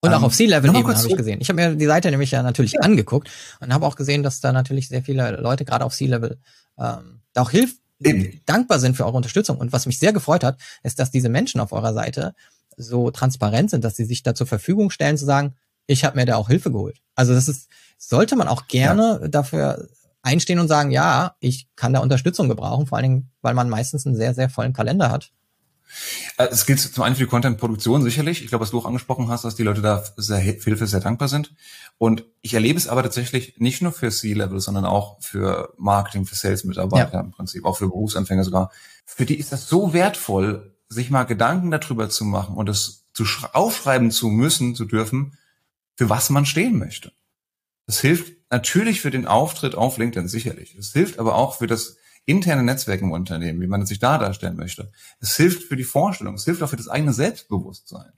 Und 0.00 0.12
auch 0.12 0.18
ähm, 0.18 0.24
auf 0.24 0.34
C-Level-Ebene 0.34 0.96
habe 0.96 1.08
ich 1.08 1.16
gesehen. 1.16 1.40
Ich 1.40 1.48
habe 1.48 1.56
mir 1.60 1.74
die 1.74 1.86
Seite 1.86 2.10
nämlich 2.10 2.30
ja 2.30 2.42
natürlich 2.42 2.72
ja. 2.72 2.80
angeguckt 2.80 3.30
und 3.60 3.72
habe 3.72 3.86
auch 3.86 3.96
gesehen, 3.96 4.22
dass 4.22 4.40
da 4.40 4.52
natürlich 4.52 4.88
sehr 4.88 5.02
viele 5.02 5.40
Leute 5.40 5.64
gerade 5.64 5.84
auf 5.84 5.94
C-Level 5.94 6.38
ähm, 6.78 7.20
da 7.32 7.42
auch 7.42 7.52
Eben. 7.52 8.40
dankbar 8.44 8.78
sind 8.78 8.96
für 8.96 9.06
eure 9.06 9.16
Unterstützung. 9.16 9.56
Und 9.58 9.72
was 9.72 9.86
mich 9.86 9.98
sehr 9.98 10.12
gefreut 10.12 10.44
hat, 10.44 10.58
ist, 10.82 10.98
dass 10.98 11.10
diese 11.10 11.28
Menschen 11.28 11.60
auf 11.60 11.72
eurer 11.72 11.94
Seite 11.94 12.34
so 12.76 13.10
transparent 13.10 13.70
sind, 13.70 13.84
dass 13.84 13.96
sie 13.96 14.04
sich 14.04 14.22
da 14.22 14.34
zur 14.34 14.46
Verfügung 14.46 14.90
stellen, 14.90 15.16
zu 15.16 15.24
sagen, 15.24 15.54
ich 15.86 16.04
habe 16.04 16.16
mir 16.16 16.26
da 16.26 16.36
auch 16.36 16.48
Hilfe 16.48 16.70
geholt. 16.70 17.00
Also 17.14 17.32
das 17.32 17.48
ist, 17.48 17.68
sollte 17.96 18.36
man 18.36 18.48
auch 18.48 18.66
gerne 18.66 19.20
ja. 19.22 19.28
dafür 19.28 19.88
einstehen 20.26 20.58
und 20.58 20.68
sagen, 20.68 20.90
ja, 20.90 21.36
ich 21.40 21.68
kann 21.76 21.92
da 21.92 22.00
Unterstützung 22.00 22.48
gebrauchen, 22.48 22.86
vor 22.86 22.98
allen 22.98 23.04
Dingen, 23.04 23.30
weil 23.42 23.54
man 23.54 23.70
meistens 23.70 24.06
einen 24.06 24.16
sehr, 24.16 24.34
sehr 24.34 24.50
vollen 24.50 24.72
Kalender 24.72 25.10
hat. 25.10 25.30
Äh, 26.36 26.48
es 26.50 26.66
gilt 26.66 26.80
zum 26.80 27.04
einen 27.04 27.14
für 27.14 27.22
die 27.22 27.30
Content-Produktion 27.30 28.02
sicherlich. 28.02 28.42
Ich 28.42 28.48
glaube, 28.48 28.62
was 28.62 28.72
du 28.72 28.78
auch 28.78 28.86
angesprochen 28.86 29.28
hast, 29.28 29.44
dass 29.44 29.54
die 29.54 29.62
Leute 29.62 29.82
da 29.82 30.02
sehr 30.16 30.38
Hilfe 30.38 30.86
sehr 30.86 31.00
dankbar 31.00 31.28
sind. 31.28 31.54
Und 31.96 32.24
ich 32.42 32.54
erlebe 32.54 32.76
es 32.76 32.88
aber 32.88 33.04
tatsächlich 33.04 33.58
nicht 33.58 33.82
nur 33.82 33.92
für 33.92 34.10
C-Level, 34.10 34.58
sondern 34.58 34.84
auch 34.84 35.22
für 35.22 35.72
Marketing, 35.78 36.26
für 36.26 36.34
Sales-Mitarbeiter 36.34 37.14
ja. 37.14 37.20
im 37.20 37.30
Prinzip, 37.30 37.64
auch 37.64 37.78
für 37.78 37.86
Berufsanfänger 37.86 38.42
sogar. 38.42 38.72
Für 39.04 39.26
die 39.26 39.38
ist 39.38 39.52
das 39.52 39.68
so 39.68 39.92
wertvoll, 39.92 40.74
sich 40.88 41.10
mal 41.10 41.22
Gedanken 41.22 41.70
darüber 41.70 42.08
zu 42.10 42.24
machen 42.24 42.56
und 42.56 42.68
es 42.68 43.06
zu 43.12 43.24
aufschreiben 43.52 44.10
zu 44.10 44.28
müssen, 44.28 44.74
zu 44.74 44.84
dürfen, 44.84 45.38
für 45.94 46.10
was 46.10 46.30
man 46.30 46.46
stehen 46.46 46.78
möchte. 46.78 47.12
Das 47.86 48.00
hilft 48.00 48.35
natürlich 48.50 49.00
für 49.00 49.10
den 49.10 49.26
Auftritt 49.26 49.74
auf 49.74 49.98
LinkedIn, 49.98 50.28
sicherlich. 50.28 50.74
Es 50.76 50.92
hilft 50.92 51.18
aber 51.18 51.34
auch 51.34 51.58
für 51.58 51.66
das 51.66 51.96
interne 52.26 52.62
Netzwerk 52.62 53.00
im 53.00 53.12
Unternehmen, 53.12 53.60
wie 53.60 53.66
man 53.66 53.86
sich 53.86 53.98
da 53.98 54.18
darstellen 54.18 54.56
möchte. 54.56 54.90
Es 55.20 55.36
hilft 55.36 55.62
für 55.62 55.76
die 55.76 55.84
Vorstellung, 55.84 56.34
es 56.34 56.44
hilft 56.44 56.62
auch 56.62 56.70
für 56.70 56.76
das 56.76 56.88
eigene 56.88 57.12
Selbstbewusstsein. 57.12 58.12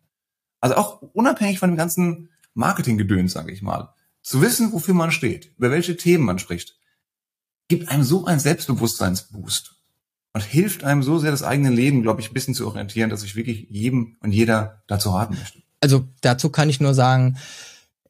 Also 0.61 0.77
auch 0.77 1.03
unabhängig 1.03 1.59
von 1.59 1.71
dem 1.71 1.77
ganzen 1.77 2.31
Marketinggedöns, 2.55 3.33
sage 3.33 3.53
ich 3.53 3.62
mal. 3.62 3.95
Zu 4.23 4.41
wissen, 4.43 4.73
wofür 4.73 4.95
man 4.95 5.12
steht, 5.12 5.53
über 5.57 5.71
welche 5.71 5.97
Themen 5.97 6.25
man 6.25 6.38
spricht, 6.38 6.79
gibt 7.69 7.88
einem 7.88 8.03
so 8.03 8.25
einen 8.25 8.41
Selbstbewusstseinsboost 8.41 9.77
und 10.33 10.43
hilft 10.43 10.85
einem 10.85 11.03
so 11.03 11.19
sehr, 11.19 11.31
das 11.31 11.43
eigene 11.43 11.71
Leben, 11.71 12.03
glaube 12.03 12.21
ich, 12.21 12.31
ein 12.31 12.35
bisschen 12.35 12.55
zu 12.55 12.67
orientieren, 12.67 13.11
dass 13.11 13.23
ich 13.23 13.37
wirklich 13.37 13.67
jedem 13.71 14.17
und 14.21 14.33
jeder 14.33 14.83
dazu 14.88 15.11
raten 15.11 15.35
möchte. 15.35 15.62
Also 15.81 16.09
dazu 16.23 16.51
kann 16.51 16.71
ich 16.71 16.81
nur 16.81 16.95
sagen, 16.95 17.38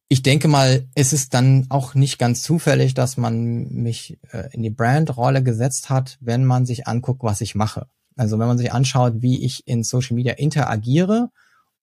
ich 0.08 0.22
denke 0.22 0.48
mal, 0.48 0.88
es 0.94 1.12
ist 1.12 1.34
dann 1.34 1.66
auch 1.68 1.94
nicht 1.94 2.18
ganz 2.18 2.42
zufällig, 2.42 2.94
dass 2.94 3.16
man 3.16 3.68
mich 3.68 4.18
äh, 4.32 4.48
in 4.52 4.62
die 4.62 4.70
Brandrolle 4.70 5.42
gesetzt 5.42 5.90
hat, 5.90 6.16
wenn 6.20 6.44
man 6.44 6.64
sich 6.64 6.86
anguckt, 6.86 7.22
was 7.22 7.40
ich 7.40 7.54
mache. 7.54 7.86
Also 8.16 8.38
wenn 8.38 8.48
man 8.48 8.58
sich 8.58 8.72
anschaut, 8.72 9.14
wie 9.18 9.44
ich 9.44 9.66
in 9.66 9.84
Social 9.84 10.16
Media 10.16 10.34
interagiere 10.34 11.30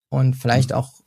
und 0.09 0.35
vielleicht 0.35 0.71
mhm. 0.71 0.75
auch 0.75 1.05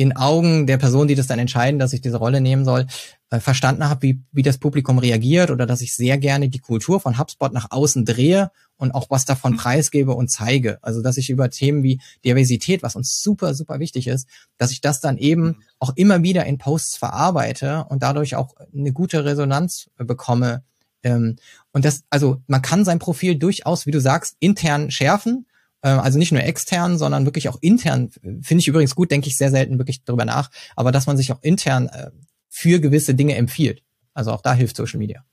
in 0.00 0.16
Augen 0.16 0.66
der 0.66 0.78
Person, 0.78 1.08
die 1.08 1.14
das 1.14 1.26
dann 1.26 1.38
entscheiden, 1.38 1.78
dass 1.78 1.92
ich 1.92 2.00
diese 2.00 2.16
Rolle 2.16 2.40
nehmen 2.40 2.64
soll, 2.64 2.86
äh, 3.30 3.38
verstanden 3.38 3.88
habe, 3.88 4.02
wie, 4.02 4.22
wie 4.32 4.42
das 4.42 4.56
Publikum 4.56 4.98
reagiert 4.98 5.50
oder 5.50 5.66
dass 5.66 5.82
ich 5.82 5.94
sehr 5.94 6.16
gerne 6.16 6.48
die 6.48 6.58
Kultur 6.58 7.00
von 7.00 7.18
HubSpot 7.18 7.52
nach 7.52 7.70
außen 7.70 8.06
drehe 8.06 8.50
und 8.80 8.92
auch 8.92 9.06
was 9.10 9.24
davon 9.24 9.52
mhm. 9.52 9.56
preisgebe 9.58 10.12
und 10.12 10.30
zeige. 10.30 10.78
Also 10.82 11.02
dass 11.02 11.16
ich 11.16 11.30
über 11.30 11.50
Themen 11.50 11.82
wie 11.82 12.00
Diversität, 12.24 12.82
was 12.82 12.96
uns 12.96 13.20
super, 13.22 13.54
super 13.54 13.78
wichtig 13.78 14.06
ist, 14.06 14.26
dass 14.56 14.72
ich 14.72 14.80
das 14.80 15.00
dann 15.00 15.18
eben 15.18 15.42
mhm. 15.42 15.56
auch 15.78 15.92
immer 15.96 16.22
wieder 16.22 16.46
in 16.46 16.58
Posts 16.58 16.96
verarbeite 16.96 17.84
und 17.88 18.02
dadurch 18.02 18.36
auch 18.36 18.54
eine 18.74 18.92
gute 18.92 19.24
Resonanz 19.24 19.90
bekomme. 19.96 20.64
Ähm, 21.02 21.36
und 21.72 21.84
das, 21.84 22.02
also 22.10 22.42
man 22.46 22.62
kann 22.62 22.84
sein 22.84 22.98
Profil 22.98 23.36
durchaus, 23.36 23.86
wie 23.86 23.90
du 23.92 24.00
sagst, 24.00 24.36
intern 24.40 24.90
schärfen 24.90 25.46
äh, 25.82 25.88
also 25.88 26.18
nicht 26.18 26.32
nur 26.32 26.42
extern, 26.42 26.98
sondern 26.98 27.24
wirklich 27.24 27.48
auch 27.48 27.58
intern, 27.60 28.10
finde 28.10 28.60
ich 28.60 28.68
übrigens 28.68 28.94
gut, 28.94 29.10
denke 29.10 29.28
ich 29.28 29.36
sehr 29.36 29.50
selten 29.50 29.78
wirklich 29.78 30.04
darüber 30.04 30.24
nach, 30.24 30.50
aber 30.76 30.92
dass 30.92 31.06
man 31.06 31.16
sich 31.16 31.32
auch 31.32 31.42
intern 31.42 31.88
äh, 31.88 32.10
für 32.48 32.80
gewisse 32.80 33.14
Dinge 33.14 33.36
empfiehlt. 33.36 33.82
Also 34.12 34.32
auch 34.32 34.42
da 34.42 34.54
hilft 34.54 34.76
Social 34.76 34.98
Media. 34.98 35.24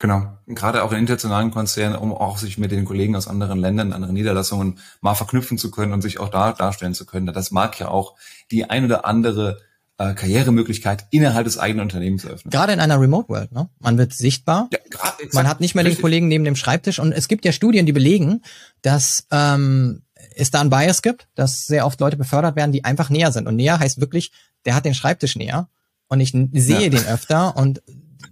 Genau. 0.00 0.32
Gerade 0.46 0.82
auch 0.82 0.92
in 0.92 0.98
internationalen 0.98 1.50
Konzernen, 1.50 1.96
um 1.96 2.12
auch 2.12 2.38
sich 2.38 2.56
mit 2.56 2.72
den 2.72 2.86
Kollegen 2.86 3.14
aus 3.14 3.28
anderen 3.28 3.60
Ländern, 3.60 3.92
anderen 3.92 4.14
Niederlassungen 4.14 4.78
mal 5.02 5.14
verknüpfen 5.14 5.58
zu 5.58 5.70
können 5.70 5.92
und 5.92 6.00
sich 6.00 6.18
auch 6.18 6.30
da 6.30 6.52
darstellen 6.52 6.94
zu 6.94 7.04
können. 7.04 7.26
Das 7.26 7.50
mag 7.50 7.78
ja 7.78 7.88
auch 7.88 8.16
die 8.50 8.64
ein 8.64 8.86
oder 8.86 9.04
andere 9.04 9.60
äh, 9.98 10.14
Karrieremöglichkeit 10.14 11.06
innerhalb 11.10 11.44
des 11.44 11.58
eigenen 11.58 11.82
Unternehmens 11.82 12.24
eröffnen. 12.24 12.50
Gerade 12.50 12.72
in 12.72 12.80
einer 12.80 12.98
Remote 12.98 13.28
World, 13.28 13.52
ne? 13.52 13.68
Man 13.78 13.98
wird 13.98 14.14
sichtbar. 14.14 14.70
Ja, 14.72 14.78
grad, 14.88 15.18
man 15.34 15.46
hat 15.46 15.60
nicht 15.60 15.74
mehr 15.74 15.84
richtig. 15.84 15.98
den 15.98 16.02
Kollegen 16.02 16.28
neben 16.28 16.44
dem 16.44 16.56
Schreibtisch 16.56 16.98
und 16.98 17.12
es 17.12 17.28
gibt 17.28 17.44
ja 17.44 17.52
Studien, 17.52 17.84
die 17.84 17.92
belegen, 17.92 18.40
dass 18.80 19.26
ähm, 19.30 20.00
es 20.34 20.50
da 20.50 20.62
ein 20.62 20.70
Bias 20.70 21.02
gibt, 21.02 21.28
dass 21.34 21.66
sehr 21.66 21.84
oft 21.84 22.00
Leute 22.00 22.16
befördert 22.16 22.56
werden, 22.56 22.72
die 22.72 22.84
einfach 22.84 23.10
näher 23.10 23.32
sind. 23.32 23.46
Und 23.46 23.56
näher 23.56 23.78
heißt 23.78 24.00
wirklich, 24.00 24.32
der 24.64 24.74
hat 24.74 24.86
den 24.86 24.94
Schreibtisch 24.94 25.36
näher 25.36 25.68
und 26.08 26.20
ich 26.20 26.30
sehe 26.30 26.84
ja. 26.84 26.88
den 26.88 27.04
öfter 27.04 27.54
und 27.54 27.82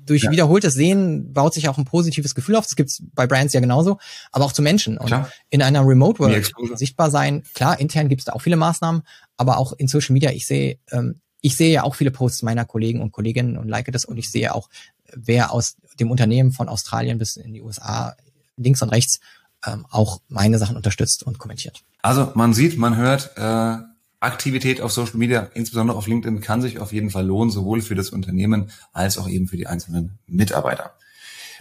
durch 0.08 0.24
ja. 0.24 0.30
wiederholtes 0.30 0.74
Sehen 0.74 1.32
baut 1.32 1.54
sich 1.54 1.68
auch 1.68 1.78
ein 1.78 1.84
positives 1.84 2.34
Gefühl 2.34 2.56
auf. 2.56 2.64
Das 2.64 2.76
gibt's 2.76 3.02
bei 3.14 3.26
Brands 3.26 3.54
ja 3.54 3.60
genauso, 3.60 3.98
aber 4.32 4.44
auch 4.44 4.52
zu 4.52 4.62
Menschen. 4.62 4.98
Und 4.98 5.06
klar. 5.06 5.30
in 5.50 5.62
einer 5.62 5.86
Remote 5.86 6.18
World 6.18 6.52
sichtbar 6.74 7.10
sein, 7.10 7.42
klar, 7.54 7.78
intern 7.78 8.08
gibt's 8.08 8.24
da 8.24 8.32
auch 8.32 8.42
viele 8.42 8.56
Maßnahmen, 8.56 9.02
aber 9.36 9.58
auch 9.58 9.72
in 9.72 9.88
Social 9.88 10.12
Media, 10.12 10.30
ich 10.30 10.46
sehe 10.46 10.78
ähm, 10.90 11.20
ich 11.40 11.56
sehe 11.56 11.72
ja 11.72 11.84
auch 11.84 11.94
viele 11.94 12.10
Posts 12.10 12.42
meiner 12.42 12.64
Kollegen 12.64 13.00
und 13.00 13.12
Kolleginnen 13.12 13.56
und 13.56 13.68
like 13.68 13.90
das 13.92 14.04
und 14.04 14.16
ich 14.16 14.30
sehe 14.30 14.54
auch, 14.54 14.68
wer 15.14 15.52
aus 15.52 15.76
dem 16.00 16.10
Unternehmen 16.10 16.52
von 16.52 16.68
Australien 16.68 17.18
bis 17.18 17.36
in 17.36 17.52
die 17.52 17.62
USA 17.62 18.16
links 18.56 18.82
und 18.82 18.90
rechts 18.90 19.20
ähm, 19.66 19.86
auch 19.90 20.20
meine 20.28 20.58
Sachen 20.58 20.76
unterstützt 20.76 21.22
und 21.22 21.38
kommentiert. 21.38 21.82
Also 22.02 22.32
man 22.34 22.54
sieht, 22.54 22.78
man 22.78 22.96
hört, 22.96 23.32
äh, 23.36 23.76
Aktivität 24.20 24.80
auf 24.80 24.92
Social 24.92 25.16
Media, 25.16 25.48
insbesondere 25.54 25.96
auf 25.96 26.06
LinkedIn, 26.06 26.40
kann 26.40 26.60
sich 26.60 26.78
auf 26.78 26.92
jeden 26.92 27.10
Fall 27.10 27.26
lohnen, 27.26 27.50
sowohl 27.50 27.82
für 27.82 27.94
das 27.94 28.10
Unternehmen 28.10 28.70
als 28.92 29.18
auch 29.18 29.28
eben 29.28 29.46
für 29.46 29.56
die 29.56 29.66
einzelnen 29.66 30.18
Mitarbeiter. 30.26 30.92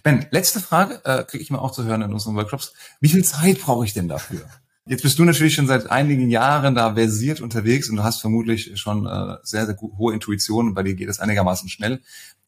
Ben, 0.04 0.26
letzte 0.32 0.60
Frage, 0.60 1.02
äh, 1.06 1.24
kriege 1.24 1.44
ich 1.44 1.52
mal 1.52 1.60
auch 1.60 1.72
zu 1.72 1.84
hören 1.84 2.02
in 2.02 2.14
unseren 2.14 2.36
Workshops. 2.36 2.74
Wie 3.00 3.10
viel 3.10 3.24
Zeit 3.24 3.62
brauche 3.62 3.86
ich 3.86 3.94
denn 3.94 4.08
dafür? 4.08 4.42
Jetzt 4.86 5.04
bist 5.04 5.20
du 5.20 5.26
natürlich 5.26 5.54
schon 5.54 5.68
seit 5.68 5.92
einigen 5.92 6.30
Jahren 6.30 6.74
da 6.74 6.94
versiert 6.94 7.42
unterwegs 7.42 7.90
und 7.90 7.98
du 7.98 8.04
hast 8.04 8.22
vermutlich 8.22 8.80
schon 8.80 9.06
äh, 9.06 9.36
sehr, 9.44 9.66
sehr 9.66 9.78
hohe 9.98 10.14
Intuition 10.14 10.70
und 10.70 10.74
bei 10.76 10.84
dir 10.84 10.96
geht 10.96 11.10
es 11.10 11.20
einigermaßen 11.20 11.68
schnell. 11.68 12.02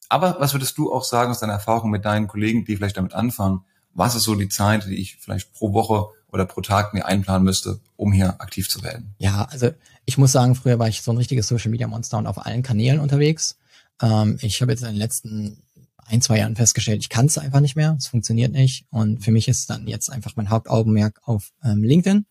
Aber 0.08 0.38
was 0.40 0.54
würdest 0.54 0.78
du 0.78 0.92
auch 0.92 1.04
sagen 1.04 1.32
aus 1.32 1.40
deiner 1.40 1.54
Erfahrung 1.54 1.92
mit 1.92 2.06
deinen 2.06 2.28
Kollegen, 2.28 2.66
die 2.66 2.78
vielleicht 2.78 2.98
damit 2.98 3.14
anfangen? 3.14 3.66
Was 3.94 4.16
ist 4.16 4.24
so 4.24 4.36
die 4.36 4.48
Zeit, 4.48 4.86
die 4.86 4.96
ich 4.96 5.18
vielleicht 5.18 5.54
pro 5.54 5.74
Woche 5.74 6.08
oder 6.32 6.46
pro 6.46 6.62
Tag 6.62 6.94
mir 6.94 7.06
einplanen 7.06 7.44
müsste, 7.44 7.80
um 7.98 8.14
hier 8.14 8.40
aktiv 8.40 8.70
zu 8.70 8.84
werden? 8.84 9.16
Ja, 9.18 9.48
also 9.52 9.72
ich 10.10 10.18
muss 10.18 10.32
sagen, 10.32 10.56
früher 10.56 10.80
war 10.80 10.88
ich 10.88 11.04
so 11.04 11.12
ein 11.12 11.18
richtiges 11.18 11.48
Social 11.48 11.70
Media 11.70 11.88
Monster 11.88 12.18
und 12.18 12.26
auf 12.26 12.44
allen 12.44 12.64
Kanälen 12.64 13.00
unterwegs. 13.00 13.58
Ähm, 14.02 14.40
ich 14.42 14.60
habe 14.62 14.72
jetzt 14.72 14.82
in 14.82 14.90
den 14.90 14.98
letzten 14.98 15.62
ein, 16.08 16.22
zwei 16.22 16.40
Jahren 16.40 16.56
festgestellt, 16.56 17.02
ich 17.02 17.10
kann 17.10 17.28
es 17.28 17.38
einfach 17.38 17.60
nicht 17.60 17.76
mehr, 17.76 17.96
es 17.98 18.08
funktioniert 18.08 18.52
nicht. 18.52 18.88
Und 18.90 19.24
für 19.24 19.30
mich 19.30 19.48
ist 19.48 19.70
dann 19.70 19.88
jetzt 19.88 20.12
einfach 20.12 20.36
mein 20.36 20.50
Hauptaugenmerk 20.50 21.22
auf 21.24 21.52
ähm, 21.64 21.84
LinkedIn. 21.84 22.26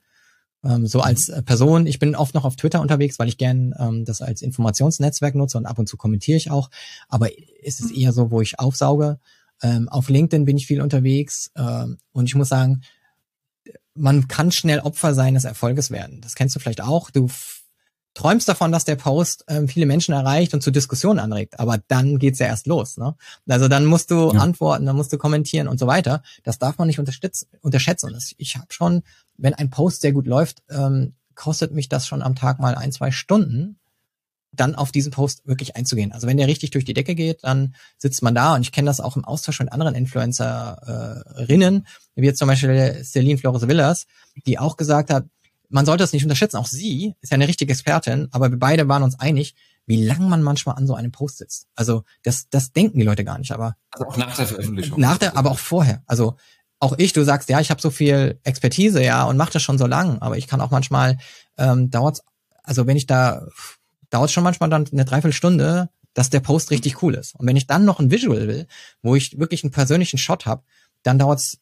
Ähm, 0.64 0.88
so 0.88 1.00
als 1.00 1.28
äh, 1.28 1.40
Person, 1.44 1.86
ich 1.86 2.00
bin 2.00 2.16
oft 2.16 2.34
noch 2.34 2.44
auf 2.44 2.56
Twitter 2.56 2.80
unterwegs, 2.80 3.20
weil 3.20 3.28
ich 3.28 3.38
gern 3.38 3.72
ähm, 3.78 4.04
das 4.04 4.22
als 4.22 4.42
Informationsnetzwerk 4.42 5.36
nutze 5.36 5.56
und 5.56 5.66
ab 5.66 5.78
und 5.78 5.88
zu 5.88 5.96
kommentiere 5.96 6.36
ich 6.36 6.50
auch. 6.50 6.70
Aber 7.08 7.28
ist 7.62 7.80
es 7.80 7.92
eher 7.92 8.12
so, 8.12 8.32
wo 8.32 8.40
ich 8.40 8.58
aufsauge. 8.58 9.20
Ähm, 9.62 9.88
auf 9.88 10.08
LinkedIn 10.08 10.46
bin 10.46 10.56
ich 10.56 10.66
viel 10.66 10.80
unterwegs 10.80 11.52
ähm, 11.56 11.98
und 12.10 12.26
ich 12.26 12.34
muss 12.34 12.48
sagen, 12.48 12.82
man 13.94 14.26
kann 14.28 14.50
schnell 14.50 14.80
Opfer 14.80 15.14
seines 15.14 15.44
Erfolges 15.44 15.92
werden. 15.92 16.20
Das 16.20 16.34
kennst 16.34 16.56
du 16.56 16.60
vielleicht 16.60 16.80
auch. 16.80 17.10
Du 17.10 17.28
träumst 18.18 18.48
davon, 18.48 18.72
dass 18.72 18.84
der 18.84 18.96
Post 18.96 19.44
ähm, 19.46 19.68
viele 19.68 19.86
Menschen 19.86 20.12
erreicht 20.12 20.52
und 20.52 20.60
zu 20.60 20.72
Diskussionen 20.72 21.20
anregt, 21.20 21.60
aber 21.60 21.78
dann 21.86 22.18
geht's 22.18 22.40
ja 22.40 22.46
erst 22.46 22.66
los. 22.66 22.96
Ne? 22.96 23.14
Also 23.46 23.68
dann 23.68 23.86
musst 23.86 24.10
du 24.10 24.32
ja. 24.32 24.40
antworten, 24.40 24.86
dann 24.86 24.96
musst 24.96 25.12
du 25.12 25.18
kommentieren 25.18 25.68
und 25.68 25.78
so 25.78 25.86
weiter. 25.86 26.24
Das 26.42 26.58
darf 26.58 26.78
man 26.78 26.88
nicht 26.88 26.98
unterschätzen. 26.98 27.46
Und 27.60 27.76
ich 28.38 28.56
habe 28.56 28.66
schon, 28.70 29.02
wenn 29.36 29.54
ein 29.54 29.70
Post 29.70 30.00
sehr 30.00 30.12
gut 30.12 30.26
läuft, 30.26 30.64
ähm, 30.68 31.14
kostet 31.36 31.72
mich 31.72 31.88
das 31.88 32.08
schon 32.08 32.22
am 32.22 32.34
Tag 32.34 32.58
mal 32.58 32.74
ein, 32.74 32.90
zwei 32.90 33.12
Stunden, 33.12 33.78
dann 34.50 34.74
auf 34.74 34.90
diesen 34.90 35.12
Post 35.12 35.46
wirklich 35.46 35.76
einzugehen. 35.76 36.10
Also 36.10 36.26
wenn 36.26 36.38
der 36.38 36.48
richtig 36.48 36.70
durch 36.70 36.84
die 36.84 36.94
Decke 36.94 37.14
geht, 37.14 37.44
dann 37.44 37.76
sitzt 37.98 38.24
man 38.24 38.34
da 38.34 38.56
und 38.56 38.62
ich 38.62 38.72
kenne 38.72 38.86
das 38.86 38.98
auch 39.00 39.14
im 39.14 39.24
Austausch 39.24 39.60
mit 39.60 39.70
anderen 39.70 39.94
Influencerinnen, 39.94 41.86
wie 42.16 42.26
jetzt 42.26 42.38
zum 42.38 42.48
Beispiel 42.48 43.00
Celine 43.04 43.38
Flores 43.38 43.68
Villas, 43.68 44.06
die 44.44 44.58
auch 44.58 44.76
gesagt 44.76 45.10
hat, 45.10 45.26
man 45.68 45.86
sollte 45.86 46.04
es 46.04 46.12
nicht 46.12 46.22
unterschätzen. 46.22 46.56
Auch 46.56 46.66
sie 46.66 47.14
ist 47.20 47.30
ja 47.30 47.34
eine 47.34 47.48
richtige 47.48 47.72
Expertin, 47.72 48.28
aber 48.30 48.50
wir 48.50 48.58
beide 48.58 48.88
waren 48.88 49.02
uns 49.02 49.18
einig, 49.18 49.54
wie 49.86 50.04
lang 50.04 50.28
man 50.28 50.42
manchmal 50.42 50.76
an 50.76 50.86
so 50.86 50.94
einem 50.94 51.12
Post 51.12 51.38
sitzt. 51.38 51.66
Also 51.74 52.04
das, 52.22 52.48
das 52.50 52.72
denken 52.72 52.98
die 52.98 53.04
Leute 53.04 53.24
gar 53.24 53.38
nicht, 53.38 53.52
aber 53.52 53.76
also 53.90 54.06
auch 54.06 54.16
nach 54.16 54.36
der 54.36 54.46
Veröffentlichung. 54.46 55.00
Nach 55.00 55.18
der, 55.18 55.36
aber 55.36 55.50
auch 55.50 55.58
vorher. 55.58 56.02
Also 56.06 56.36
auch 56.78 56.94
ich, 56.98 57.12
du 57.12 57.24
sagst, 57.24 57.48
ja, 57.48 57.60
ich 57.60 57.70
habe 57.70 57.80
so 57.80 57.90
viel 57.90 58.38
Expertise, 58.44 59.02
ja, 59.02 59.24
und 59.24 59.36
mache 59.36 59.52
das 59.52 59.62
schon 59.62 59.78
so 59.78 59.86
lang, 59.86 60.18
aber 60.20 60.36
ich 60.36 60.46
kann 60.46 60.60
auch 60.60 60.70
manchmal 60.70 61.18
ähm, 61.56 61.90
dauert's, 61.90 62.22
also 62.62 62.86
wenn 62.86 62.96
ich 62.96 63.06
da 63.06 63.46
dauert 64.10 64.30
schon 64.30 64.44
manchmal 64.44 64.70
dann 64.70 64.86
eine 64.90 65.04
Dreiviertelstunde, 65.04 65.88
dass 66.14 66.30
der 66.30 66.40
Post 66.40 66.70
richtig 66.70 67.02
cool 67.02 67.14
ist. 67.14 67.34
Und 67.34 67.46
wenn 67.46 67.56
ich 67.56 67.66
dann 67.66 67.84
noch 67.84 68.00
ein 68.00 68.10
Visual 68.10 68.46
will, 68.48 68.66
wo 69.02 69.14
ich 69.14 69.38
wirklich 69.38 69.64
einen 69.64 69.72
persönlichen 69.72 70.18
Shot 70.18 70.46
habe, 70.46 70.62
dann 71.02 71.18
dauert's, 71.18 71.58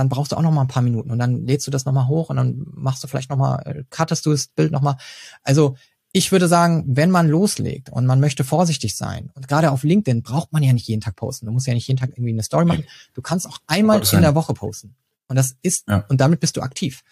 dann 0.00 0.08
brauchst 0.08 0.32
du 0.32 0.36
auch 0.36 0.42
noch 0.42 0.50
mal 0.50 0.62
ein 0.62 0.68
paar 0.68 0.82
Minuten 0.82 1.10
und 1.10 1.18
dann 1.18 1.46
lädst 1.46 1.66
du 1.66 1.70
das 1.70 1.84
noch 1.84 1.92
mal 1.92 2.08
hoch 2.08 2.30
und 2.30 2.36
dann 2.36 2.66
machst 2.72 3.04
du 3.04 3.08
vielleicht 3.08 3.30
noch 3.30 3.36
mal, 3.36 3.56
äh, 3.66 3.84
cuttest 3.90 4.26
du 4.26 4.30
das 4.32 4.48
Bild 4.48 4.72
noch 4.72 4.80
mal. 4.82 4.96
Also 5.42 5.76
ich 6.12 6.32
würde 6.32 6.48
sagen, 6.48 6.84
wenn 6.88 7.10
man 7.10 7.28
loslegt 7.28 7.90
und 7.90 8.06
man 8.06 8.18
möchte 8.18 8.42
vorsichtig 8.42 8.96
sein 8.96 9.30
und 9.34 9.46
gerade 9.46 9.70
auf 9.70 9.84
LinkedIn 9.84 10.22
braucht 10.22 10.52
man 10.52 10.62
ja 10.62 10.72
nicht 10.72 10.88
jeden 10.88 11.00
Tag 11.00 11.16
posten. 11.16 11.46
Du 11.46 11.52
musst 11.52 11.66
ja 11.66 11.74
nicht 11.74 11.86
jeden 11.86 12.00
Tag 12.00 12.10
irgendwie 12.10 12.32
eine 12.32 12.42
Story 12.42 12.64
machen. 12.64 12.84
Du 13.14 13.22
kannst 13.22 13.46
auch 13.46 13.58
einmal 13.66 14.02
in 14.12 14.22
der 14.22 14.34
Woche 14.34 14.54
posten. 14.54 14.96
Und 15.28 15.36
das 15.36 15.54
ist, 15.62 15.86
ja. 15.86 16.04
und 16.08 16.20
damit 16.20 16.40
bist 16.40 16.56
du 16.56 16.62
aktiv. 16.62 17.02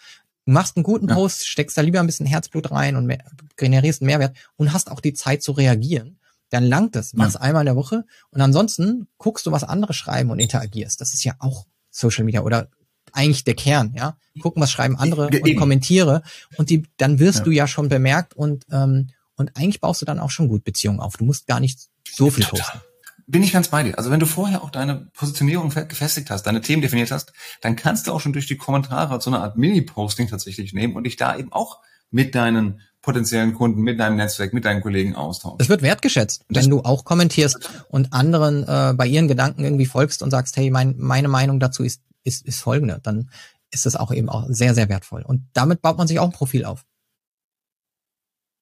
Du 0.45 0.51
machst 0.51 0.75
einen 0.75 0.83
guten 0.83 1.07
Post, 1.07 1.47
steckst 1.47 1.77
da 1.77 1.81
lieber 1.81 1.99
ein 2.01 2.05
bisschen 2.05 2.25
Herzblut 2.25 2.71
rein 2.71 2.97
und 2.97 3.05
mehr, 3.05 3.23
generierst 3.55 4.01
einen 4.01 4.07
Mehrwert 4.07 4.35
und 4.57 4.73
hast 4.73 4.91
auch 4.91 4.99
die 4.99 5.13
Zeit 5.13 5.43
zu 5.43 5.53
reagieren. 5.53 6.19
Dann 6.49 6.65
langt 6.65 6.95
es. 6.95 7.13
Mach's 7.13 7.35
ja. 7.35 7.41
einmal 7.41 7.61
in 7.61 7.67
der 7.67 7.75
Woche 7.75 8.03
und 8.31 8.41
ansonsten 8.41 9.07
guckst 9.17 9.45
du, 9.45 9.51
was 9.51 9.63
andere 9.63 9.93
schreiben 9.93 10.31
und 10.31 10.39
interagierst. 10.39 10.99
Das 10.99 11.13
ist 11.13 11.23
ja 11.23 11.35
auch 11.39 11.65
Social 11.91 12.25
Media 12.25 12.41
oder 12.41 12.69
eigentlich 13.13 13.43
der 13.43 13.55
Kern, 13.55 13.93
ja. 13.95 14.17
Gucken, 14.41 14.61
was 14.61 14.71
schreiben 14.71 14.95
andere 14.95 15.27
und 15.27 15.55
kommentiere 15.57 16.21
und 16.55 16.69
die, 16.69 16.83
dann 16.95 17.19
wirst 17.19 17.39
ja. 17.39 17.43
du 17.43 17.51
ja 17.51 17.67
schon 17.67 17.89
bemerkt 17.89 18.33
und 18.33 18.65
ähm, 18.71 19.09
und 19.35 19.55
eigentlich 19.55 19.79
baust 19.79 20.01
du 20.01 20.05
dann 20.05 20.19
auch 20.19 20.31
schon 20.31 20.49
gut 20.49 20.63
Beziehungen 20.63 20.99
auf. 20.99 21.17
Du 21.17 21.25
musst 21.25 21.47
gar 21.47 21.59
nicht 21.59 21.79
so 22.09 22.29
viel 22.29 22.43
Total. 22.43 22.59
posten 22.59 22.81
bin 23.29 23.43
ich 23.43 23.53
ganz 23.53 23.67
bei 23.67 23.83
dir. 23.83 23.97
Also 23.97 24.09
wenn 24.09 24.19
du 24.19 24.25
vorher 24.25 24.63
auch 24.63 24.71
deine 24.71 25.07
Positionierung 25.13 25.69
gefestigt 25.69 26.31
hast, 26.31 26.43
deine 26.43 26.61
Themen 26.61 26.81
definiert 26.81 27.11
hast, 27.11 27.31
dann 27.61 27.75
kannst 27.75 28.07
du 28.07 28.11
auch 28.11 28.19
schon 28.19 28.33
durch 28.33 28.47
die 28.47 28.57
Kommentare 28.57 29.21
so 29.21 29.29
eine 29.29 29.39
Art 29.39 29.55
Mini-Posting 29.55 30.27
tatsächlich 30.27 30.73
nehmen 30.73 30.95
und 30.95 31.03
dich 31.03 31.15
da 31.15 31.37
eben 31.37 31.53
auch 31.53 31.79
mit 32.09 32.33
deinen 32.33 32.81
potenziellen 33.01 33.53
Kunden, 33.53 33.81
mit 33.81 33.99
deinem 33.99 34.17
Netzwerk, 34.17 34.51
mit 34.51 34.65
deinen 34.65 34.81
Kollegen 34.81 35.15
austauschen. 35.15 35.57
Es 35.59 35.69
wird 35.69 35.83
wertgeschätzt, 35.83 36.43
das 36.49 36.63
wenn 36.63 36.71
du 36.71 36.81
auch 36.81 37.05
kommentierst 37.05 37.69
und 37.87 38.13
anderen 38.13 38.63
äh, 38.63 38.93
bei 38.95 39.05
ihren 39.05 39.27
Gedanken 39.27 39.63
irgendwie 39.63 39.85
folgst 39.85 40.23
und 40.23 40.31
sagst, 40.31 40.57
hey, 40.57 40.71
mein, 40.71 40.95
meine 40.97 41.27
Meinung 41.27 41.59
dazu 41.59 41.83
ist, 41.83 42.01
ist, 42.23 42.45
ist 42.45 42.61
folgende, 42.61 42.99
dann 43.01 43.29
ist 43.71 43.85
das 43.85 43.95
auch 43.95 44.11
eben 44.11 44.29
auch 44.29 44.45
sehr, 44.49 44.73
sehr 44.73 44.89
wertvoll. 44.89 45.21
Und 45.21 45.47
damit 45.53 45.81
baut 45.81 45.97
man 45.97 46.07
sich 46.07 46.19
auch 46.19 46.25
ein 46.25 46.31
Profil 46.31 46.65
auf. 46.65 46.85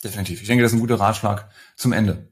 Definitiv. 0.03 0.41
Ich 0.41 0.47
denke, 0.47 0.63
das 0.63 0.71
ist 0.71 0.77
ein 0.77 0.81
guter 0.81 0.99
Ratschlag 0.99 1.49
zum 1.75 1.93
Ende. 1.93 2.27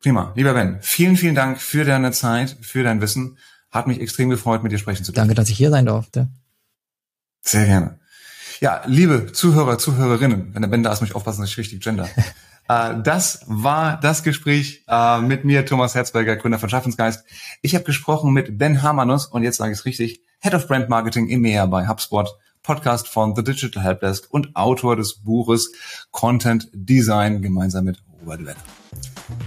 Prima. 0.00 0.32
Lieber 0.34 0.54
Ben, 0.54 0.78
vielen, 0.80 1.16
vielen 1.16 1.34
Dank 1.34 1.60
für 1.60 1.84
deine 1.84 2.12
Zeit, 2.12 2.56
für 2.60 2.82
dein 2.82 3.00
Wissen. 3.00 3.38
Hat 3.70 3.86
mich 3.86 4.00
extrem 4.00 4.30
gefreut, 4.30 4.62
mit 4.62 4.72
dir 4.72 4.78
sprechen 4.78 5.04
zu 5.04 5.12
dürfen. 5.12 5.28
Danke, 5.28 5.34
dass 5.34 5.48
ich 5.48 5.56
hier 5.56 5.70
sein 5.70 5.86
durfte. 5.86 6.28
Sehr 7.42 7.66
gerne. 7.66 8.00
Ja, 8.60 8.82
liebe 8.86 9.32
Zuhörer, 9.32 9.78
Zuhörerinnen, 9.78 10.54
wenn 10.54 10.62
der 10.62 10.68
Ben 10.68 10.82
da 10.82 10.92
ist, 10.92 11.00
muss 11.00 11.10
ich 11.10 11.16
aufpassen, 11.16 11.40
dass 11.40 11.50
ich 11.50 11.56
richtig 11.56 11.80
gender. 11.80 12.08
äh, 12.68 12.94
das 13.02 13.42
war 13.46 13.98
das 14.00 14.22
Gespräch 14.22 14.84
äh, 14.88 15.20
mit 15.20 15.44
mir, 15.44 15.64
Thomas 15.64 15.94
Herzberger, 15.94 16.36
Gründer 16.36 16.58
von 16.58 16.68
Schaffensgeist. 16.68 17.24
Ich 17.62 17.74
habe 17.74 17.84
gesprochen 17.84 18.32
mit 18.32 18.58
Ben 18.58 18.82
Hamanus 18.82 19.26
und 19.26 19.42
jetzt 19.42 19.56
sage 19.56 19.72
ich 19.72 19.78
es 19.78 19.84
richtig, 19.84 20.22
Head 20.42 20.54
of 20.54 20.66
Brand 20.66 20.88
Marketing 20.88 21.28
EMEA 21.28 21.66
bei 21.66 21.86
HubSpot, 21.86 22.26
Podcast 22.62 23.08
von 23.08 23.36
The 23.36 23.44
Digital 23.44 23.82
Helpdesk 23.82 24.32
und 24.32 24.56
Autor 24.56 24.96
des 24.96 25.22
Buches 25.22 25.70
Content 26.12 26.68
Design 26.72 27.42
gemeinsam 27.42 27.84
mit 27.84 28.02
Robert 28.22 28.40
Wenner. 28.40 28.56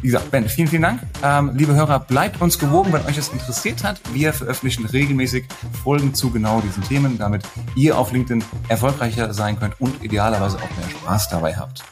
Wie 0.02 0.08
gesagt, 0.08 0.30
Ben, 0.30 0.48
vielen, 0.48 0.68
vielen 0.68 0.84
Dank. 0.84 1.02
Ähm, 1.24 1.52
liebe 1.56 1.74
Hörer, 1.74 2.00
bleibt 2.00 2.40
uns 2.42 2.60
gewogen, 2.60 2.94
wenn 2.94 3.04
euch 3.06 3.16
das 3.16 3.30
interessiert 3.30 3.84
hat. 3.84 4.00
Wir 4.14 4.34
veröffentlichen 4.34 4.86
regelmäßig 4.86 5.46
Folgen 5.84 6.14
zu 6.14 6.30
genau 6.30 6.62
diesen 6.62 6.84
Themen, 6.84 7.18
damit 7.18 7.42
ihr 7.76 7.98
auf 7.98 8.12
LinkedIn 8.12 8.44
erfolgreicher 8.68 9.34
sein 9.34 9.60
könnt 9.60 9.82
und 9.82 10.04
idealerweise 10.04 10.58
auch 10.58 10.78
mehr 10.78 10.90
Spaß 10.90 11.30
dabei 11.30 11.56
habt. 11.56 11.84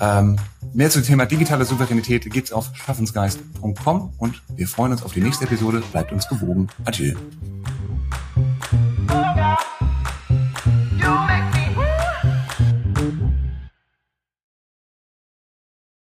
Ähm, 0.00 0.36
mehr 0.72 0.90
zum 0.90 1.02
Thema 1.02 1.26
digitale 1.26 1.64
Souveränität 1.64 2.30
gibt's 2.30 2.52
auf 2.52 2.70
schaffensgeist.com 2.74 4.12
und 4.18 4.42
wir 4.54 4.68
freuen 4.68 4.92
uns 4.92 5.02
auf 5.02 5.12
die 5.12 5.22
nächste 5.22 5.44
Episode. 5.46 5.82
Bleibt 5.90 6.12
uns 6.12 6.28
gewogen. 6.28 6.68
Adieu. 6.84 7.16